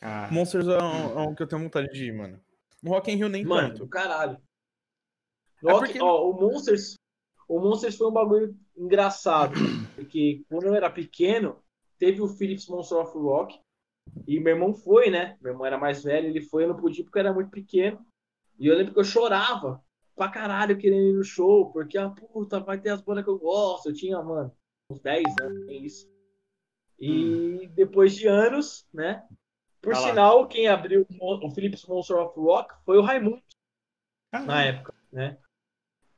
[0.00, 0.32] Caralho.
[0.34, 2.40] Monsters é um, é um que eu tenho vontade de ir, mano.
[2.82, 3.88] No Rock in Rio nem Mano, tanto.
[3.88, 4.38] caralho.
[5.62, 6.94] É Rock- porque- ó, o Monsters,
[7.46, 9.52] o Monsters foi um bagulho engraçado,
[9.94, 11.62] porque quando eu era pequeno,
[11.98, 13.60] teve o Philips Monster of Rock,
[14.26, 15.36] e meu irmão foi, né?
[15.42, 18.04] Meu irmão era mais velho, ele foi, eu não podia porque eu era muito pequeno.
[18.58, 19.82] E eu lembro que eu chorava
[20.20, 23.38] pra caralho querendo ir no show, porque, ah, puta, vai ter as bandas que eu
[23.38, 23.88] gosto.
[23.88, 24.54] Eu tinha, mano,
[24.90, 26.06] uns 10 anos, tem isso.
[26.98, 29.26] E depois de anos, né?
[29.80, 30.08] Por Ah lá.
[30.08, 33.42] sinal, quem abriu o Philips Monster of Rock foi o Raimundo
[34.30, 34.76] na Caralho.
[34.76, 35.38] época, né?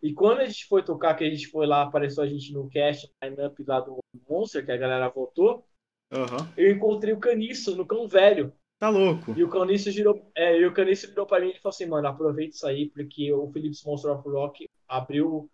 [0.02, 2.68] E quando a gente foi tocar, que a gente foi lá, apareceu a gente no
[2.68, 5.64] cast, line-up lá do Monster, que a galera votou,
[6.10, 6.52] Aham.
[6.56, 8.52] eu encontrei o Caniço no Cão Velho.
[8.82, 9.32] Tá louco.
[9.36, 12.08] E o Caniço girou, é, e o Caniço virou pra mim e falou assim, mano,
[12.08, 15.48] aproveita isso aí, porque o Philips Monster of Rock abriu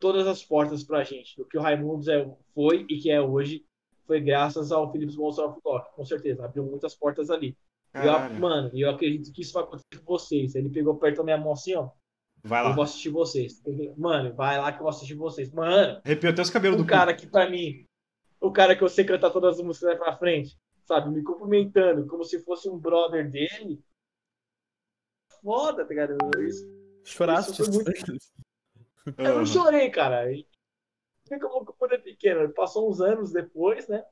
[0.00, 1.40] todas as portas pra gente.
[1.40, 3.64] O que o Raimundos é, foi e que é hoje,
[4.08, 6.44] foi graças ao Philips Monster of Rock, com certeza.
[6.44, 7.56] Abriu muitas portas ali.
[7.94, 10.56] E eu, mano, e eu acredito que isso vai acontecer com vocês.
[10.56, 11.90] Ele pegou perto da minha mão assim, ó.
[12.42, 12.74] Vai Eu lá.
[12.74, 13.62] vou assistir vocês.
[13.96, 15.52] Mano, vai lá que eu vou assistir vocês.
[15.52, 17.84] Mano, Arrepiou até os cabelos o do cara que pra mim,
[18.40, 21.10] o cara que eu sei cantar todas as músicas vai pra frente, sabe?
[21.10, 23.82] Me cumprimentando como se fosse um brother dele.
[25.42, 26.16] Foda, tá ligado?
[26.40, 26.64] Isso.
[27.04, 27.62] Choraste?
[27.62, 27.90] Isso muito-
[29.18, 30.24] Eu não chorei, cara.
[31.24, 32.52] Fica como quando é pequeno.
[32.52, 34.04] Passou uns anos depois, né?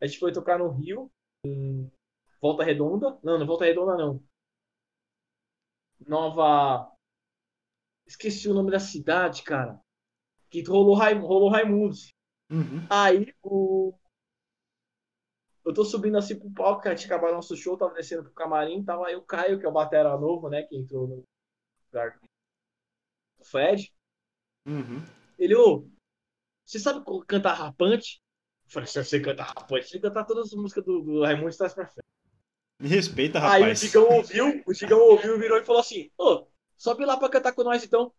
[0.00, 1.10] A gente foi tocar no Rio,
[1.44, 1.90] em
[2.40, 3.18] Volta Redonda.
[3.22, 4.22] Não, não Volta Redonda não.
[6.06, 6.92] Nova.
[8.06, 9.78] Esqueci o nome da cidade, cara.
[10.48, 11.18] Que rolou, Raim...
[11.18, 12.14] rolou Raimundos.
[12.50, 12.86] Uhum.
[12.88, 13.92] Aí o.
[15.68, 18.32] Eu tô subindo assim pro palco, que a gente acabou nosso show, tava descendo pro
[18.32, 20.62] camarim, tava aí o Caio, que é o batera novo, né?
[20.62, 21.24] Que entrou no
[21.92, 22.18] lugar
[23.38, 23.92] do Fred.
[24.66, 25.02] Uhum.
[25.38, 25.86] Ele, ô,
[26.64, 28.18] você sabe cantar rapante?
[28.64, 31.74] Eu falei, se você cantar rapante, você cantar todas as músicas do, do Raimundo Estás
[31.74, 32.08] pra frente.
[32.80, 33.80] Me respeita, Aí o rapaz.
[33.80, 36.46] Digão ouviu, o Digão ouviu, virou e falou assim, ô,
[36.78, 38.10] sobe lá pra cantar com nós então.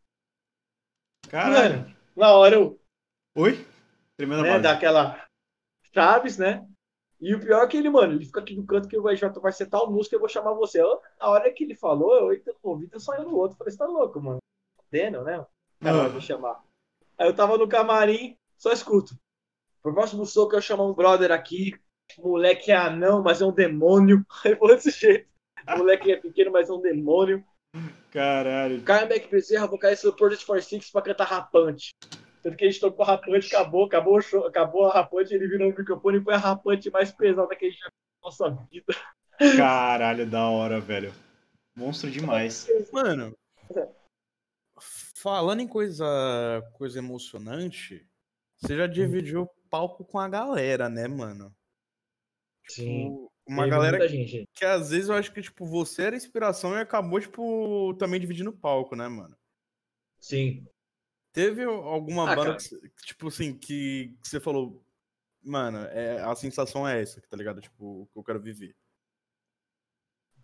[1.27, 1.79] Caralho.
[1.79, 2.79] Mano, na hora eu,
[3.33, 3.65] Oi?
[4.15, 4.63] Tremenda né, base.
[4.63, 5.27] daquela
[5.91, 6.68] Chaves, né?
[7.21, 9.27] E o pior é que ele, mano, ele fica aqui no canto que vai, já
[9.27, 10.81] vai ser tal música, eu vou chamar você.
[10.81, 13.57] Eu, na hora que ele falou, eu entrei no ouvido e saiu no outro.
[13.57, 14.37] Falei, você tá louco, mano?
[14.91, 15.45] Daniel, né?
[15.81, 16.05] Cara, Ah.
[16.05, 16.63] eu vou chamar.
[17.17, 19.13] Aí eu tava no camarim, só escuto.
[19.83, 21.73] Pro próximo soco eu chamo um brother aqui.
[22.17, 24.25] Moleque é anão, mas é um demônio.
[24.45, 25.29] Aí falou desse jeito.
[25.77, 27.43] Moleque é pequeno, mas é um demônio.
[28.11, 28.81] Caralho.
[28.83, 31.91] Caio Beck Bezerra, vou cair no Project for Six pra cantar rapante.
[32.41, 35.69] Tanto que a gente tocou rapante, acabou, acabou, o show, acabou a rapante, ele virou
[35.69, 38.67] o microfone e foi a rapante mais pesada que a gente já viu na nossa
[38.71, 38.95] vida.
[39.57, 41.13] Caralho, da hora, velho.
[41.75, 42.67] Monstro demais.
[42.91, 43.35] Mano,
[45.15, 46.05] falando em coisa,
[46.73, 48.07] coisa emocionante,
[48.57, 51.53] você já dividiu o palco com a galera, né, mano?
[52.69, 54.47] Tipo, uma Teve galera gente.
[54.53, 58.51] que às vezes eu acho que, tipo, você era inspiração e acabou, tipo, também dividindo
[58.51, 59.35] o palco, né, mano?
[60.19, 60.67] Sim.
[61.31, 64.83] Teve alguma Ah, banda, que, você- tipo assim, que, que você falou,
[65.43, 67.61] mano, é, a sensação é essa, tá ligado?
[67.61, 68.75] Tipo, o que eu quero viver.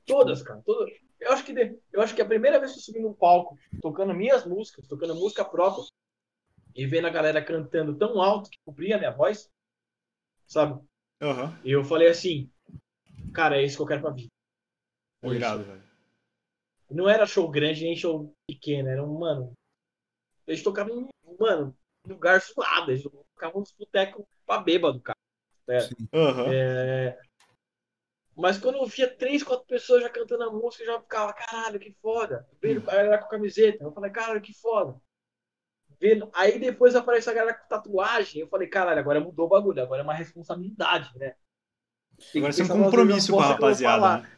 [0.05, 0.61] Todas, cara.
[0.65, 0.93] Todas.
[1.19, 3.57] Eu acho que de- eu acho que a primeira vez que eu subi num palco,
[3.81, 5.83] tocando minhas músicas, tocando música própria,
[6.75, 9.49] e vendo a galera cantando tão alto que cobria a minha voz,
[10.45, 10.79] sabe?
[11.21, 11.57] Aham.
[11.63, 12.51] E eu falei assim,
[13.33, 14.29] cara, é isso que eu quero pra vida.
[15.23, 15.83] Obrigado, velho.
[16.91, 19.53] Não era show grande nem show pequeno, era um, mano.
[20.47, 21.75] Eles tocavam em, mano,
[22.05, 25.17] em lugar suado, eles tocavam nos botecos pra bêbado, cara.
[26.13, 26.53] Aham.
[26.53, 27.17] É,
[28.35, 31.79] Mas quando eu via três, quatro pessoas já cantando a música, eu já ficava, caralho,
[31.79, 32.47] que foda.
[32.61, 34.99] Vendo a galera com camiseta, eu falei, caralho, que foda.
[35.99, 36.29] Vendo...
[36.33, 40.01] Aí depois aparece a galera com tatuagem, eu falei, caralho, agora mudou o bagulho, agora
[40.01, 41.35] é uma responsabilidade, né?
[42.31, 44.17] Tem Agora que você tem pensar um compromisso com a rapaziada.
[44.21, 44.31] né?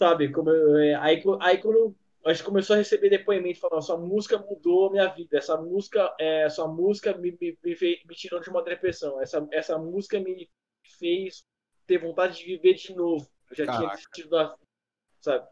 [0.00, 0.32] sabe?
[0.32, 1.94] Como eu- é, aí, aí quando
[2.24, 6.14] a gente começou a receber depoimento falando, sua música mudou a minha vida, essa música,
[6.18, 10.20] é, sua música me, me, me, fez- me tirou de uma depressão, essa, essa música
[10.20, 10.50] me
[10.98, 11.44] fez
[11.86, 13.28] ter vontade de viver de novo.
[13.50, 13.98] Eu já tinha Caraca.
[13.98, 14.58] desistido da vida,
[15.20, 15.48] sabe?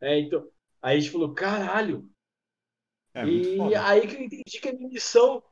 [0.00, 0.48] É, então,
[0.82, 2.10] aí a gente falou, caralho.
[3.14, 3.80] É e foda.
[3.80, 5.42] aí que eu entendi que a minha missão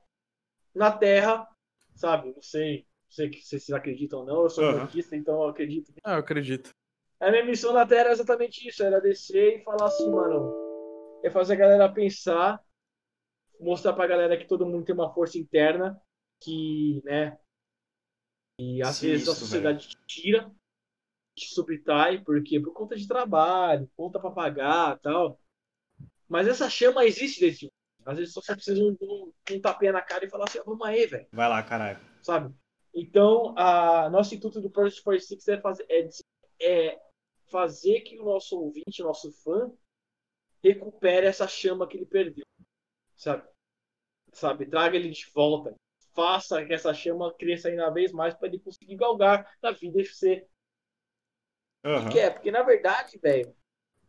[0.74, 1.48] na Terra,
[1.96, 2.32] sabe?
[2.34, 4.78] Não sei, não sei se vocês acreditam ou não, eu sou Aham.
[4.78, 6.70] artista, então eu acredito Ah, eu acredito.
[7.22, 10.52] A minha missão na Terra era exatamente isso, era descer e falar assim, mano,
[11.22, 12.60] é fazer a galera pensar,
[13.60, 16.00] mostrar pra galera que todo mundo tem uma força interna,
[16.40, 17.38] que, né,
[18.58, 20.50] e às Sim, vezes a isso, sociedade te tira,
[21.34, 25.40] te subtrai, porque por conta de trabalho, conta pra pagar tal.
[26.28, 27.72] Mas essa chama existe dentro de você.
[28.04, 30.58] Às vezes só você precisa de um, de um, tapinha na cara e falar assim,
[30.58, 32.00] "Ah, vamos aí, velho Vai lá, caralho.
[32.22, 32.54] sabe?
[32.94, 36.08] Então, a nosso intuito do Project 46 é fazer, é,
[36.60, 37.00] é
[37.52, 39.70] fazer que o nosso ouvinte, nosso fã,
[40.64, 42.44] recupere essa chama que ele perdeu,
[43.14, 43.46] sabe?
[44.32, 44.66] Sabe?
[44.66, 45.74] Traga ele de volta.
[46.14, 50.04] Faça que essa chama cresça ainda vez mais para ele conseguir galgar na vida e
[50.06, 50.48] ser
[51.84, 52.10] Aham.
[52.10, 53.54] que é, porque na verdade, velho,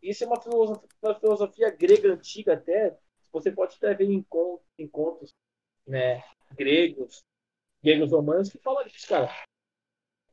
[0.02, 2.98] isso é uma filosofia, uma filosofia grega antiga até.
[3.32, 4.08] Você pode até ver
[4.92, 5.34] contos,
[5.88, 7.24] né, gregos,
[7.82, 9.30] gregos romanos que falam disso, cara.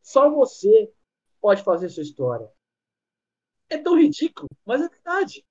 [0.02, 0.92] Só você
[1.40, 2.50] pode fazer sua história.
[3.70, 5.44] É tão ridículo, mas é verdade.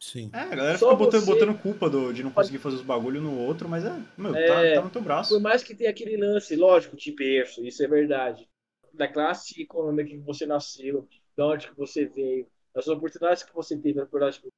[0.00, 0.30] Sim.
[0.32, 2.82] É, a galera Só fica botando, você- botando culpa do, de não conseguir fazer os
[2.82, 4.46] bagulho no outro, mas é, meu, É.
[4.74, 5.30] Tá, tá no teu braço.
[5.34, 8.48] Por mais que tenha aquele lance, lógico, de berço, isso é verdade.
[8.92, 13.76] Da classe econômica que você nasceu, de onde que você veio, das oportunidades que você
[13.76, 14.48] teve, oportunidades que-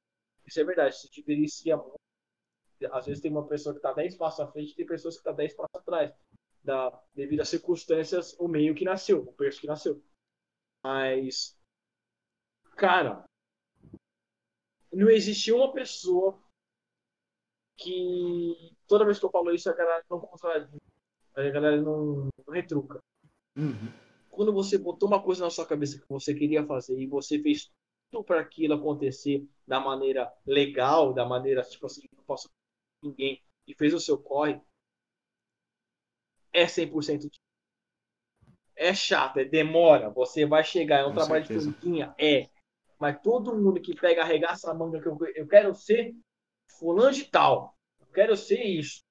[0.45, 0.95] isso é verdade.
[0.95, 1.95] Isso diferencia muito.
[2.91, 5.21] Às vezes tem uma pessoa que está 10 passos à frente e tem pessoas que
[5.21, 6.11] estão 10 passos atrás.
[6.63, 10.03] Da, devido às circunstâncias, o meio que nasceu, o berço que nasceu.
[10.83, 11.56] Mas,
[12.77, 13.25] cara,
[14.93, 16.39] não existe uma pessoa
[17.75, 20.79] que toda vez que eu falo isso a galera não contradiz,
[21.35, 22.99] a galera não, não retruca.
[23.55, 23.91] Uhum.
[24.29, 27.71] Quando você botou uma coisa na sua cabeça que você queria fazer e você fez
[28.25, 32.49] para aquilo acontecer da maneira legal, da maneira, tipo assim, não posso
[33.03, 34.61] ninguém e fez o seu corre,
[36.53, 37.39] é 100% de
[38.75, 41.71] é chato, é demora, você vai chegar, é um Com trabalho certeza.
[41.71, 42.47] de formiguinha, é.
[42.99, 46.15] Mas todo mundo que pega, arregaça a manga, que eu, eu quero ser
[46.79, 49.01] fulano de tal, eu quero ser isso.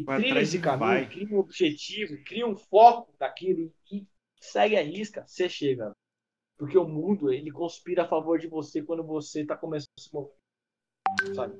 [0.00, 4.06] E atrás esse caminho, cria um objetivo, cria um foco daquilo e
[4.40, 5.92] segue a risca, você chega.
[6.56, 10.12] Porque o mundo, ele conspira a favor de você quando você tá começando a se
[10.12, 10.34] mover.
[11.34, 11.56] Sabe?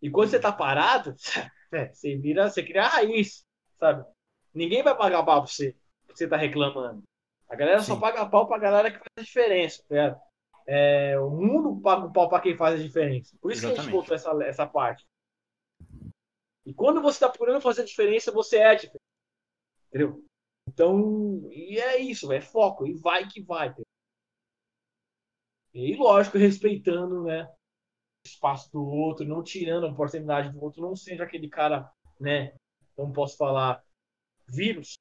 [0.00, 1.14] E quando você tá parado,
[1.72, 3.44] é, você vira, você cria a raiz,
[3.78, 4.06] sabe?
[4.54, 5.76] Ninguém vai pagar pau pra você,
[6.06, 7.02] porque você tá reclamando.
[7.48, 8.00] A galera só Sim.
[8.00, 10.20] paga pau pra galera que faz a diferença, tá ligado?
[10.66, 13.36] É, o mundo paga o pau pra quem faz a diferença.
[13.40, 14.00] Por isso que a gente Exatamente.
[14.00, 15.06] botou essa, essa parte.
[16.64, 18.98] E quando você tá procurando fazer a diferença, você é a diferença.
[19.88, 20.24] Entendeu?
[20.68, 23.68] Então, e é isso, é foco, e vai que vai.
[23.68, 23.86] entendeu?
[25.72, 27.44] E lógico, respeitando, né?
[27.44, 31.88] O espaço do outro, não tirando a oportunidade do outro, não seja aquele cara,
[32.18, 32.56] né?
[32.96, 33.84] Como posso falar,
[34.48, 34.94] vírus,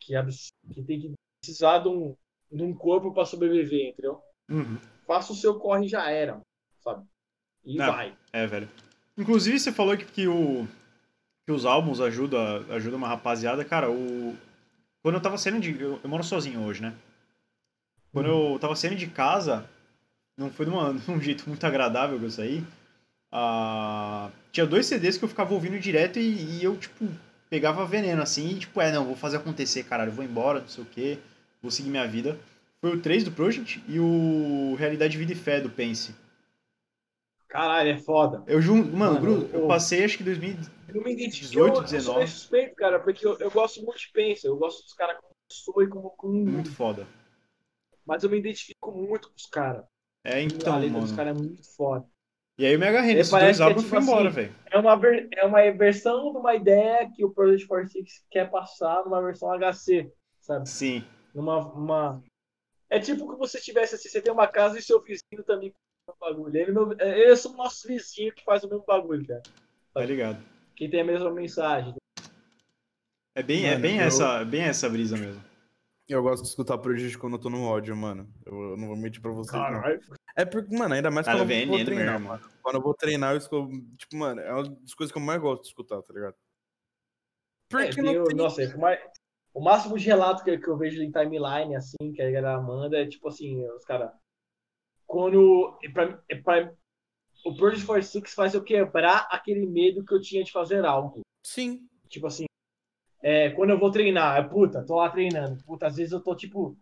[0.00, 2.16] que, é abs- que tem que precisar de um,
[2.50, 4.20] de um corpo para sobreviver, entendeu?
[4.48, 4.78] Uhum.
[5.06, 6.40] Faça o seu corre e já era,
[6.80, 7.06] sabe?
[7.64, 7.86] E Não.
[7.86, 8.16] vai.
[8.32, 8.68] É, velho.
[9.16, 10.66] Inclusive, você falou que, que, o,
[11.44, 13.64] que os álbuns ajudam ajuda uma rapaziada.
[13.64, 14.36] Cara, o...
[15.02, 15.80] quando eu tava saindo de.
[15.80, 16.94] Eu, eu moro sozinho hoje, né?
[18.12, 19.68] Quando eu tava saindo de casa,
[20.36, 22.64] não foi de, uma, de um jeito muito agradável que eu saí.
[23.32, 27.06] Ah, tinha dois CDs que eu ficava ouvindo direto e, e eu, tipo,
[27.50, 30.84] pegava veneno assim e, tipo, é, não, vou fazer acontecer, caralho, vou embora, não sei
[30.84, 31.18] o quê,
[31.62, 32.38] vou seguir minha vida.
[32.80, 36.14] Foi o 3 do Project e o Realidade, Vida e Fé do Pense.
[37.48, 38.44] Caralho, é foda.
[38.46, 40.56] Eu juro, mano, Mano, Gru, eu eu- passei acho que 2000.
[40.88, 41.52] Eu me identifico.
[41.52, 42.18] 18, eu, eu sou 19.
[42.18, 44.46] meio suspeito, cara, porque eu, eu gosto muito de pensa.
[44.46, 46.14] Eu gosto dos caras como pessoa e como.
[46.44, 47.06] Muito foda.
[48.06, 49.84] Mas eu me identifico muito com os caras.
[50.24, 51.16] É, a então, letra dos mano.
[51.16, 52.06] caras é muito foda.
[52.58, 54.02] E aí eu me agarrei É, nesses parece dois que é álbuns e tipo fui
[54.02, 54.54] embora, assim, velho.
[54.70, 59.04] É uma, ver- é uma versão de uma ideia que o Project 46 quer passar
[59.04, 60.68] numa versão HC, sabe?
[60.68, 61.04] Sim.
[61.34, 62.22] Numa, uma...
[62.88, 65.70] É tipo que você tivesse assim, você tem uma casa e seu vizinho também
[66.06, 66.56] com o bagulho.
[66.56, 69.42] Ele, meu, é, eles são nossos vizinhos que faz o mesmo bagulho, cara.
[69.92, 70.42] Tá ligado.
[70.74, 71.94] Que tem a mesma mensagem.
[73.34, 75.42] É bem, é Mano, bem, eu- essa, bem essa brisa mesmo.
[76.08, 78.32] Eu gosto de escutar Project quando eu tô no ódio, mano.
[78.46, 79.82] Eu, eu não vou mentir pra vocês, não.
[80.36, 82.28] É porque, mano, ainda mais Cara, quando eu vou treinar, mesmo.
[82.28, 82.50] mano.
[82.62, 83.70] Quando eu vou treinar, eu escuto.
[83.96, 86.34] Tipo, mano, é uma das coisas que eu mais gosto de escutar, tá ligado?
[86.34, 88.36] É, Porque tem não o- tem.
[88.36, 89.00] Nossa, é o mais-
[89.54, 92.98] o máximo de relato que, que eu vejo em timeline, assim, que a galera manda,
[92.98, 94.10] é tipo assim, os caras.
[95.06, 95.78] Quando.
[95.82, 96.72] é pra- é pra-
[97.44, 101.20] o Project 46 faz eu quebrar aquele medo que eu tinha de fazer algo.
[101.46, 101.88] Sim.
[102.08, 102.44] Tipo assim,
[103.22, 105.62] é, quando eu vou treinar, é puta, tô lá treinando.
[105.64, 106.76] Puta, às vezes eu tô tipo,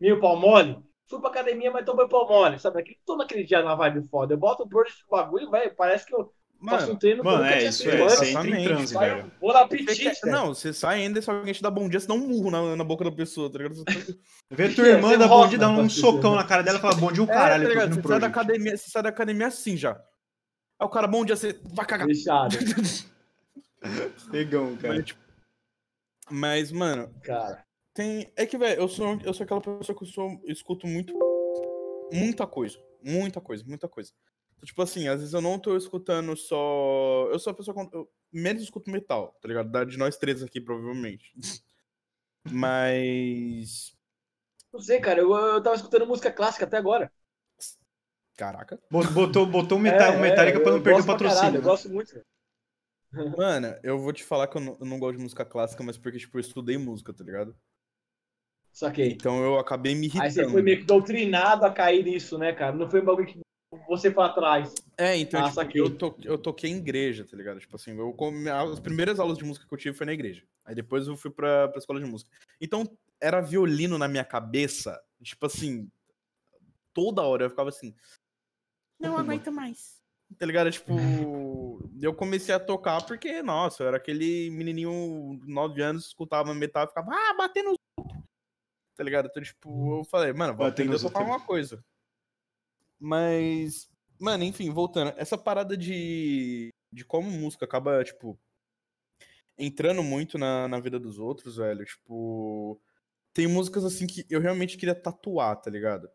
[0.00, 0.82] meio pau mole.
[1.08, 2.80] Fui pra academia, mas tô meio pau mole, sabe?
[2.80, 4.34] Aquele- Tô naquele dia na vibe foda.
[4.34, 6.32] Eu boto o Project no bagulho, velho, parece que eu
[6.68, 8.02] faço um Mano, treino que eu Mano, nunca é tinha isso, feito é.
[8.02, 8.18] antes.
[8.18, 9.32] Você entra em transe, Vai, velho.
[9.40, 10.32] Você apetite, quer- velho.
[10.32, 12.50] Não, você sai ainda e se alguém te dá bom dia, você dá um murro
[12.50, 13.76] na, na boca da pessoa, tá ligado?
[13.76, 13.92] Você, tá-
[14.50, 16.78] Vê tua É, irmã você dar bom dia, dá um socão você, na cara dela
[16.78, 17.94] e fala bom dia o É, caralho, tá eu tô ligado?
[17.94, 19.92] Você sai, da academia, você sai da academia assim já.
[19.92, 22.06] Aí o cara, bom dia, você vai cagar.
[22.06, 22.56] Fechado,
[24.30, 24.94] Pegão, cara.
[24.94, 25.20] Mas, tipo,
[26.30, 27.64] mas, mano, cara.
[27.98, 28.32] Tem.
[28.36, 31.12] É que, velho, eu sou, eu sou aquela pessoa que eu, sou, eu escuto muito.
[32.10, 32.78] Muita coisa.
[33.02, 34.12] Muita coisa, muita coisa.
[34.56, 37.28] Então, tipo assim, às vezes eu não tô escutando só.
[37.30, 39.70] Eu sou a pessoa que eu menos escuto metal, tá ligado?
[39.70, 41.32] Da- De nós três aqui, provavelmente.
[42.44, 43.92] Mas.
[44.72, 47.12] Não sei, cara, eu, eu tava escutando música clássica até agora.
[48.36, 48.80] Caraca.
[48.90, 51.40] Bot- Botou, botou um meta, um Metallica é, pra eu não perder o patrocínio.
[51.40, 51.68] caralho, Eu né?
[51.68, 52.20] gosto muito.
[53.36, 55.96] Mano, eu vou te falar que eu não, eu não gosto de música clássica, mas
[55.98, 57.56] porque, tipo, eu estudei música, tá ligado?
[58.78, 59.08] Saquei.
[59.08, 60.24] Então eu acabei me irritando.
[60.24, 62.76] Aí você foi meio que doutrinado a cair nisso, né, cara?
[62.76, 63.40] Não foi um bagulho que
[63.88, 64.72] você foi atrás.
[64.96, 67.58] É, então, Ah, tipo, eu, to, eu toquei em igreja, tá ligado?
[67.58, 68.16] Tipo assim, eu,
[68.72, 70.44] as primeiras aulas de música que eu tive foi na igreja.
[70.64, 72.30] Aí depois eu fui pra, pra escola de música.
[72.60, 72.84] Então,
[73.20, 75.90] era violino na minha cabeça, tipo assim,
[76.94, 77.92] toda hora eu ficava assim,
[79.00, 79.98] não aguento mais.
[80.38, 80.70] Tá ligado?
[80.70, 80.92] Tipo,
[82.00, 86.88] eu comecei a tocar porque, nossa, eu era aquele menininho, 9 anos, escutava metal e
[86.88, 87.74] ficava, ah, batendo.
[88.98, 89.28] Tá ligado?
[89.30, 91.36] Então, tipo, eu falei, mano, vou aprender a tocar outros.
[91.36, 91.84] uma coisa.
[92.98, 93.88] Mas,
[94.18, 95.14] mano, enfim, voltando.
[95.16, 98.36] Essa parada de, de como música acaba, tipo,
[99.56, 101.84] entrando muito na, na vida dos outros, velho.
[101.84, 102.82] Tipo,
[103.32, 106.10] tem músicas assim que eu realmente queria tatuar, tá ligado?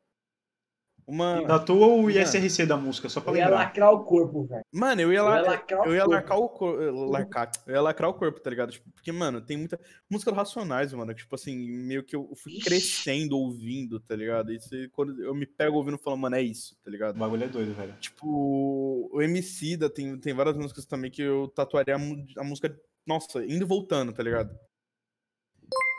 [1.06, 1.46] Uma...
[1.46, 3.60] Tatua o ISRC da música, só pra Eu ia lembrar.
[3.66, 4.64] lacrar o corpo, velho.
[4.72, 6.14] Mano, eu ia Eu ia lacrar o Eu ia corpo.
[6.16, 7.02] lacrar o corpo.
[7.10, 7.52] Lacrar.
[7.68, 8.72] Eu ia lacrar o corpo, tá ligado?
[8.72, 9.80] Tipo, porque, mano, tem muita.
[10.10, 11.14] Música do Racionais, mano.
[11.14, 12.64] Tipo assim, meio que eu fui Ixi.
[12.66, 14.52] crescendo ouvindo, tá ligado?
[14.54, 17.18] E você- quando eu me pego ouvindo falando, mano, é isso, tá O ligado?
[17.20, 17.94] bagulho é doido, velho.
[18.00, 22.74] Tipo, o MC da tem, tem várias músicas também que eu tatuaria a, a música,
[23.06, 24.58] nossa, indo e voltando, tá ligado?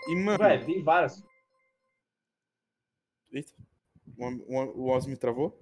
[0.08, 0.38] E, mano.
[0.38, 1.22] Velho, tem várias.
[3.32, 3.52] Eita.
[4.16, 5.58] O, Oz me travou?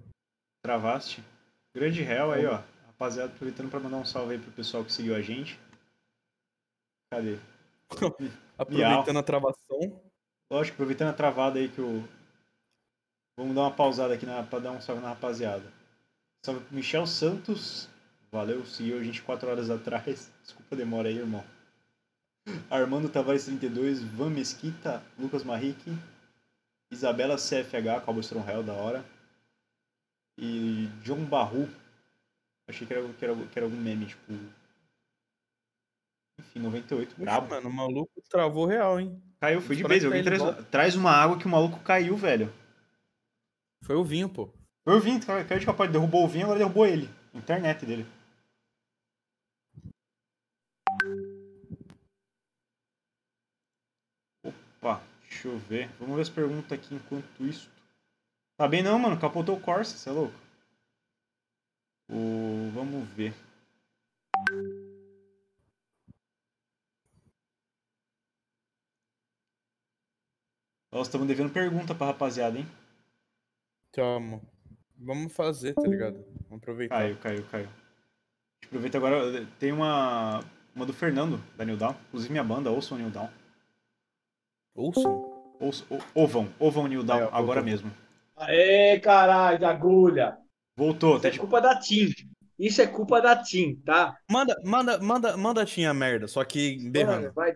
[0.61, 1.23] Travaste.
[1.75, 2.61] Grande réu aí, ó.
[2.87, 5.59] Rapaziada, aproveitando pra mandar um salve aí pro pessoal que seguiu a gente.
[7.11, 7.37] Cadê?
[8.57, 10.01] Aproveitando a travação.
[10.51, 12.07] Lógico, aproveitando a travada aí que o.
[13.37, 15.65] Vamos dar uma pausada aqui na, pra dar um salve na rapaziada.
[16.45, 17.89] Salve pro Michel Santos.
[18.31, 20.31] Valeu, seguiu a gente 4 horas atrás.
[20.43, 21.43] Desculpa a demora aí, irmão.
[22.69, 25.91] Armando Tavares 32, Van Mesquita, Lucas Marrique,
[26.93, 29.05] Isabela CFH, Cowboy Strong Hell, da hora.
[30.37, 31.67] E John Barru.
[32.67, 34.33] Achei que era, que era, que era algum meme, tipo.
[36.39, 37.49] Enfim, 98, Puxa, brabo.
[37.49, 39.21] mano, o maluco travou real, hein?
[39.39, 40.05] Caiu, foi de vez.
[40.05, 40.41] Alguém traz,
[40.71, 42.51] traz uma água que o maluco caiu, velho.
[43.83, 44.49] Foi o vinho, pô.
[44.83, 47.09] Foi o vinho, caiu caiu de capaz, derrubou o vinho, agora derrubou ele.
[47.33, 48.05] Internet dele.
[54.43, 55.01] Opa,
[55.33, 55.89] deixa eu ver.
[55.99, 57.69] Vamos ver as perguntas aqui enquanto isso.
[58.55, 59.19] Tá bem não, mano.
[59.19, 60.35] Capotou o Corsa, você é louco?
[62.09, 62.69] O...
[62.73, 63.33] Vamos ver.
[70.91, 72.67] Nós estamos devendo pergunta pra rapaziada, hein?
[73.91, 74.41] Tamo.
[74.95, 76.23] Vamos fazer, tá ligado?
[76.47, 76.95] Vamos aproveitar.
[76.95, 77.69] Caiu, caiu, caiu.
[78.65, 80.39] Aproveita agora, tem uma,
[80.75, 81.95] uma do Fernando, da New Down.
[82.07, 83.29] Inclusive minha banda, ouçam New Down.
[84.75, 85.31] Ouçam.
[85.59, 87.91] Ouçam, ou- ouvam, ouvam New Down, É, agora mesmo.
[88.35, 90.37] Aê, caralho, de agulha.
[90.75, 91.39] Voltou, Isso é de...
[91.39, 92.07] culpa da Tim.
[92.57, 94.17] Isso é culpa da Tim, tá?
[94.29, 97.31] Manda, manda, manda, manda a tinha merda, só que berrando.
[97.33, 97.55] vai.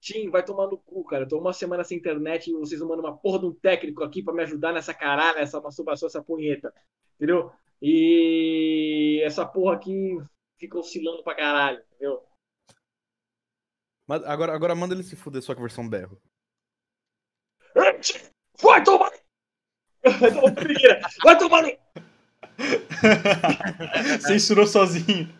[0.00, 1.24] Tim, vai tomar no cu, cara.
[1.24, 4.22] Eu tô uma semana sem internet e vocês mandam uma porra de um técnico aqui
[4.22, 6.72] pra me ajudar nessa caralho, essa masturbação, essa punheta.
[7.16, 7.50] Entendeu?
[7.82, 10.18] E essa porra aqui
[10.56, 12.22] fica oscilando pra caralho, entendeu?
[14.06, 16.16] Mas Agora, agora manda ele se fuder, só que versão berro.
[17.74, 19.10] Vai tomar!
[21.22, 21.60] Vai tomar!
[21.60, 21.78] Vai no...
[24.20, 25.32] Censurou sozinho.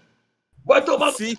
[0.65, 1.13] Vai tomar no...
[1.13, 1.35] Sim,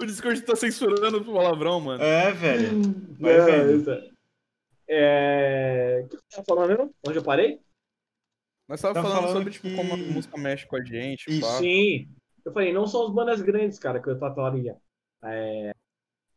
[0.00, 2.02] O Discord tá censurando o palavrão, mano.
[2.02, 2.82] É, velho.
[3.18, 3.80] Vai Não, vendo.
[3.80, 4.10] isso é-
[4.90, 6.00] É...
[6.04, 6.94] O que você tá falando mesmo?
[7.06, 7.60] Onde eu parei?
[8.68, 11.26] Nós tava Tá falando, falando sobre, tipo, que- como a música mexe com a gente.
[11.30, 11.40] Isso.
[11.40, 11.58] pá.
[11.58, 12.08] Sim.
[12.44, 14.76] Eu falei, não são as bandas grandes, cara, que eu tatuaria.
[15.24, 15.72] É...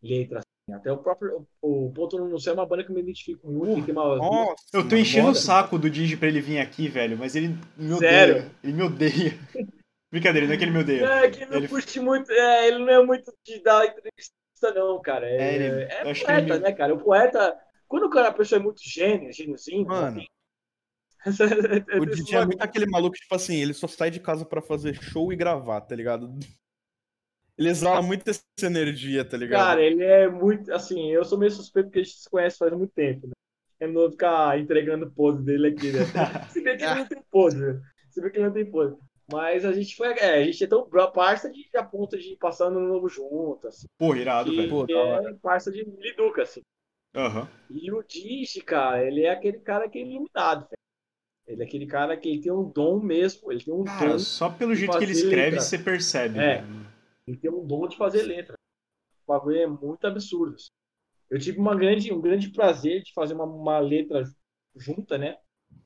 [0.02, 0.44] Letras.
[0.73, 0.81] Assim.
[0.81, 1.48] Até o próprio.
[1.61, 3.76] O o Ponto no Céu é uma banda que eu me identifico muito.
[3.76, 4.15] que tem uma...
[4.18, 5.35] Nossa, Eu tô enchendo o bora.
[5.43, 8.11] saco do Digi pra ele vir aqui, velho, mas ele me odeia.
[8.11, 8.52] Sério?
[8.64, 9.39] Ele me odeia.
[10.11, 11.06] Brincadeira, não é que ele me odeia.
[11.06, 12.31] É, que ele não Ele- curte muito.
[12.31, 14.34] É, ele não é muito de dar entrevista,
[14.76, 15.27] não, cara.
[15.30, 16.93] É, É, ele- é que poeta, ele- né, cara?
[16.93, 17.57] O poeta.
[17.88, 19.85] Quando o cara, a pessoa é muito gênio, gêniozinho.
[19.88, 20.22] Mano,
[21.26, 21.43] assim,
[21.99, 24.93] O DJ é muito aquele maluco, tipo assim, ele só sai de casa pra fazer
[24.95, 26.34] show e gravar, tá ligado?
[27.57, 29.60] Ele exala muito essa energia, tá ligado?
[29.60, 30.72] Cara, ele é muito.
[30.73, 33.34] Assim, eu sou meio suspeito porque a gente se conhece faz muito tempo, né?
[33.80, 36.02] É não ficar entregando pose dele aqui, né?
[36.49, 37.82] Se bem que ele não tem pose, né?
[38.10, 38.95] Se bem que ele não tem pose.
[39.32, 40.10] Mas a gente foi.
[40.18, 43.68] É, a gente é tão bro- parça de, a ponto de passar no novo junto,
[43.68, 43.88] assim.
[43.98, 44.69] Porra, irado, velho.
[44.69, 46.61] Pô, é parça de liduca, assim.
[47.15, 47.48] Aham.
[47.69, 50.78] E o Digi, cara, ele é aquele cara que é iluminado, velho.
[51.48, 54.19] Ele é aquele cara que ele tem um dom mesmo, ele tem um Cara, dom,
[54.19, 56.40] só pelo jeito que ele escreve, você percebe.
[56.40, 56.61] É.
[56.61, 56.90] velho.
[57.27, 58.56] Ele tem um dom de fazer letra.
[59.26, 60.56] O bagulho é muito absurdo.
[60.56, 60.69] assim.
[61.30, 64.23] Eu tive uma grande, um grande prazer de fazer uma, uma letra
[64.76, 65.38] junta, né?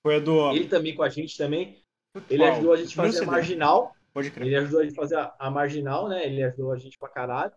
[0.01, 0.51] Foi a do.
[0.51, 1.83] Ele também com a gente também.
[2.29, 2.51] Ele Qual?
[2.53, 3.95] ajudou a gente a fazer a marginal.
[4.13, 4.47] Pode crer.
[4.47, 6.25] Ele ajudou a gente a fazer a, a marginal, né?
[6.25, 7.53] Ele ajudou a gente pra caralho.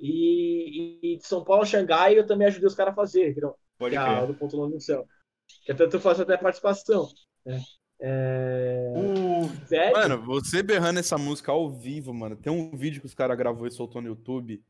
[0.00, 3.54] E, e de São Paulo a Xangai eu também ajudei os caras a fazer, entendeu?
[3.78, 4.26] Pode que é a crer.
[4.26, 5.06] do ponto longe no céu.
[5.64, 7.08] Que até tu faz até participação.
[7.44, 7.60] Né?
[8.00, 8.92] É...
[8.96, 9.46] O...
[9.66, 12.36] Velho, Mano, você berrando essa música ao vivo, mano.
[12.36, 14.62] Tem um vídeo que os caras gravou e soltou no YouTube.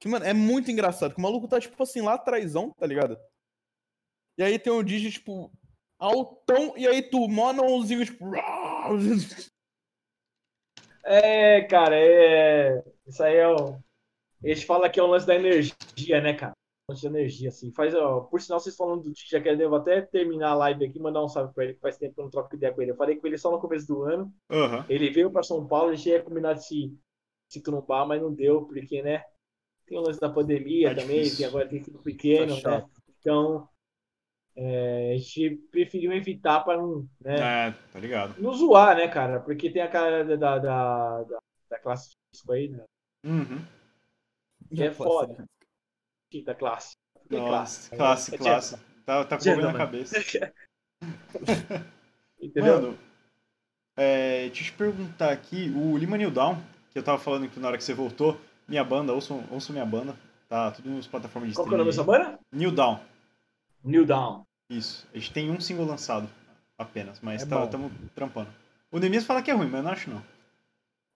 [0.00, 1.14] Que, mano, é muito engraçado.
[1.14, 3.18] Que o maluco tá, tipo assim, lá atrásão, tá ligado?
[4.36, 5.52] E aí tem um Digi, tipo,
[5.98, 8.24] altão, e aí tu, mó anãozinho, tipo.
[11.06, 12.82] É, cara, é.
[13.06, 13.78] Isso aí é o.
[14.42, 16.53] Eles falam que é o lance da energia, né, cara?
[16.86, 17.72] Da energia, assim.
[17.72, 20.54] Faz, ó, por sinal, vocês falando do Tite, já que eu vou até terminar a
[20.54, 22.54] live aqui e mandar um salve pra ele, que faz tempo que eu não troco
[22.54, 22.90] ideia com ele.
[22.90, 24.30] Eu falei com ele só no começo do ano.
[24.50, 24.84] Aham.
[24.86, 26.94] Ele veio pra São Paulo, a gente ia combinar de se,
[27.48, 29.24] se trombar, mas não deu, porque, né?
[29.86, 31.38] Tem o lance da pandemia Tá também, difícil.
[31.38, 32.86] tem, agora tem filho pequeno, Tá né?
[33.18, 33.68] Então,
[34.54, 38.34] é, a gente preferiu evitar para não, né, É, tá ligado.
[38.40, 39.40] não zoar, né, cara?
[39.40, 41.22] Porque tem a cara da, da, da,
[41.70, 42.84] da- classe de disco aí, né?
[43.24, 43.64] Uhum.
[44.74, 45.44] Que é foda.
[46.34, 46.96] Quinta classe.
[47.28, 47.90] Que Nossa, classe?
[47.96, 48.76] classe, É classe.
[49.06, 50.16] Tá, tá com na cabeça.
[52.42, 52.74] Entendeu?
[52.74, 52.98] Mano,
[53.96, 57.60] é, deixa eu te perguntar aqui, o Lima New Down, que eu tava falando que
[57.60, 58.36] na hora que você voltou,
[58.66, 60.16] minha banda, ouçam, ouçam minha banda,
[60.48, 62.12] tá tudo nas plataformas de Qual que é o nome streaming.
[62.12, 62.40] dessa banda?
[62.50, 63.00] New Down,
[63.84, 64.44] New Down.
[64.68, 65.06] isso.
[65.14, 66.28] A gente tem um single lançado
[66.76, 68.50] apenas, mas É tá, estamos trampando.
[68.90, 70.24] O Nemias fala que é ruim, mas eu não acho não.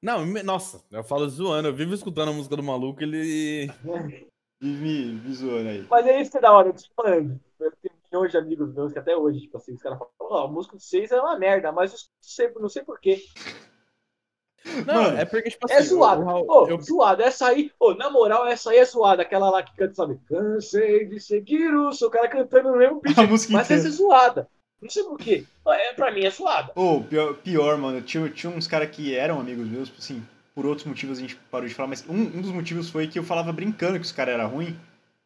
[0.00, 3.68] Não, nossa, eu falo zoando, eu vivo escutando a música do maluco, ele.
[4.60, 5.86] Me, me zoando aí.
[5.89, 7.40] Mas é isso que é da hora, eu tô te falando.
[7.60, 10.44] Eu tenho milhões de amigos meus que até hoje, tipo assim, os caras falam, ó,
[10.47, 13.22] a música de vocês é uma merda, mas eu escuto sempre, não sei porquê.
[14.86, 15.74] Não, Mano, é porque, tipo assim.
[15.74, 16.22] É zoado.
[16.22, 19.22] o Raul- Ô, eu- zoado, essa aí, ô, na moral, essa aí é zoada.
[19.22, 20.18] Aquela lá que canta, sabe?
[20.28, 23.74] Cansei de seguir o seu cara cantando no mesmo música Mas inteira.
[23.82, 24.48] essa é zoada.
[24.82, 25.44] Não sei porquê.
[25.66, 26.72] É, pra mim é zoada.
[26.76, 30.22] Ô, pior, pior, mano, tinha, tinha uns caras que eram amigos meus, assim,
[30.59, 33.16] por outros motivos a gente parou de falar, mas um, um dos motivos foi que
[33.16, 34.74] eu falava brincando que os caras eram ruins.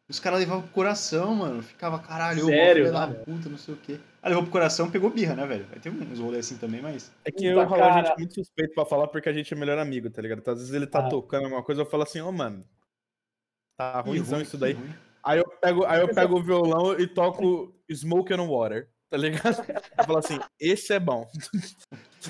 [0.07, 1.63] Os caras levavam pro coração, mano.
[1.63, 2.95] Ficava, caralho, eu Sério?
[2.95, 3.99] Ah, puta, não sei o quê.
[4.21, 5.65] Aí levou pro coração, pegou birra, né, velho?
[5.71, 7.11] Vai ter uns rolês assim também, mas.
[7.25, 9.33] É que eu Puta, o Raul, a gente é muito suspeito pra falar porque a
[9.33, 10.37] gente é melhor amigo, tá ligado?
[10.37, 11.09] Então, às vezes ele tá Ah.
[11.09, 12.63] tocando alguma coisa, eu falo assim, ô, mano,
[13.75, 14.73] tá ruimzão ruim, isso daí.
[14.73, 14.93] ruim.
[15.23, 19.65] Aí eu pego, aí eu pego o violão e toco Smoke and Water, tá ligado?
[19.97, 21.27] Eu falo assim, esse é bom.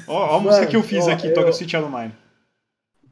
[0.07, 2.22] Ó, ó a música Mano, que eu fiz ó, aqui, eu- toca Sweet Child Mine.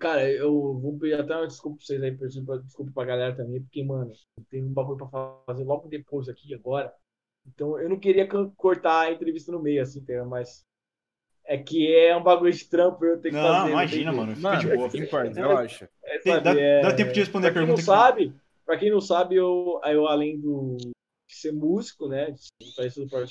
[0.01, 3.61] Cara, eu vou pedir até uma desculpa pra vocês aí, pra- desculpa pra galera também,
[3.61, 4.11] porque, mano,
[4.49, 6.91] tem um bagulho pra fazer logo depois aqui, agora.
[7.47, 10.03] Então, eu não queria cortar a entrevista no meio, assim?
[10.27, 10.65] Mas
[11.45, 13.63] é que é um bagulho de trampo, eu tenho que Não, fazer.
[13.65, 14.35] tem imagina, mano.
[14.35, 14.89] Fica Mano, de boa.
[14.93, 15.89] não importa, relaxa.
[16.03, 18.35] É, sabe, dá- é- dá tempo de responder a pra quem pergunta não que- sabe,
[18.65, 22.41] pra quem não sabe, eu, eu além do de ser músico, né, de
[22.73, 23.25] ser isso para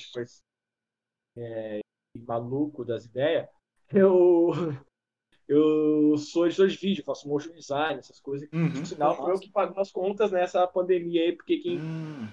[1.37, 1.79] é,
[2.25, 3.47] maluco das ideias,
[3.93, 4.51] eu
[5.53, 8.47] eu sou editor de vídeo, faço motion design, essas coisas.
[8.53, 8.71] Uhum.
[8.73, 12.27] Por sinal, foi eu que pago as contas nessa pandemia aí, porque quem, Hum,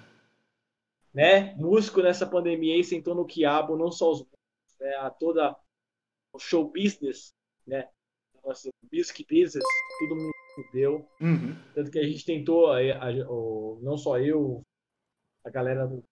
[1.12, 4.38] né, músico nessa pandemia aí sentou no quiabo, não só os músicos,
[4.80, 5.56] né, a toda
[6.32, 7.32] o show business,
[7.66, 7.88] né,
[8.44, 9.64] nossa, music business,
[9.98, 10.32] todo mundo
[10.72, 11.08] deu.
[11.20, 11.56] uhum.
[11.74, 14.62] Tanto que a gente tentou, a- a- o- não só eu,
[15.44, 16.04] a galera do-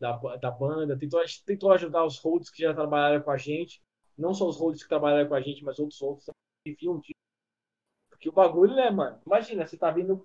[0.00, 3.36] da, da banda, tentou, a gente tentou ajudar os holds que já trabalharam com a
[3.36, 3.82] gente.
[4.18, 6.00] Não só os holds que trabalharam com a gente, mas outros
[6.64, 7.14] que viam disso.
[8.10, 9.20] Porque o bagulho, né, mano?
[9.24, 10.24] Imagina, você tá vindo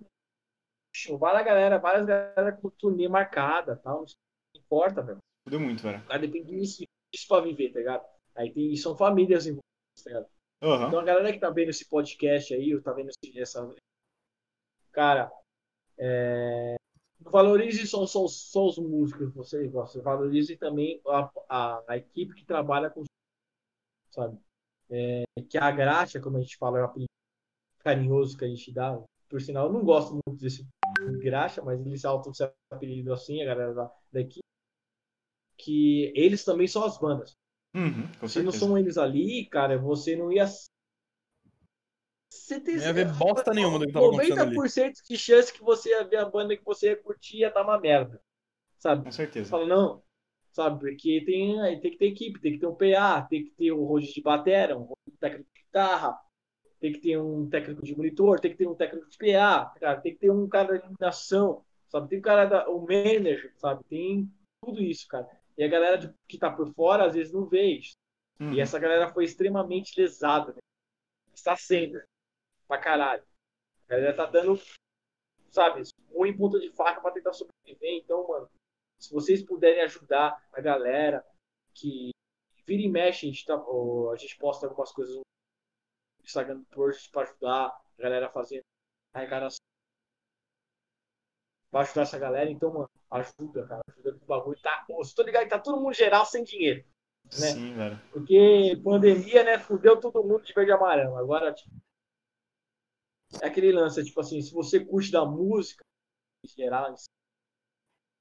[1.19, 3.99] várias galera, várias galera com turnê marcada tal.
[3.99, 5.19] Não importa, velho.
[5.43, 5.99] Fudeu muito, velho.
[5.99, 6.83] O cara depende disso,
[7.13, 8.05] disso pra viver, tá ligado?
[8.35, 10.27] Aí tem, são famílias envolvidas, tá ligado?
[10.63, 10.87] Aham.
[10.87, 13.75] Então a galera que tá vendo esse podcast aí, ou tá vendo essa.
[14.91, 15.31] Cara,
[15.97, 16.75] é...
[17.19, 22.35] valorize só, só, só os músicos que vocês gostam, valorize também a, a, a equipe
[22.35, 23.07] que trabalha com os
[24.13, 24.37] sabe?
[24.89, 27.09] É, que a graxa, como a gente fala, é um apelido
[27.79, 28.99] carinhoso que a gente dá.
[29.29, 30.67] Por sinal, eu não gosto muito desse
[31.19, 34.43] graxa, mas eles se auto se apelido assim, a galera da, da equipe.
[35.57, 37.35] Que eles também são as bandas.
[37.75, 40.45] Uhum, Se não são eles ali, cara, você não ia.
[42.29, 44.55] Você tem Não ia ver bosta nenhuma do que tava acontecendo ali.
[44.55, 47.63] 90% de chance que você ia ver a banda que você ia curtir ia tá
[47.63, 48.21] uma merda.
[48.77, 49.05] Sabe?
[49.05, 49.49] Com certeza.
[49.49, 50.03] fala, não.
[50.53, 50.79] Sabe?
[50.79, 53.83] Porque tem, tem que ter equipe, tem que ter um PA, tem que ter um
[53.83, 54.87] rodízio de batera, um
[55.19, 56.21] técnico de guitarra,
[56.79, 59.99] tem que ter um técnico de monitor, tem que ter um técnico de PA, cara,
[59.99, 62.07] tem que ter um cara de iluminação, sabe?
[62.07, 63.83] Tem um cara, da, um manager, sabe?
[63.85, 64.31] Tem
[64.63, 65.27] tudo isso, cara.
[65.57, 67.93] E a galera de- que tá por fora, às vezes, não vê isso.
[68.39, 68.53] Uhum.
[68.53, 70.53] E essa galera foi extremamente lesada.
[70.53, 70.59] Né?
[71.33, 72.01] Está sendo.
[72.67, 73.23] Pra caralho.
[73.87, 74.59] A galera tá dando,
[75.49, 78.01] sabe, um em ponta de faca pra tentar sobreviver.
[78.03, 78.49] Então, mano,
[79.03, 81.25] se vocês puderem ajudar a galera
[81.73, 82.11] que
[82.65, 85.23] vira e mexe, a gente, tá, a gente posta algumas coisas no
[86.23, 88.61] Instagram do Project pra ajudar a galera a fazer
[89.13, 89.57] arrecadação.
[91.69, 93.81] Pra ajudar essa galera, então, mano, ajuda, cara.
[93.89, 94.85] Ajuda que o bagulho tá.
[94.87, 96.85] Pô, tô ligado que tá todo mundo geral sem dinheiro.
[97.25, 97.29] né?
[97.31, 98.01] Sim, velho.
[98.09, 101.17] Porque pandemia, né, fudeu todo mundo de verde e amarelo.
[101.17, 101.75] Agora, tipo,
[103.41, 105.83] é aquele lance, tipo assim, se você curte da música,
[106.45, 106.93] em geral,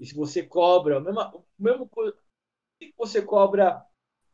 [0.03, 1.89] e se você cobra, mesmo, mesmo
[2.77, 3.87] se você cobra,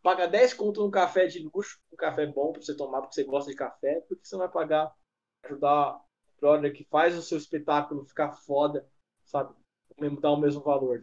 [0.02, 3.24] paga 10 conto num café de luxo, um café bom pra você tomar, porque você
[3.24, 4.96] gosta de café, porque você vai pagar,
[5.44, 8.88] ajudar o brother que faz o seu espetáculo ficar foda,
[9.26, 9.54] sabe?
[10.00, 11.02] Mesmo dar o mesmo valor,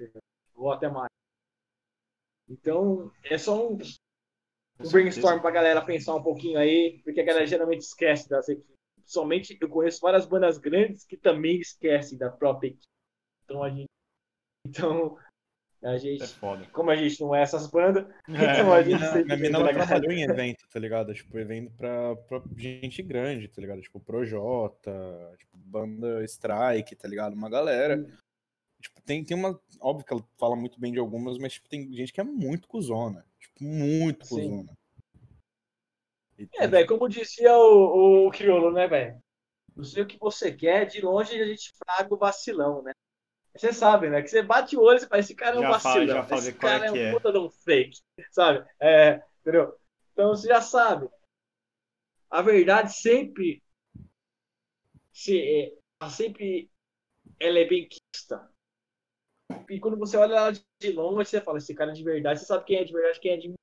[0.55, 1.11] ou até mais.
[2.49, 3.77] Então, é só um,
[4.79, 8.73] um brainstorm pra galera pensar um pouquinho aí, porque a galera geralmente esquece das equipes.
[9.03, 12.87] Somente eu conheço várias bandas grandes que também esquecem da própria equipe.
[13.43, 13.85] Então a gente
[14.65, 15.17] Então,
[15.83, 16.65] a gente, É foda.
[16.71, 19.73] como a gente não é essas bandas, então É, a gente sempre minha mina ela
[19.73, 21.13] trabalhou em evento, tá ligado?
[21.13, 23.81] Tipo, evento pra, pra gente grande, tá ligado?
[23.81, 24.91] Tipo, Projota,
[25.37, 27.33] tipo, banda Strike, tá ligado?
[27.33, 28.03] Uma galera.
[28.81, 29.59] Tipo, tem, tem uma.
[29.79, 32.67] Óbvio que ela fala muito bem de algumas, mas tipo, tem gente que é muito
[32.67, 33.25] cuzona.
[33.39, 34.35] Tipo, muito Sim.
[34.35, 34.77] cuzona.
[36.37, 39.19] E É, velho, como dizia o, o Criolo, né, velho?
[39.75, 42.91] Não sei o que você quer, de longe a gente fraga o vacilão, né?
[43.56, 44.22] Você sabe, né?
[44.22, 46.23] Que você bate o olho e fala, esse cara é um Já vacilão.
[46.23, 47.11] fala esse é cara é que um é.
[47.14, 48.02] puta de um fake,
[48.32, 48.68] sabe?
[48.80, 49.77] É, entendeu?
[50.11, 51.10] Então você já sabe.
[52.30, 53.64] A verdade sempre
[55.14, 56.69] se, é, sempre
[57.40, 58.52] ela é bem quista.
[59.69, 62.45] E quando você olha ela de longe, você fala, esse cara é de verdade, você
[62.45, 63.53] sabe quem é de verdade, quem é de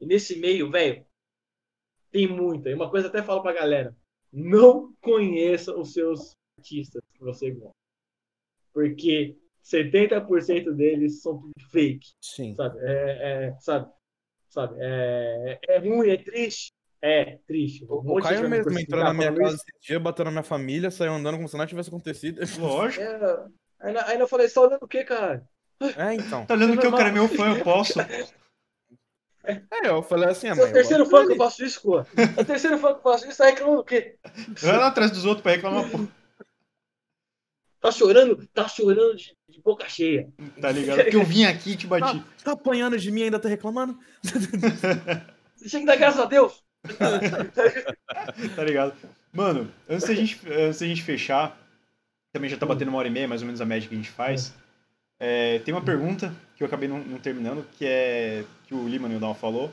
[0.00, 1.06] E nesse meio, velho,
[2.10, 2.70] tem muita.
[2.70, 3.94] E uma coisa eu até falo pra galera:
[4.32, 7.76] não conheça os seus artistas que você gosta.
[8.78, 12.54] Porque 70% deles são fake, Sim.
[12.54, 12.78] sabe?
[12.80, 13.90] É, é, sabe?
[14.48, 14.76] Sabe?
[14.78, 16.72] É, é ruim, é triste.
[17.02, 17.84] É, triste.
[17.90, 21.12] Um O, Caio mesmo entrou na minha casa esse dia, bateu na minha família, saiu
[21.12, 22.40] andando como se nada tivesse acontecido.
[22.60, 23.02] Lógico.
[23.02, 23.46] É,
[23.80, 25.44] ainda, ainda eu falei, você tá olhando o quê, cara?
[25.96, 26.46] É, então.
[26.46, 27.94] Tá olhando que o cara é meu fã, eu posso.
[29.72, 30.70] É, eu falei assim, Você é mãe.
[30.70, 32.00] o terceiro fã que eu faço isso, pô.
[32.00, 34.18] É o terceiro fã que eu faço isso, tá reclamando o quê?
[34.60, 36.06] Vai lá atrás dos outros pra reclamar, pô.
[37.80, 38.46] Tá chorando?
[38.52, 40.28] Tá chorando de, de boca cheia.
[40.60, 41.02] Tá ligado?
[41.02, 42.18] Porque eu vim aqui e te bati.
[42.18, 43.98] Tá, tá apanhando de mim ainda tá reclamando?
[44.22, 46.62] Você tinha que dar graças a Deus.
[48.54, 48.94] Tá ligado?
[49.32, 51.58] Mano, antes da gente, antes da gente fechar,
[52.32, 53.98] também já tá batendo uma hora e meia, mais ou menos a média que a
[53.98, 54.54] gente faz.
[55.20, 59.08] É, tem uma pergunta que eu acabei não, não terminando, que é que o Lima
[59.08, 59.72] Nildal falou.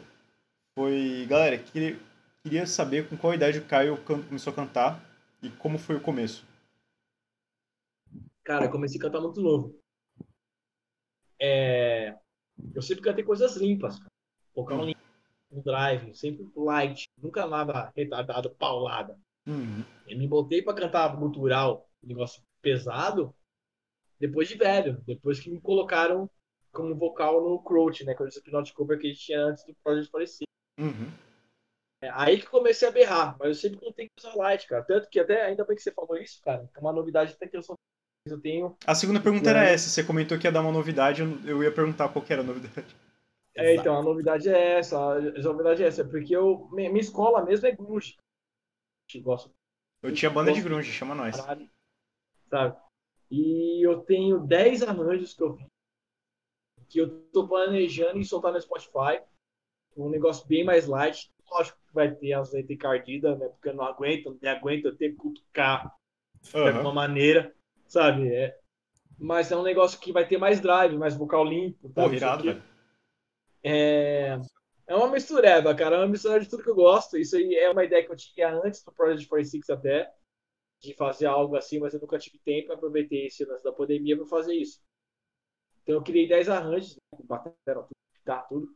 [0.78, 1.96] Foi, galera, queria,
[2.44, 5.00] queria saber com qual idade o Caio can- começou a cantar
[5.42, 6.44] e como foi o começo.
[8.46, 9.78] Cara, eu comecei a cantar muito novo.
[11.42, 12.16] É,
[12.74, 14.12] Eu sempre cantei coisas limpas, cara.
[14.56, 15.02] Vocal limpo,
[15.52, 19.20] um drive, sempre light, nunca nada retardado, paulada.
[19.46, 19.84] Uhum.
[20.08, 23.36] Eu me botei pra cantar gutural, negócio pesado,
[24.20, 26.30] depois de velho, depois que me colocaram
[26.72, 28.14] como vocal no Crouch, né?
[28.14, 30.48] Que é o Slipknot cover que a gente tinha antes do Project falecer.
[30.80, 31.12] Uhum.
[32.02, 34.84] É aí que comecei a berrar, mas eu sempre contei coisa light, cara.
[34.84, 37.48] Tanto que até, ainda bem que você falou isso, cara, que é uma novidade até
[37.48, 37.76] que eu sou.
[38.26, 38.76] Eu tenho.
[38.86, 39.74] A segunda pergunta era É.
[39.74, 39.88] essa.
[39.90, 42.96] Você comentou que ia dar uma novidade, eu, ia perguntar qual que era a novidade.
[43.56, 44.98] É, então, a novidade é essa.
[45.00, 48.18] A novidade é essa, porque eu, minha escola mesmo é grunge.
[49.14, 49.54] Eu gosto
[50.02, 51.40] Eu tinha banda de grunge, chama nós.
[51.40, 51.70] caralho,
[52.50, 52.78] sabe?
[53.30, 55.68] E eu tenho 10 arranjos que eu fiz,
[56.90, 59.22] que eu tô planejando em soltar no Spotify.
[59.96, 61.30] Um negócio bem mais light.
[61.50, 63.48] Lógico que vai ter as letras encardidas, né?
[63.48, 65.96] Porque eu não aguento, não aguento, eu tenho que cutucar
[66.42, 66.72] de Aham.
[66.78, 67.56] alguma maneira,
[67.88, 68.34] sabe?
[68.34, 68.58] É,
[69.18, 71.90] mas é um negócio que vai ter mais drive, mais vocal limpo.
[71.90, 72.04] tá?
[72.04, 72.64] Pô, irado, velho.
[73.64, 74.38] É,
[74.88, 75.96] é uma mistureba, cara.
[75.96, 77.18] É uma mistura de tudo que eu gosto.
[77.18, 80.14] Isso aí é uma ideia que eu tinha antes do Project 46 até,
[80.82, 82.74] de fazer algo assim, mas eu nunca tive tempo.
[82.74, 84.80] Aproveitei esse lance da pandemia para fazer isso.
[85.82, 88.76] Então eu criei 10 arranjos, né, com batera, tudo, guitarra, tudo.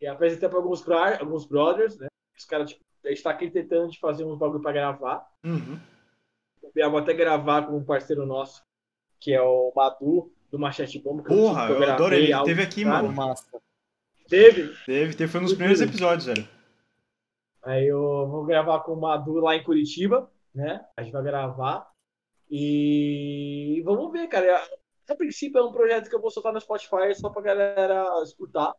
[0.00, 0.86] E apresentei para alguns,
[1.20, 2.08] alguns brothers, né?
[2.36, 5.30] Os caras, tipo, a gente tá aqui tentando de fazer uns bagulho para gravar.
[5.44, 5.78] Uhum.
[6.74, 8.62] Eu vou até gravar com um parceiro nosso,
[9.18, 11.22] que é o Madu, do Machete Bomba.
[11.22, 12.32] que eu Porra, que eu adoro ele.
[12.32, 13.02] algo, Teve aqui, cara.
[13.02, 13.14] mano.
[13.14, 13.46] Massa.
[14.28, 14.74] Teve?
[14.86, 16.48] Teve, teve, foi um dos primeiros episódios, velho.
[17.62, 20.84] Aí eu vou gravar com o Madu lá em Curitiba, né?
[20.96, 21.90] A gente vai gravar.
[22.48, 24.62] E vamos ver, cara.
[25.08, 28.72] A princípio é um projeto que eu vou soltar no Spotify só pra galera escutar.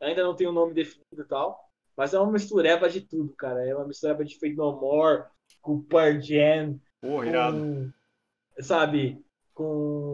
[0.00, 1.68] Ainda não tem o nome definido e tal.
[1.96, 3.66] Mas é uma mistureba de tudo, cara.
[3.66, 5.24] É uma mistureba de Fate No More,
[5.60, 7.58] com Pearl Jam, Porra, irado.
[7.58, 9.22] com, sabe,
[9.52, 10.12] com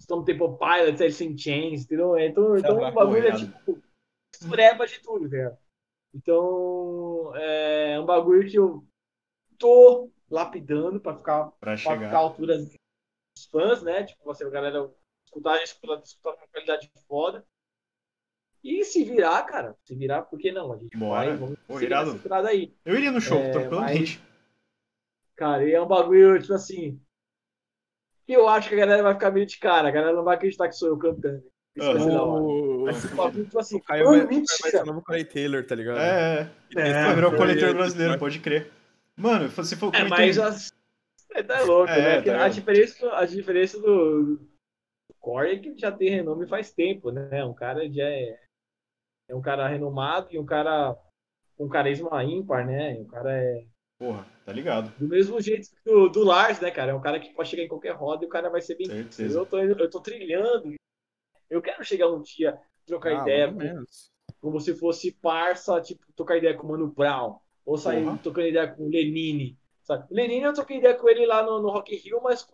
[0.00, 2.18] Stone Temple Pilots, Alice in Chains, entendeu?
[2.18, 3.82] Então, então Caraca, o bagulho é tipo
[4.34, 5.56] mistureba de tudo, velho.
[6.14, 8.84] Então, é um bagulho que eu
[9.58, 11.96] tô lapidando pra ficar, Pra pra chegar.
[12.06, 12.74] ficar à altura dos
[13.50, 14.04] fãs, né?
[14.04, 14.90] Tipo, você, a galera
[15.24, 17.46] escutar, escutar, escutar com uma qualidade foda.
[18.64, 20.72] E se virar, cara, se virar, por que não?
[20.72, 21.28] A gente Bora.
[21.28, 22.20] vai, vamos Pô, irado.
[22.48, 22.74] aí.
[22.84, 24.20] Eu iria no show, É, tranquilamente.
[25.36, 27.00] Cara, e é um bagulho, tipo assim.
[28.26, 29.88] Que eu acho que a galera vai ficar meio de cara.
[29.88, 31.44] A galera não vai acreditar que sou eu cantando.
[31.76, 32.42] Isso vai ser da hora.
[32.42, 33.76] O, Vai ser um bagulho, tipo assim.
[33.76, 34.82] o Caio vai, "Ah, vai ser mentira!
[34.82, 35.98] o novo Clay Taylor, tá ligado?
[35.98, 36.50] É, é.
[36.70, 38.72] E tem É, virar o coletor aí, brasileiro, vai- pode crer.
[39.16, 40.72] Mano, você falou É, comentou- mas as...
[41.34, 42.16] é, tá louco, É, né?
[42.16, 44.40] tá Que a, diferença, a diferença do,
[45.20, 47.44] Corey é que já tem renome faz tempo, né?
[47.44, 48.40] Um cara já é,
[49.28, 50.96] é um cara renomado e um cara
[51.58, 52.94] com carisma ímpar, né?
[53.00, 53.66] Um cara é
[53.98, 54.92] Porra, tá ligado.
[54.98, 56.92] Do mesmo jeito que o do Lars, né, cara?
[56.92, 58.86] É um cara que pode chegar em qualquer roda e o cara vai ser bem.
[58.86, 59.38] Certeza.
[59.38, 60.74] Eu tô, eu tô trilhando.
[61.48, 64.10] Eu quero chegar um dia, trocar Ah, ideia com, menos.
[64.40, 67.38] como se fosse parça, tipo, trocar ideia com o Mano Brown.
[67.64, 68.18] Ou sair Porra.
[68.18, 69.58] trocando ideia com o Lenine.
[69.82, 70.06] Sabe?
[70.10, 72.46] O Lenine eu troquei ideia com ele lá no, no Rock Rio, mas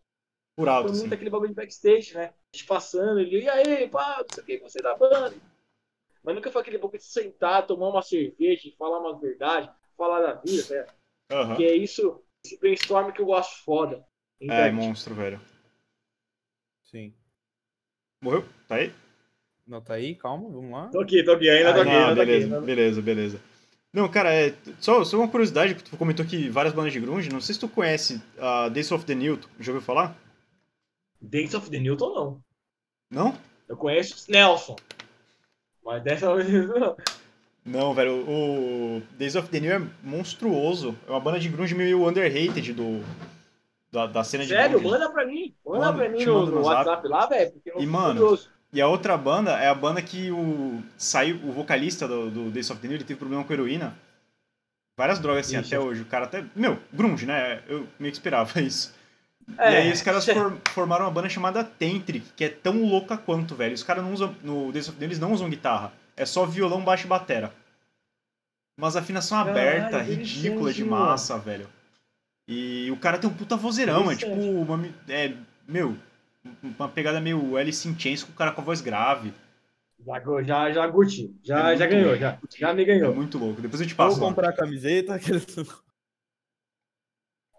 [0.56, 1.00] Por alto, foi assim.
[1.00, 2.32] muito aquele bagulho de backstage, né?
[2.54, 5.34] Gente passando, ele, e aí, pá, não sei o que, você da banda.
[6.22, 10.34] Mas nunca foi aquele bagulho de sentar, tomar uma cerveja, falar uma verdade, falar da
[10.34, 10.86] vida, né?
[11.32, 11.56] Aham.
[11.56, 14.04] Que é isso, esse brainstorm que eu gosto foda.
[14.40, 15.40] É, Então, monstro, velho.
[16.82, 17.14] Sim.
[18.20, 18.44] Morreu?
[18.68, 18.92] Tá aí?
[19.66, 20.88] Não, tá aí, calma, vamos lá.
[20.88, 22.30] Tô aqui, tô aqui, ainda tô Ah, aqui, não, ainda tô aqui.
[22.32, 23.40] beleza, beleza, beleza.
[23.92, 27.40] Não, cara, é, só, só uma curiosidade, tu comentou que várias bandas de grunge, não
[27.40, 30.16] sei se tu conhece a Days of the Newton, já ouviu falar?
[31.20, 32.44] Dance of the Newton, não.
[33.10, 33.38] Não?
[33.68, 34.76] Eu conheço Nelson.
[35.84, 36.96] Mas dessa vez não.
[37.64, 42.06] Não, velho, o Days of the New é monstruoso, é uma banda de grunge meio
[42.08, 43.04] underrated do,
[43.92, 44.92] da, da cena de Sério, grunge.
[44.92, 45.54] manda pra mim.
[45.64, 46.74] Manda Manda, pra mim no, no zap.
[46.76, 47.52] WhatsApp lá, velho.
[47.78, 48.48] E, mano, curioso.
[48.72, 52.68] E a outra banda é a banda que o saiu, o vocalista do, do Days
[52.70, 53.94] of the New, ele teve problema com heroína.
[54.98, 55.74] Várias drogas assim Ixi.
[55.74, 56.02] até hoje.
[56.02, 56.44] O cara até.
[56.56, 57.62] Meu, grunge, né?
[57.68, 58.92] Eu meio que esperava isso.
[59.48, 63.16] e É, aí os caras for- formaram uma banda chamada Tentric, que é tão louca
[63.16, 63.74] quanto, velho.
[63.74, 64.34] Os caras não usam.
[64.42, 65.92] No Days of the New, eles não usam guitarra.
[66.16, 67.52] É só violão, baixo e batera.
[68.76, 70.96] Mas afinação Caralho, aberta, ridícula de mano.
[71.06, 71.68] massa, velho.
[72.48, 74.48] E o cara tem um puta vozeirão, é tipo Interessante.
[74.54, 74.86] uma.
[75.08, 75.36] É,
[75.68, 75.96] meu,
[76.62, 79.34] uma pegada meio Alice in Chains com o cara com a voz grave.
[80.04, 81.34] Já, já, já curti.
[81.42, 82.16] Já, É já ganhou, louco.
[82.16, 82.38] já.
[82.58, 83.14] Já me É ganhou.
[83.14, 83.60] muito louco.
[83.62, 84.28] Depois eu te Vou passo lá.
[84.28, 85.18] comprar a camiseta.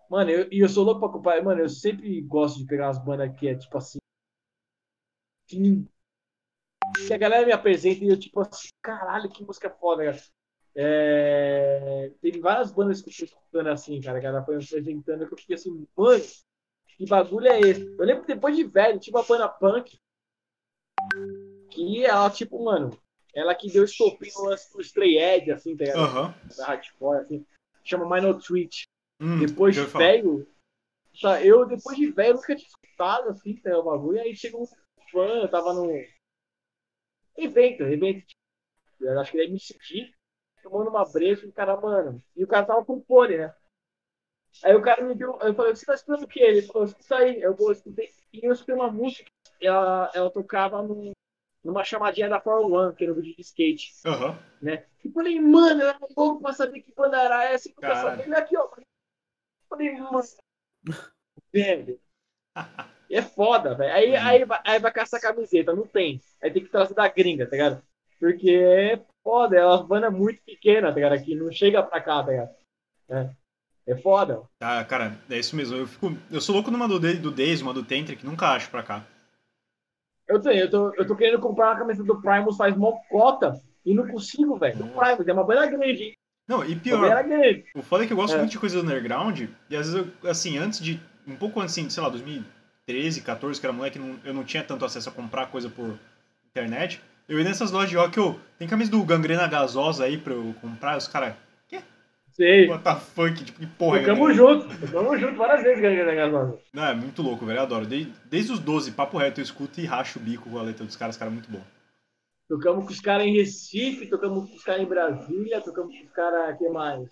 [0.09, 1.43] Mano, eu- e eu, sou louco pra comprar.
[1.43, 3.99] Mano, eu sempre gosto de pegar umas bandas que é tipo assim.
[5.47, 5.87] Que,
[7.07, 10.21] que a galera me apresenta e eu, tipo assim, caralho, que música foda, cara.
[10.75, 15.27] É, Teve várias bandas que eu fui escutando assim, cara, que ela foi me apresentando,
[15.27, 16.21] que eu fiquei assim, mano,
[16.97, 17.81] que bagulho é esse?
[17.97, 19.97] Eu lembro que depois de velho, tinha uma banda punk
[21.69, 22.97] que ela, tipo, mano,
[23.35, 25.99] ela que deu estopim no lance do Stray Edge, assim, tá ligado?
[26.57, 27.45] Da hardcore, assim.
[27.83, 28.83] Chama Minor Treat.
[29.19, 30.47] Hum, Depois de velho,
[31.21, 34.19] tá, eu depois de velho nunca tinha escutado assim, tá, o bagulho.
[34.21, 34.67] Aí chegou um
[35.11, 35.91] fã, eu tava num
[37.37, 38.25] evento, evento,
[38.99, 40.13] eu acho que ele me sentir,
[40.61, 43.53] tomando uma breja, e o cara, mano, e o cara tava com fone, né?
[44.63, 46.39] Aí o cara me deu, eu falei, você tá escutando o que?
[46.39, 49.29] Ele falou, escuta aí, eu vou escutei, e eu escutei uma música,
[49.59, 51.11] ela, ela tocava num,
[51.63, 54.37] numa chamadinha da Fórmula 1, que era um vídeo de skate Aham.
[54.61, 54.85] né?
[55.03, 57.69] E falei, mano, eu era louco pra saber que banda era essa.
[57.69, 58.25] E sabia.
[58.25, 58.69] Ele aqui, ó.
[59.69, 60.21] Falei, mano.
[61.51, 61.99] Velho.
[63.13, 63.93] E é foda, velho.
[63.93, 64.17] Aí, Uhum.
[64.27, 66.19] aí, vai- aí vai caçar camiseta, não tem.
[66.41, 67.83] Aí tem que trazer da gringa, tá ligado?
[68.19, 71.23] Porque é foda, é uma banda muito pequena, tá ligado?
[71.23, 72.49] Que não chega pra cá, tá ligado?
[73.09, 73.29] É,
[73.85, 74.41] é foda.
[74.59, 75.77] Ah, cara, é isso mesmo.
[75.77, 78.71] Eu, fico, eu sou louco numa do, do Days, uma do Tentric, que nunca acho
[78.71, 79.05] pra cá.
[80.27, 83.61] Eu tenho, eu tô, eu tô querendo comprar uma camisa do Primus faz mó cota
[83.85, 84.75] e não consigo, velho.
[84.75, 86.13] Do Primus, é uma banda grande, hein?
[86.47, 87.23] Não, e pior,
[87.75, 88.39] o foda é que eu gosto É.
[88.39, 90.99] muito de coisa underground, e às vezes eu, assim, antes de.
[91.27, 92.09] Um pouco antes, assim, sei lá,
[92.87, 95.97] 2013, 14, que era moleque, não- eu não tinha tanto acesso a comprar coisa por
[96.49, 97.01] internet.
[97.27, 98.39] Eu ia nessas lojas de rock, eu.
[98.59, 101.35] Tem camisa do Gangrena Gasosa aí pra eu comprar, os caras.
[102.33, 102.67] Sei.
[102.67, 103.45] What the fuck?
[103.45, 103.99] Tipo, que porra.
[103.99, 104.61] é Tocamos Gangrena?
[104.63, 106.57] junto, tocamos junto várias vezes, galera, galera.
[106.73, 107.59] Não, é muito louco, velho.
[107.59, 107.85] Eu adoro.
[107.85, 110.83] Desde, desde os 12, papo reto, eu escuto e racho o bico com a letra
[110.83, 111.61] dos caras, cara, é muito bom.
[112.49, 116.11] Tocamos com os caras em Recife, tocamos com os caras em Brasília, tocamos com os
[116.11, 117.07] caras, que mais?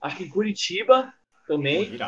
[0.00, 1.12] Acho que em Curitiba
[1.46, 1.98] Pô, também.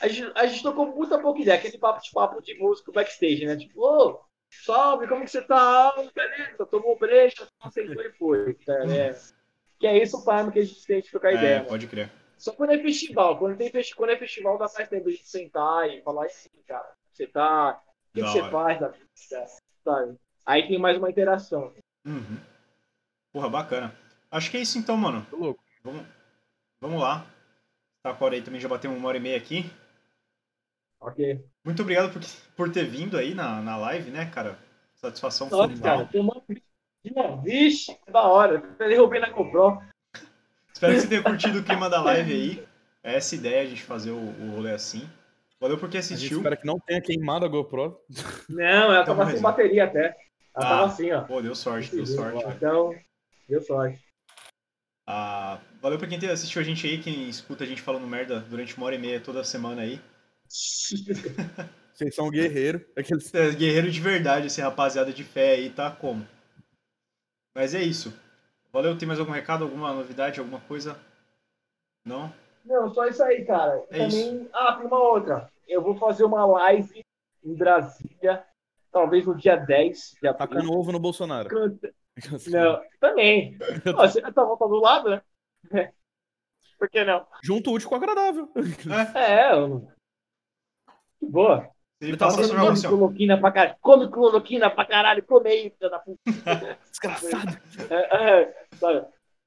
[0.00, 3.46] A gente, a gente tocou muita pouca ideia, aquele papo de papo de músico backstage,
[3.46, 3.56] né?
[3.56, 5.94] Tipo, ô, salve, como que você tá?
[6.14, 8.54] Beleza, tomou brecha, aceitou e foi.
[8.54, 9.14] Tá, é.
[9.78, 11.64] Que é isso o time que a gente tem de trocar É, ideia.
[11.64, 12.10] pode crer.
[12.36, 13.38] Só quando é festival.
[13.38, 16.48] Quando, tem festi quando é festival, dá mais tempo de gente sentar e falar assim,
[16.66, 17.80] cara, você tá.
[18.10, 19.06] O que, que você faz da vida?
[19.84, 20.16] Sabe?
[20.46, 21.72] Aí tem mais uma interação.
[22.04, 22.38] Uhum.
[23.32, 23.94] Porra, bacana.
[24.30, 25.26] Acho que é isso então, mano.
[25.30, 25.64] Tô louco.
[25.82, 26.06] Vamos,
[26.80, 27.26] vamos lá.
[28.02, 29.70] Tá com a hora aí também, já bateu uma hora e meia aqui.
[31.06, 31.44] Ok.
[31.64, 32.22] Muito obrigado por,
[32.56, 34.58] por ter vindo aí na, na live, né, cara?
[34.94, 35.96] Satisfação Nossa, total.
[35.98, 36.42] cara, tem uma.
[37.04, 38.62] Uma- Vixe, que da hora.
[38.78, 39.82] Eu derrubei na GoPro.
[40.72, 42.68] Espero que você tenha curtido o clima da live aí.
[43.02, 45.06] É essa ideia, a gente fazer o, o rolê assim.
[45.60, 46.38] Valeu por ter assistiu.
[46.38, 48.00] espera que não tenha queimado a GoPro.
[48.48, 50.16] Não, ela Então, tava sem bateria até.
[50.56, 50.68] Ela Ah.
[50.68, 51.20] tava assim, ó.
[51.22, 52.56] Pô, deu sorte, deu sorte, velho.
[52.56, 52.94] Então,
[53.46, 54.02] deu sorte.
[55.06, 58.74] Ah, valeu pra quem assistiu a gente aí, quem escuta a gente falando merda durante
[58.76, 60.00] uma hora e meia toda semana aí.
[61.94, 62.82] Vocês são guerreiros.
[62.96, 63.32] Aqueles...
[63.34, 66.26] É guerreiro de verdade, esse rapaziada de fé aí, tá como?
[67.54, 68.12] Mas é isso.
[68.72, 70.98] Valeu, tem mais algum recado, alguma novidade, alguma coisa?
[72.04, 72.32] Não?
[72.64, 73.84] Não, só isso aí, cara.
[73.90, 74.48] É Também.
[74.52, 75.50] Ah, tem uma outra.
[75.68, 77.04] Eu vou fazer uma live
[77.44, 78.44] em Brasília,
[78.90, 80.48] talvez no dia 10 de abril.
[80.48, 81.48] Tacando ovo no Bolsonaro.
[81.48, 81.94] Canta-
[82.48, 83.56] Não, também.
[83.96, 85.22] Você tá voltando do lado, né?
[86.78, 87.24] Por que não?
[87.42, 88.50] Junto útil com o agradável.
[89.14, 89.93] É, eu- que
[91.30, 91.68] boa.
[92.00, 92.90] Ele tá passa fazendo sua Come relação.
[92.90, 93.76] cloroquina pra caralho.
[93.80, 95.24] Come cloroquina pra caralho.
[95.24, 96.20] Come aí, filha da puta.
[96.90, 97.58] Desgraçado.
[97.90, 98.54] É, é?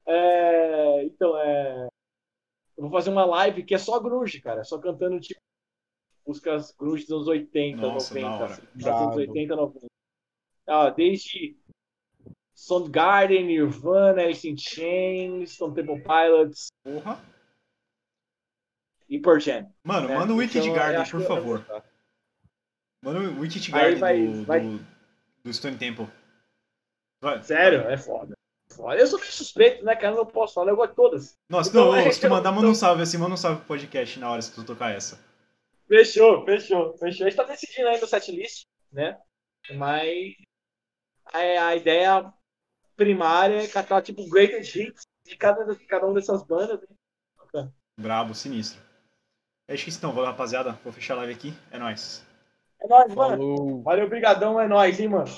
[0.08, 1.88] É, então, é.
[2.78, 4.64] Eu vou fazer uma live que é só grunge, cara.
[4.64, 5.40] Só cantando, tipo,
[6.26, 8.44] músicas grunge dos anos 80, Nossa, da 90.
[8.44, 8.54] hora.
[8.54, 9.88] Assim, dos anos 80, 90.
[10.68, 11.58] Ah, desde
[12.54, 17.24] Soundgarden, Nirvana, Alice in Chains, Stone Temple Pilots Porra.
[19.40, 19.72] Jam.
[19.84, 21.66] Mano, É, manda o Wicked então, Garden, por que favor.
[23.04, 24.86] Manda o Wicked Garden vai- do, vai- do,
[25.44, 26.08] do Stone Temple.
[27.22, 27.42] Vai.
[27.44, 28.36] Sério, é foda.
[28.70, 28.98] Foda.
[29.00, 30.14] Eu sou meio suspeito, né, cara?
[30.14, 31.38] Eu não posso falar, eu gosto de todas.
[31.50, 33.68] Nossa, Então, não, é, se tu mandar, manda um salve assim, manda um salve pro
[33.68, 35.18] podcast na hora se tu tocar essa.
[35.88, 37.26] Fechou, fechou, fechou.
[37.26, 39.18] A gente tá decidindo ainda o setlist, né?
[39.76, 40.36] Mas
[41.34, 42.32] a, a ideia
[42.96, 46.80] primária é catar tipo greatest hits de cada, de cada uma dessas bandas.
[47.54, 47.72] né?
[48.00, 48.82] Brabo, sinistro.
[49.68, 50.80] É isso então, valeu rapaziada.
[50.84, 51.54] Vou fechar a live aqui.
[51.72, 52.26] É nóis.
[52.80, 53.82] É nóis, mano.
[53.82, 55.30] Valeu, brigadão, é nóis, hein, mano.